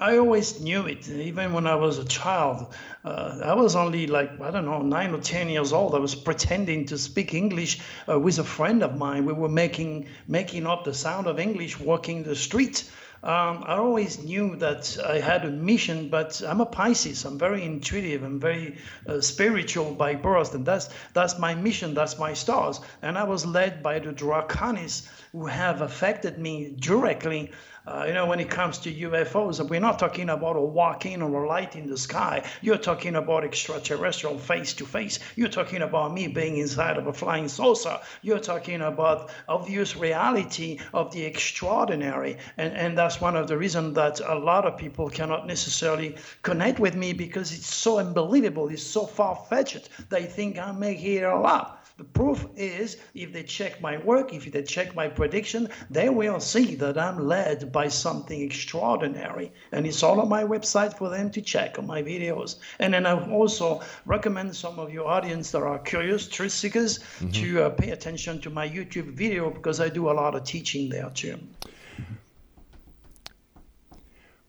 I 0.01 0.17
always 0.19 0.61
knew 0.61 0.87
it, 0.87 1.09
even 1.09 1.53
when 1.53 1.67
I 1.67 1.75
was 1.75 1.99
a 1.99 2.05
child. 2.05 2.73
Uh, 3.05 3.41
I 3.43 3.55
was 3.55 3.75
only 3.75 4.07
like, 4.07 4.41
I 4.41 4.53
don't 4.53 4.65
know, 4.65 4.81
nine 4.81 5.13
or 5.13 5.21
10 5.21 5.49
years 5.49 5.73
old. 5.73 5.93
I 5.97 5.99
was 5.99 6.15
pretending 6.15 6.87
to 6.87 6.99
speak 6.99 7.35
English 7.35 7.81
uh, 8.09 8.17
with 8.17 8.39
a 8.39 8.45
friend 8.45 8.85
of 8.85 8.97
mine. 8.97 9.27
We 9.27 9.33
were 9.33 9.49
making, 9.49 10.07
making 10.29 10.69
up 10.69 10.85
the 10.85 10.95
sound 10.95 11.27
of 11.27 11.41
English 11.41 11.81
walking 11.81 12.23
the 12.23 12.37
street. 12.37 12.89
Um, 13.25 13.65
I 13.67 13.75
always 13.79 14.23
knew 14.23 14.55
that 14.57 14.97
I 15.05 15.19
had 15.19 15.45
a 15.45 15.51
mission, 15.51 16.09
but 16.09 16.41
I'm 16.47 16.61
a 16.61 16.67
Pisces. 16.67 17.25
I'm 17.25 17.37
very 17.37 17.65
intuitive. 17.65 18.23
I'm 18.23 18.39
very 18.39 18.79
uh, 19.09 19.21
spiritual 19.21 19.95
by 19.95 20.15
birth, 20.15 20.55
and 20.55 20.65
that's 20.65 20.89
that's 21.15 21.37
my 21.37 21.57
mission. 21.57 21.95
That's 21.95 22.17
my 22.17 22.35
stars. 22.35 22.81
And 23.03 23.19
I 23.19 23.25
was 23.25 23.45
led 23.45 23.83
by 23.83 23.99
the 23.99 24.13
Draconis, 24.13 25.09
who 25.33 25.47
have 25.47 25.81
affected 25.81 26.39
me 26.39 26.77
directly. 26.79 27.51
Uh, 27.89 28.05
you 28.07 28.13
know, 28.13 28.27
when 28.27 28.39
it 28.39 28.51
comes 28.51 28.77
to 28.77 28.93
UFOs, 28.93 29.67
we're 29.67 29.81
not 29.81 29.99
talking 29.99 30.29
about 30.29 30.57
a 30.57 30.61
walk-in 30.61 31.23
or 31.23 31.45
a 31.45 31.49
light 31.49 31.75
in 31.75 31.89
the 31.89 31.97
sky. 31.97 32.45
You're 32.61 32.77
talking 32.77 33.17
about 33.17 33.45
extraterrestrial 33.45 34.39
face 34.39 34.75
to 34.75 34.85
face. 34.85 35.19
You're 35.37 35.49
talking 35.49 35.81
about 35.81 36.13
me 36.13 36.29
being 36.29 36.59
inside 36.59 36.99
of 36.99 37.07
a 37.07 37.15
flying 37.15 37.49
saucer. 37.49 37.99
You're 38.21 38.41
talking 38.41 38.83
about 38.83 39.31
obvious 39.49 39.97
reality 39.97 40.81
of 40.93 41.13
the 41.13 41.25
extraordinary. 41.25 42.37
And, 42.59 42.75
and 42.77 42.99
that's 42.99 43.23
one 43.23 43.37
of 43.37 43.49
the 43.49 43.57
reasons 43.57 43.95
that 43.95 44.21
a 44.21 44.39
lot 44.39 44.67
of 44.67 44.77
people 44.77 45.09
cannot 45.09 45.47
necessarily 45.47 46.17
connect 46.43 46.79
with 46.79 46.95
me 46.95 47.15
because 47.15 47.55
it's 47.55 47.75
so 47.75 48.01
unbelievable. 48.01 48.69
It's 48.69 48.83
so 48.83 49.07
far-fetched. 49.07 49.89
They 50.11 50.25
think 50.25 50.59
I 50.59 50.73
make 50.73 51.03
it 51.03 51.25
all 51.25 51.47
up. 51.47 51.78
The 51.99 52.05
proof 52.05 52.47
is 52.55 52.97
if 53.13 53.33
they 53.33 53.43
check 53.43 53.81
my 53.81 53.99
work, 53.99 54.33
if 54.33 54.53
they 54.53 54.63
check 54.63 54.95
my 54.95 55.09
prediction, 55.09 55.69
they 55.91 56.09
will 56.09 56.39
see 56.39 56.77
that 56.77 56.97
I'm 56.97 57.27
led 57.27 57.73
by 57.73 57.89
something 57.89 58.41
extraordinary. 58.41 59.53
And 59.73 59.85
it's 59.85 60.05
all 60.05 60.21
on 60.21 60.29
my 60.29 60.45
website 60.45 60.97
for 60.97 61.11
them 61.11 61.29
to 61.33 61.43
check 61.43 61.77
on 61.77 61.89
my 61.89 62.01
videos. 62.01 62.61
And 62.79 62.95
then 62.95 63.05
I 63.05 63.29
also 63.29 63.83
recommend 64.07 64.55
some 64.55 64.79
of 64.79 64.93
your 64.93 65.09
audience 65.09 65.51
that 65.51 65.63
are 65.63 65.81
curious, 65.81 66.29
truth 66.29 66.53
seekers, 66.53 67.01
to 67.33 67.65
uh, 67.65 67.71
pay 67.71 67.91
attention 67.91 68.41
to 68.43 68.51
my 68.51 68.69
YouTube 68.69 69.13
video 69.15 69.51
because 69.51 69.81
I 69.81 69.89
do 69.89 70.09
a 70.09 70.13
lot 70.13 70.37
of 70.37 70.45
teaching 70.45 70.89
there 70.89 71.11
too. 71.11 71.37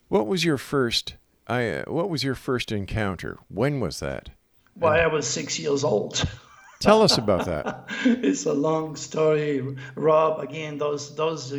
What 0.08 0.28
was 0.28 0.46
your 0.46 0.60
first? 0.60 1.16
I. 1.48 1.68
Uh, 1.68 1.84
what 1.88 2.12
was 2.12 2.24
your 2.24 2.36
first 2.36 2.72
encounter? 2.72 3.40
When 3.48 3.80
was 3.80 4.00
that? 4.02 4.30
Why 4.76 5.00
I 5.00 5.08
was 5.08 5.28
six 5.28 5.58
years 5.58 5.84
old. 5.84 6.24
Tell 6.80 7.02
us 7.02 7.18
about 7.18 7.46
that. 7.46 7.90
it's 8.06 8.46
a 8.46 8.54
long 8.54 8.96
story, 8.96 9.76
Rob. 9.96 10.40
Again, 10.40 10.78
those 10.78 11.14
those 11.14 11.54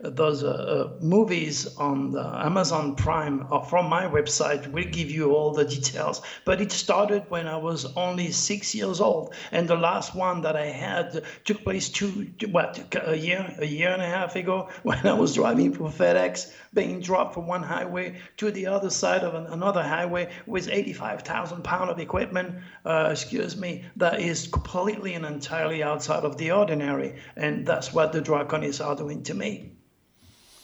those 0.00 0.44
uh, 0.44 0.48
uh, 0.48 0.92
movies 1.00 1.66
on 1.78 2.10
the 2.12 2.20
Amazon 2.44 2.94
Prime 2.94 3.46
or 3.50 3.64
from 3.64 3.88
my 3.88 4.04
website 4.04 4.70
will 4.70 4.84
give 4.84 5.10
you 5.10 5.32
all 5.32 5.52
the 5.52 5.64
details. 5.64 6.20
But 6.44 6.60
it 6.60 6.72
started 6.72 7.24
when 7.30 7.46
I 7.46 7.56
was 7.56 7.86
only 7.96 8.30
six 8.32 8.74
years 8.74 9.00
old, 9.00 9.34
and 9.50 9.66
the 9.66 9.76
last 9.76 10.14
one 10.14 10.42
that 10.42 10.56
I 10.56 10.66
had 10.66 11.24
took 11.46 11.64
place 11.64 11.88
two 11.88 12.30
what 12.50 12.78
a 13.06 13.16
year 13.16 13.56
a 13.58 13.66
year 13.66 13.92
and 13.92 14.02
a 14.02 14.06
half 14.06 14.36
ago 14.36 14.68
when 14.82 15.06
I 15.06 15.14
was 15.14 15.32
driving 15.32 15.72
for 15.72 15.88
FedEx, 15.88 16.52
being 16.74 17.00
dropped 17.00 17.32
from 17.32 17.46
one 17.46 17.62
highway 17.62 18.20
to 18.36 18.50
the 18.50 18.66
other 18.66 18.90
side 18.90 19.24
of 19.24 19.32
an, 19.34 19.46
another 19.46 19.82
highway 19.82 20.28
with 20.44 20.68
85,000 20.68 21.64
pound 21.64 21.88
of 21.88 21.98
equipment. 21.98 22.56
Uh, 22.84 23.08
excuse 23.10 23.56
me, 23.56 23.86
that 23.96 24.20
is 24.20 24.46
completely 24.66 25.14
and 25.14 25.24
entirely 25.24 25.82
outside 25.82 26.24
of 26.24 26.38
the 26.38 26.50
ordinary. 26.50 27.14
And 27.36 27.64
that's 27.64 27.92
what 27.92 28.12
the 28.12 28.20
Draconis 28.20 28.84
are 28.84 28.96
doing 28.96 29.22
to 29.24 29.34
me. 29.34 29.72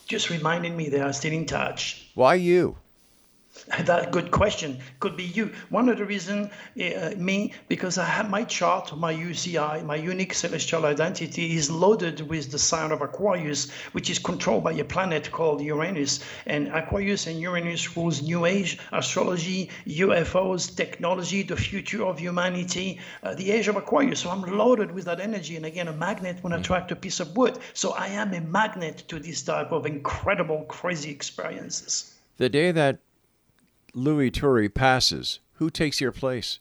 Just 0.07 0.29
reminding 0.29 0.77
me 0.77 0.89
they 0.89 1.01
are 1.01 1.13
still 1.13 1.33
in 1.33 1.47
touch. 1.47 2.11
Why 2.15 2.35
you? 2.35 2.77
That 3.85 4.13
good 4.13 4.31
question 4.31 4.79
could 4.99 5.17
be 5.17 5.25
you. 5.25 5.53
One 5.69 5.91
of 5.91 5.99
the 5.99 6.07
reason 6.07 6.51
uh, 6.81 7.11
me 7.17 7.53
because 7.69 7.99
I 7.99 8.05
have 8.07 8.31
my 8.31 8.45
chart, 8.45 8.97
my 8.97 9.13
UCI, 9.13 9.85
my 9.85 9.97
unique 9.97 10.33
celestial 10.33 10.87
identity 10.87 11.55
is 11.55 11.71
loaded 11.71 12.23
with 12.29 12.51
the 12.51 12.59
sign 12.59 12.93
of 12.93 13.03
Aquarius, 13.03 13.71
which 13.93 14.09
is 14.09 14.19
controlled 14.19 14.65
by 14.65 14.73
a 14.73 14.85
planet 14.85 15.31
called 15.31 15.61
Uranus. 15.61 16.21
And 16.47 16.69
Aquarius 16.69 17.27
and 17.27 17.41
Uranus 17.41 17.95
rules 17.95 18.23
New 18.23 18.47
Age, 18.47 18.79
astrology, 18.91 19.69
UFOs, 19.87 20.75
technology, 20.75 21.43
the 21.43 21.57
future 21.57 22.05
of 22.05 22.19
humanity, 22.19 23.01
uh, 23.23 23.35
the 23.35 23.51
age 23.51 23.69
of 23.69 23.77
Aquarius. 23.77 24.21
So 24.21 24.31
I'm 24.31 24.43
loaded 24.43 24.93
with 24.93 25.05
that 25.05 25.21
energy. 25.21 25.57
And 25.57 25.67
again, 25.67 25.89
a 25.89 25.93
magnet 25.93 26.39
when 26.41 26.55
I 26.55 26.57
attract 26.57 26.91
a 26.91 26.97
piece 26.97 27.21
of 27.21 27.37
wood. 27.37 27.59
So 27.75 27.93
I 27.93 28.07
am 28.07 28.33
a 28.33 28.41
magnet 28.41 29.05
to 29.09 29.19
this 29.19 29.43
type 29.43 29.73
of 29.73 29.85
incredible, 29.85 30.65
crazy 30.69 31.11
experiences. 31.11 32.15
The 32.39 32.49
day 32.49 32.73
that 32.73 32.99
Louis 33.95 34.31
Turi 34.31 34.75
passes, 34.75 35.41
who 35.57 35.69
takes 35.69 36.01
your 36.01 36.13
place? 36.13 36.61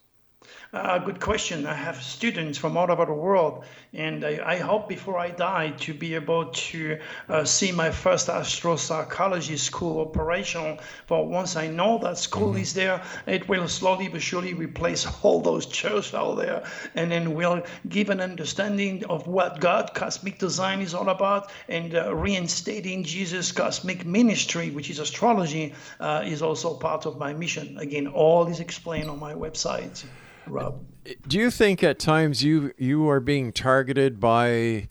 Uh, 0.73 0.97
good 0.99 1.19
question. 1.19 1.65
I 1.65 1.73
have 1.73 2.01
students 2.01 2.57
from 2.57 2.77
all 2.77 2.89
over 2.89 3.05
the 3.05 3.11
world, 3.11 3.65
and 3.91 4.23
I, 4.23 4.39
I 4.53 4.55
hope 4.55 4.87
before 4.87 5.19
I 5.19 5.31
die 5.31 5.71
to 5.79 5.93
be 5.93 6.15
able 6.15 6.45
to 6.45 6.97
uh, 7.27 7.43
see 7.43 7.73
my 7.73 7.91
first 7.91 8.29
astropsychology 8.29 9.57
school 9.57 9.99
operational. 9.99 10.77
But 11.07 11.27
once 11.27 11.57
I 11.57 11.67
know 11.67 11.97
that 12.03 12.17
school 12.17 12.55
is 12.55 12.73
there, 12.73 13.03
it 13.27 13.49
will 13.49 13.67
slowly 13.67 14.07
but 14.07 14.21
surely 14.21 14.53
replace 14.53 15.05
all 15.23 15.41
those 15.41 15.65
chairs 15.65 16.13
out 16.13 16.35
there, 16.35 16.63
and 16.95 17.11
then 17.11 17.35
will 17.35 17.63
give 17.89 18.09
an 18.09 18.21
understanding 18.21 19.03
of 19.07 19.27
what 19.27 19.59
God 19.59 19.93
cosmic 19.93 20.39
design 20.39 20.79
is 20.79 20.93
all 20.93 21.09
about, 21.09 21.51
and 21.67 21.93
uh, 21.95 22.15
reinstating 22.15 23.03
Jesus 23.03 23.51
cosmic 23.51 24.05
ministry, 24.05 24.69
which 24.69 24.89
is 24.89 24.99
astrology, 24.99 25.73
uh, 25.99 26.23
is 26.25 26.41
also 26.41 26.75
part 26.75 27.05
of 27.05 27.17
my 27.17 27.33
mission. 27.33 27.77
Again, 27.77 28.07
all 28.07 28.47
is 28.47 28.61
explained 28.61 29.09
on 29.09 29.19
my 29.19 29.33
website. 29.33 30.05
Rob. 30.47 30.85
Do 31.27 31.37
you 31.37 31.49
think 31.51 31.83
at 31.83 31.99
times 31.99 32.43
you 32.43 32.73
you 32.77 33.09
are 33.09 33.19
being 33.19 33.51
targeted 33.51 34.19
by 34.19 34.87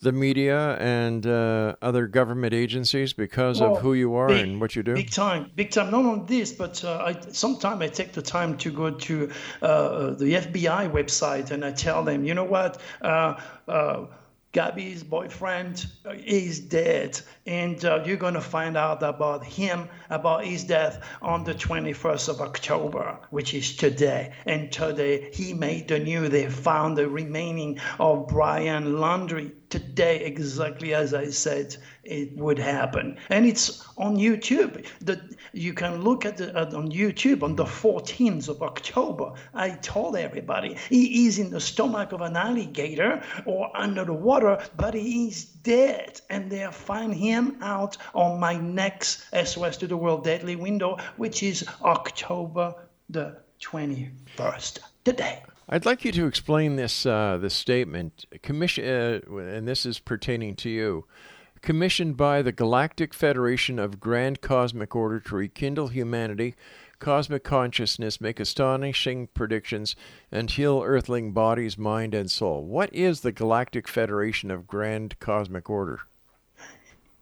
the 0.00 0.12
media 0.12 0.76
and 0.78 1.26
uh, 1.26 1.74
other 1.80 2.06
government 2.06 2.52
agencies 2.52 3.12
because 3.12 3.60
Well, 3.60 3.76
of 3.76 3.82
who 3.82 3.94
you 3.94 4.14
are 4.14 4.28
big- 4.28 4.44
and 4.44 4.60
what 4.60 4.76
you 4.76 4.82
do? 4.82 4.94
Big 4.94 5.10
time, 5.10 5.50
big 5.56 5.70
time. 5.70 5.90
Not 5.90 6.04
on 6.04 6.26
this, 6.26 6.52
but 6.52 6.84
uh, 6.84 6.98
I 7.06 7.16
sometimes 7.32 7.80
I 7.82 7.88
take 7.88 8.12
the 8.12 8.22
time 8.22 8.56
to 8.58 8.70
go 8.70 8.90
to 8.90 9.30
uh, 9.62 10.10
the 10.10 10.34
FBI 10.34 10.90
website 10.92 11.50
and 11.50 11.64
I 11.64 11.72
tell 11.72 12.04
them, 12.04 12.24
you 12.24 12.34
know 12.34 12.44
what, 12.44 12.80
uh, 13.02 13.34
uh, 13.68 14.06
Gabby's 14.56 15.04
boyfriend 15.04 15.84
uh, 16.06 16.14
is 16.16 16.60
dead, 16.60 17.20
and 17.44 17.84
uh, 17.84 18.02
you're 18.06 18.16
gonna 18.16 18.40
find 18.40 18.74
out 18.74 19.02
about 19.02 19.44
him, 19.44 19.90
about 20.08 20.46
his 20.46 20.64
death 20.64 21.06
on 21.20 21.44
the 21.44 21.54
21st 21.54 22.30
of 22.30 22.40
October, 22.40 23.18
which 23.28 23.52
is 23.52 23.76
today. 23.76 24.32
And 24.46 24.72
today 24.72 25.28
he 25.34 25.52
made 25.52 25.88
the 25.88 25.98
news. 25.98 26.30
They 26.30 26.48
found 26.48 26.96
the 26.96 27.06
remaining 27.06 27.80
of 28.00 28.28
Brian 28.28 28.94
Laundrie 28.94 29.52
today, 29.70 30.24
exactly 30.24 30.94
as 30.94 31.14
I 31.14 31.30
said 31.30 31.76
it 32.04 32.36
would 32.36 32.58
happen. 32.58 33.18
And 33.30 33.46
it's 33.46 33.84
on 33.96 34.16
YouTube. 34.16 34.86
that 35.00 35.20
you 35.52 35.74
can 35.74 36.02
look 36.02 36.24
at 36.24 36.40
it 36.40 36.54
on 36.56 36.90
YouTube 36.90 37.42
on 37.42 37.56
the 37.56 37.64
14th 37.64 38.48
of 38.48 38.62
October. 38.62 39.32
I 39.54 39.70
told 39.70 40.16
everybody 40.16 40.76
he 40.88 41.26
is 41.26 41.38
in 41.38 41.50
the 41.50 41.60
stomach 41.60 42.12
of 42.12 42.20
an 42.20 42.36
alligator 42.36 43.22
or 43.44 43.76
under 43.76 44.04
the 44.04 44.12
water, 44.12 44.62
but 44.76 44.94
he 44.94 45.28
is 45.28 45.44
dead. 45.44 46.20
And 46.30 46.50
they'll 46.50 46.70
find 46.70 47.14
him 47.14 47.58
out 47.60 47.96
on 48.14 48.38
my 48.38 48.56
next 48.56 49.26
SOS 49.32 49.76
to 49.78 49.86
the 49.86 49.96
World 49.96 50.24
Deadly 50.24 50.56
Window, 50.56 50.98
which 51.16 51.42
is 51.42 51.66
October 51.82 52.74
the 53.08 53.36
21st, 53.60 54.78
today. 55.04 55.42
I'd 55.68 55.84
like 55.84 56.04
you 56.04 56.12
to 56.12 56.26
explain 56.26 56.76
this 56.76 57.04
uh, 57.04 57.38
this 57.40 57.54
statement. 57.54 58.24
Commission, 58.40 58.84
uh, 58.84 59.36
and 59.36 59.66
this 59.66 59.84
is 59.84 59.98
pertaining 59.98 60.54
to 60.56 60.70
you. 60.70 61.06
Commissioned 61.60 62.16
by 62.16 62.40
the 62.40 62.52
Galactic 62.52 63.12
Federation 63.12 63.80
of 63.80 63.98
Grand 63.98 64.40
Cosmic 64.40 64.94
Order 64.94 65.18
to 65.18 65.34
rekindle 65.34 65.88
humanity, 65.88 66.54
cosmic 67.00 67.42
consciousness, 67.42 68.20
make 68.20 68.38
astonishing 68.38 69.26
predictions, 69.34 69.96
and 70.30 70.48
heal 70.48 70.82
Earthling 70.84 71.32
bodies, 71.32 71.76
mind, 71.76 72.14
and 72.14 72.30
soul. 72.30 72.64
What 72.64 72.94
is 72.94 73.22
the 73.22 73.32
Galactic 73.32 73.88
Federation 73.88 74.52
of 74.52 74.68
Grand 74.68 75.18
Cosmic 75.18 75.68
Order? 75.68 76.02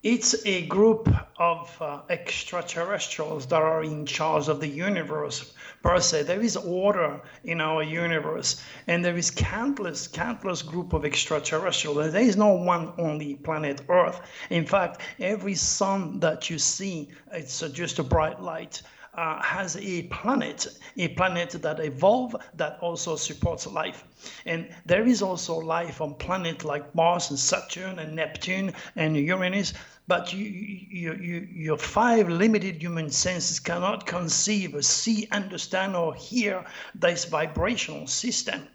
It's 0.05 0.34
a 0.44 0.66
group 0.66 1.09
of 1.38 1.80
uh, 1.80 2.02
extraterrestrials 2.11 3.46
that 3.46 3.62
are 3.62 3.82
in 3.82 4.05
charge 4.05 4.48
of 4.48 4.61
the 4.61 4.68
universe 4.68 5.55
per 5.82 5.98
se. 5.98 6.24
There 6.24 6.42
is 6.42 6.59
order 6.59 7.22
in 7.42 7.62
our 7.62 7.82
universe, 7.82 8.62
and 8.86 9.02
there 9.02 9.16
is 9.16 9.30
countless, 9.30 10.07
countless 10.07 10.61
group 10.61 10.92
of 10.92 11.07
extraterrestrials. 11.07 12.12
There 12.12 12.20
is 12.20 12.36
no 12.36 12.52
one 12.52 12.92
only 12.98 13.36
planet 13.36 13.80
Earth. 13.88 14.20
In 14.50 14.66
fact, 14.66 15.00
every 15.20 15.55
sun 15.55 16.20
that 16.20 16.50
you 16.50 16.59
see, 16.59 17.09
it's 17.32 17.61
just 17.70 17.98
a 17.98 18.02
bright 18.02 18.42
light. 18.42 18.82
Uh, 19.16 19.40
has 19.40 19.76
a 19.76 20.02
planet, 20.09 20.66
a 20.96 21.07
planet 21.07 21.50
that 21.62 21.78
evolved 21.78 22.34
that 22.52 22.76
also 22.80 23.14
supports 23.14 23.64
life. 23.64 24.02
And 24.44 24.74
there 24.86 25.07
is 25.07 25.22
also 25.22 25.57
life 25.57 26.00
on 26.00 26.14
planets 26.14 26.64
like 26.64 26.92
Mars 26.96 27.30
and 27.30 27.38
Saturn 27.38 28.00
and 28.00 28.16
Neptune 28.16 28.72
and 28.96 29.16
Uranus. 29.16 29.72
But 30.07 30.32
you, 30.34 30.44
you, 30.44 31.14
you, 31.14 31.48
your 31.55 31.78
five 31.78 32.28
limited 32.28 32.80
human 32.82 33.11
senses 33.11 33.59
cannot 33.59 34.07
conceive, 34.07 34.76
see, 34.84 35.26
understand, 35.30 35.96
or 35.96 36.14
hear 36.14 36.64
this 36.94 37.24
vibrational 37.24 38.07
system. 38.07 38.68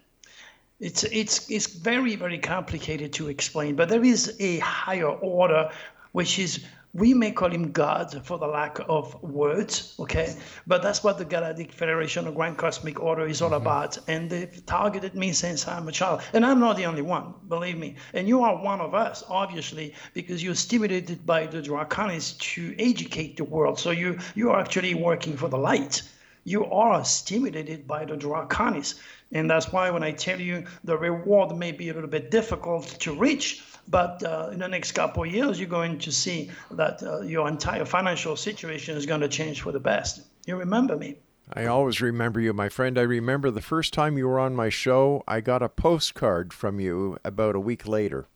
It's, 0.80 1.04
it's, 1.04 1.48
it's 1.50 1.66
very, 1.66 2.16
very 2.16 2.38
complicated 2.38 3.12
to 3.14 3.28
explain, 3.28 3.76
but 3.76 3.88
there 3.88 4.02
is 4.04 4.34
a 4.40 4.58
higher 4.58 5.10
order, 5.10 5.70
which 6.12 6.38
is 6.38 6.64
we 6.92 7.14
may 7.14 7.30
call 7.30 7.50
him 7.50 7.70
God 7.70 8.20
for 8.24 8.36
the 8.38 8.48
lack 8.48 8.80
of 8.88 9.22
words, 9.22 9.94
okay? 10.00 10.34
But 10.66 10.82
that's 10.82 11.04
what 11.04 11.18
the 11.18 11.24
Galactic 11.24 11.72
Federation 11.72 12.26
of 12.26 12.34
Grand 12.34 12.58
Cosmic 12.58 13.00
Order 13.00 13.26
is 13.26 13.40
all 13.40 13.50
mm-hmm. 13.50 13.62
about. 13.62 13.98
And 14.08 14.28
they've 14.28 14.64
targeted 14.66 15.14
me 15.14 15.32
since 15.32 15.68
I'm 15.68 15.86
a 15.86 15.92
child. 15.92 16.22
And 16.32 16.44
I'm 16.44 16.58
not 16.58 16.76
the 16.76 16.86
only 16.86 17.02
one, 17.02 17.34
believe 17.48 17.78
me. 17.78 17.94
And 18.12 18.26
you 18.26 18.42
are 18.42 18.60
one 18.60 18.80
of 18.80 18.94
us, 18.94 19.22
obviously, 19.28 19.94
because 20.14 20.42
you're 20.42 20.56
stimulated 20.56 21.24
by 21.24 21.46
the 21.46 21.62
Draconis 21.62 22.36
to 22.54 22.74
educate 22.78 23.36
the 23.36 23.44
world. 23.44 23.78
So 23.78 23.92
you, 23.92 24.18
you 24.34 24.50
are 24.50 24.60
actually 24.60 24.94
working 24.94 25.36
for 25.36 25.48
the 25.48 25.58
light. 25.58 26.02
You 26.42 26.64
are 26.66 27.04
stimulated 27.04 27.86
by 27.86 28.04
the 28.04 28.16
Draconis. 28.16 28.98
And 29.30 29.48
that's 29.48 29.70
why 29.70 29.90
when 29.90 30.02
I 30.02 30.10
tell 30.10 30.40
you 30.40 30.64
the 30.82 30.98
reward 30.98 31.56
may 31.56 31.70
be 31.70 31.90
a 31.90 31.94
little 31.94 32.10
bit 32.10 32.32
difficult 32.32 32.88
to 33.00 33.14
reach, 33.14 33.62
but 33.90 34.22
uh, 34.22 34.50
in 34.52 34.60
the 34.60 34.68
next 34.68 34.92
couple 34.92 35.24
of 35.24 35.30
years, 35.30 35.58
you're 35.58 35.68
going 35.68 35.98
to 35.98 36.12
see 36.12 36.50
that 36.70 37.02
uh, 37.02 37.20
your 37.22 37.48
entire 37.48 37.84
financial 37.84 38.36
situation 38.36 38.96
is 38.96 39.04
going 39.04 39.20
to 39.20 39.28
change 39.28 39.62
for 39.62 39.72
the 39.72 39.80
best. 39.80 40.22
You 40.46 40.56
remember 40.56 40.96
me. 40.96 41.16
I 41.52 41.66
always 41.66 42.00
remember 42.00 42.40
you, 42.40 42.52
my 42.52 42.68
friend. 42.68 42.96
I 42.96 43.02
remember 43.02 43.50
the 43.50 43.60
first 43.60 43.92
time 43.92 44.16
you 44.16 44.28
were 44.28 44.38
on 44.38 44.54
my 44.54 44.68
show, 44.68 45.24
I 45.26 45.40
got 45.40 45.62
a 45.62 45.68
postcard 45.68 46.52
from 46.52 46.78
you 46.78 47.18
about 47.24 47.56
a 47.56 47.60
week 47.60 47.88
later. 47.88 48.28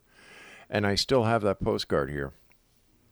And 0.69 0.85
I 0.85 0.95
still 0.95 1.23
have 1.23 1.41
that 1.43 1.63
postcard 1.63 2.09
here. 2.09 2.33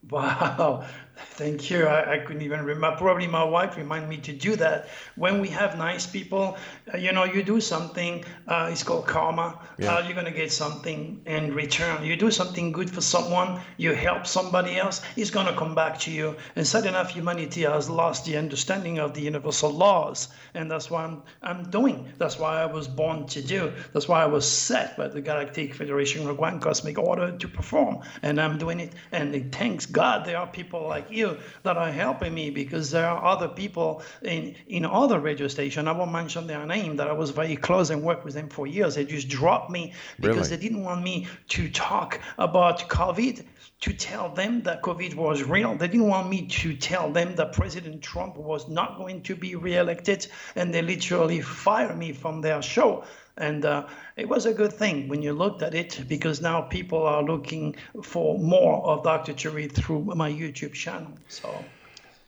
Wow, 0.09 0.85
thank 1.15 1.69
you. 1.69 1.85
I, 1.85 2.13
I 2.13 2.17
couldn't 2.19 2.41
even 2.41 2.63
remember. 2.63 2.97
Probably 2.97 3.27
my 3.27 3.43
wife 3.43 3.77
reminded 3.77 4.09
me 4.09 4.17
to 4.17 4.33
do 4.33 4.55
that. 4.57 4.87
When 5.15 5.41
we 5.41 5.49
have 5.49 5.77
nice 5.77 6.05
people, 6.05 6.57
uh, 6.93 6.97
you 6.97 7.11
know, 7.11 7.23
you 7.23 7.43
do 7.43 7.59
something, 7.61 8.23
uh, 8.47 8.69
it's 8.71 8.83
called 8.83 9.07
karma. 9.07 9.59
Yeah. 9.77 9.95
Uh, 9.95 10.03
you're 10.03 10.13
going 10.13 10.25
to 10.25 10.31
get 10.31 10.51
something 10.51 11.21
in 11.25 11.53
return. 11.53 12.03
You 12.03 12.15
do 12.15 12.31
something 12.31 12.71
good 12.71 12.89
for 12.89 13.01
someone, 13.01 13.61
you 13.77 13.93
help 13.93 14.27
somebody 14.27 14.77
else, 14.77 15.01
it's 15.15 15.29
going 15.29 15.47
to 15.47 15.55
come 15.55 15.75
back 15.75 15.99
to 15.99 16.11
you. 16.11 16.35
And 16.55 16.65
sad 16.65 16.85
enough, 16.85 17.11
humanity 17.11 17.61
has 17.61 17.89
lost 17.89 18.25
the 18.25 18.37
understanding 18.37 18.99
of 18.99 19.13
the 19.13 19.21
universal 19.21 19.71
laws. 19.71 20.29
And 20.53 20.69
that's 20.69 20.89
what 20.89 21.01
I'm, 21.01 21.23
I'm 21.41 21.69
doing. 21.69 22.11
That's 22.17 22.37
why 22.39 22.61
I 22.61 22.65
was 22.65 22.87
born 22.87 23.27
to 23.27 23.41
do. 23.41 23.73
That's 23.93 24.07
why 24.07 24.23
I 24.23 24.27
was 24.27 24.47
set 24.47 24.97
by 24.97 25.07
the 25.07 25.21
Galactic 25.21 25.73
Federation 25.73 26.27
of 26.27 26.37
Grand 26.37 26.61
Cosmic 26.61 26.97
Order 26.97 27.37
to 27.37 27.47
perform. 27.47 28.01
And 28.21 28.39
I'm 28.39 28.57
doing 28.57 28.79
it. 28.79 28.93
And 29.11 29.51
thanks 29.51 29.85
God 29.85 30.25
there 30.25 30.37
are 30.37 30.47
people 30.47 30.87
like 30.87 31.02
you 31.11 31.37
that 31.63 31.77
are 31.77 31.91
helping 31.91 32.33
me 32.33 32.49
because 32.49 32.91
there 32.91 33.07
are 33.07 33.23
other 33.23 33.47
people 33.47 34.01
in, 34.21 34.55
in 34.67 34.85
other 34.85 35.19
radio 35.19 35.47
stations. 35.47 35.87
I 35.87 35.91
won't 35.91 36.11
mention 36.11 36.47
their 36.47 36.65
name 36.65 36.97
that 36.97 37.07
I 37.07 37.13
was 37.13 37.31
very 37.31 37.55
close 37.55 37.89
and 37.89 38.03
worked 38.03 38.25
with 38.25 38.33
them 38.33 38.49
for 38.49 38.67
years. 38.67 38.95
They 38.95 39.05
just 39.05 39.27
dropped 39.27 39.69
me 39.69 39.93
because 40.19 40.35
Really? 40.35 40.49
they 40.49 40.57
didn't 40.57 40.83
want 40.83 41.03
me 41.03 41.27
to 41.49 41.69
talk 41.69 42.19
about 42.37 42.87
COVID 42.89 43.45
to 43.81 43.93
tell 43.93 44.29
them 44.29 44.61
that 44.63 44.81
COVID 44.81 45.15
was 45.15 45.43
real. 45.43 45.75
They 45.75 45.87
didn't 45.87 46.07
want 46.07 46.29
me 46.29 46.47
to 46.47 46.75
tell 46.75 47.11
them 47.11 47.35
that 47.35 47.51
President 47.53 48.01
Trump 48.01 48.37
was 48.37 48.69
not 48.69 48.97
going 48.97 49.23
to 49.23 49.35
be 49.35 49.55
reelected, 49.55 50.27
and 50.55 50.73
they 50.73 50.81
literally 50.81 51.41
fired 51.41 51.97
me 51.97 52.13
from 52.13 52.41
their 52.41 52.61
show. 52.61 53.03
And 53.37 53.65
uh, 53.65 53.87
it 54.15 54.29
was 54.29 54.45
a 54.45 54.53
good 54.53 54.71
thing 54.71 55.07
when 55.07 55.21
you 55.21 55.33
looked 55.33 55.63
at 55.63 55.73
it 55.73 56.03
because 56.07 56.41
now 56.41 56.61
people 56.61 57.01
are 57.03 57.23
looking 57.23 57.75
for 58.03 58.37
more 58.37 58.85
of 58.85 59.03
Dr. 59.03 59.33
Turi 59.33 59.71
through 59.71 60.03
my 60.15 60.31
YouTube 60.31 60.73
channel. 60.73 61.11
So, 61.29 61.65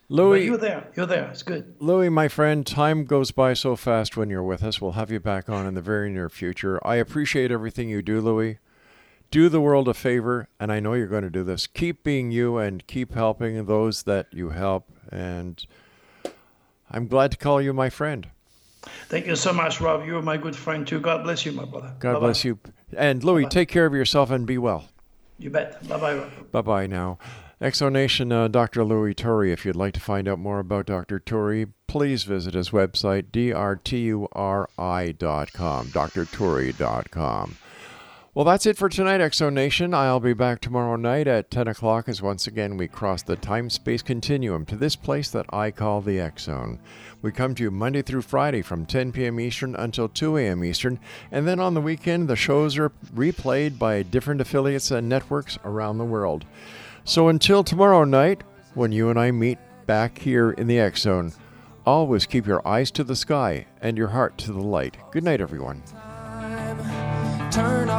Louis, 0.08 0.44
you're 0.44 0.56
there. 0.56 0.88
You're 0.96 1.06
there. 1.06 1.28
It's 1.30 1.44
good. 1.44 1.74
Louis, 1.78 2.08
my 2.08 2.26
friend, 2.26 2.66
time 2.66 3.04
goes 3.04 3.30
by 3.30 3.54
so 3.54 3.76
fast 3.76 4.16
when 4.16 4.30
you're 4.30 4.42
with 4.42 4.64
us. 4.64 4.80
We'll 4.80 4.92
have 4.92 5.10
you 5.10 5.20
back 5.20 5.48
on 5.48 5.66
in 5.66 5.74
the 5.74 5.80
very 5.80 6.10
near 6.10 6.28
future. 6.28 6.84
I 6.84 6.96
appreciate 6.96 7.52
everything 7.52 7.88
you 7.88 8.02
do, 8.02 8.20
Louis. 8.20 8.58
Do 9.30 9.48
the 9.48 9.60
world 9.60 9.88
a 9.88 9.94
favor, 9.94 10.48
and 10.58 10.72
I 10.72 10.78
know 10.80 10.94
you're 10.94 11.08
going 11.08 11.24
to 11.24 11.30
do 11.30 11.42
this. 11.42 11.66
Keep 11.66 12.04
being 12.04 12.30
you 12.30 12.58
and 12.58 12.86
keep 12.86 13.14
helping 13.14 13.66
those 13.66 14.04
that 14.04 14.26
you 14.32 14.50
help. 14.50 14.88
And 15.10 15.64
I'm 16.90 17.08
glad 17.08 17.32
to 17.32 17.36
call 17.36 17.60
you 17.60 17.72
my 17.72 17.90
friend. 17.90 18.28
Thank 19.08 19.26
you 19.26 19.36
so 19.36 19.52
much, 19.52 19.80
Rob. 19.80 20.06
You're 20.06 20.22
my 20.22 20.36
good 20.36 20.56
friend 20.56 20.86
too. 20.86 21.00
God 21.00 21.24
bless 21.24 21.44
you, 21.46 21.52
my 21.52 21.64
brother. 21.64 21.92
God 21.98 22.14
Bye-bye. 22.14 22.26
bless 22.26 22.44
you. 22.44 22.58
And 22.96 23.22
Louis, 23.24 23.46
take 23.46 23.68
care 23.68 23.86
of 23.86 23.94
yourself 23.94 24.30
and 24.30 24.46
be 24.46 24.58
well. 24.58 24.86
You 25.38 25.50
bet. 25.50 25.86
Bye 25.88 25.98
bye, 25.98 26.24
Bye 26.52 26.62
bye 26.62 26.86
now. 26.86 27.18
X 27.60 27.78
Zone 27.78 27.94
Nation, 27.94 28.32
uh, 28.32 28.48
Dr. 28.48 28.84
Louis 28.84 29.14
Turi. 29.14 29.50
If 29.50 29.64
you'd 29.64 29.76
like 29.76 29.94
to 29.94 30.00
find 30.00 30.28
out 30.28 30.38
more 30.38 30.58
about 30.58 30.84
Dr. 30.86 31.18
Turi, 31.18 31.72
please 31.86 32.24
visit 32.24 32.52
his 32.54 32.68
website, 32.70 33.30
drturi.com, 33.30 34.26
drturry.com. 35.88 37.56
Well, 38.36 38.44
that's 38.44 38.66
it 38.66 38.76
for 38.76 38.90
tonight, 38.90 39.22
X 39.22 39.38
Zone 39.38 39.54
Nation. 39.54 39.94
I'll 39.94 40.20
be 40.20 40.34
back 40.34 40.60
tomorrow 40.60 40.96
night 40.96 41.26
at 41.26 41.50
10 41.50 41.68
o'clock 41.68 42.06
as 42.06 42.20
once 42.20 42.46
again 42.46 42.76
we 42.76 42.86
cross 42.86 43.22
the 43.22 43.34
time 43.34 43.70
space 43.70 44.02
continuum 44.02 44.66
to 44.66 44.76
this 44.76 44.94
place 44.94 45.30
that 45.30 45.46
I 45.54 45.70
call 45.70 46.02
the 46.02 46.20
X 46.20 46.42
Zone. 46.42 46.78
We 47.22 47.32
come 47.32 47.54
to 47.54 47.62
you 47.62 47.70
Monday 47.70 48.02
through 48.02 48.20
Friday 48.20 48.60
from 48.60 48.84
10 48.84 49.12
p.m. 49.12 49.40
Eastern 49.40 49.74
until 49.74 50.10
2 50.10 50.36
a.m. 50.36 50.62
Eastern, 50.64 51.00
and 51.32 51.48
then 51.48 51.60
on 51.60 51.72
the 51.72 51.80
weekend, 51.80 52.28
the 52.28 52.36
shows 52.36 52.76
are 52.76 52.92
replayed 53.14 53.78
by 53.78 54.02
different 54.02 54.42
affiliates 54.42 54.90
and 54.90 55.08
networks 55.08 55.58
around 55.64 55.96
the 55.96 56.04
world. 56.04 56.44
So 57.04 57.28
until 57.28 57.64
tomorrow 57.64 58.04
night, 58.04 58.44
when 58.74 58.92
you 58.92 59.08
and 59.08 59.18
I 59.18 59.30
meet 59.30 59.56
back 59.86 60.18
here 60.18 60.50
in 60.50 60.66
the 60.66 60.78
X 60.78 61.00
Zone, 61.00 61.32
always 61.86 62.26
keep 62.26 62.46
your 62.46 62.68
eyes 62.68 62.90
to 62.90 63.02
the 63.02 63.16
sky 63.16 63.64
and 63.80 63.96
your 63.96 64.08
heart 64.08 64.36
to 64.36 64.52
the 64.52 64.60
light. 64.60 64.98
Good 65.10 65.24
night, 65.24 65.40
everyone. 65.40 65.82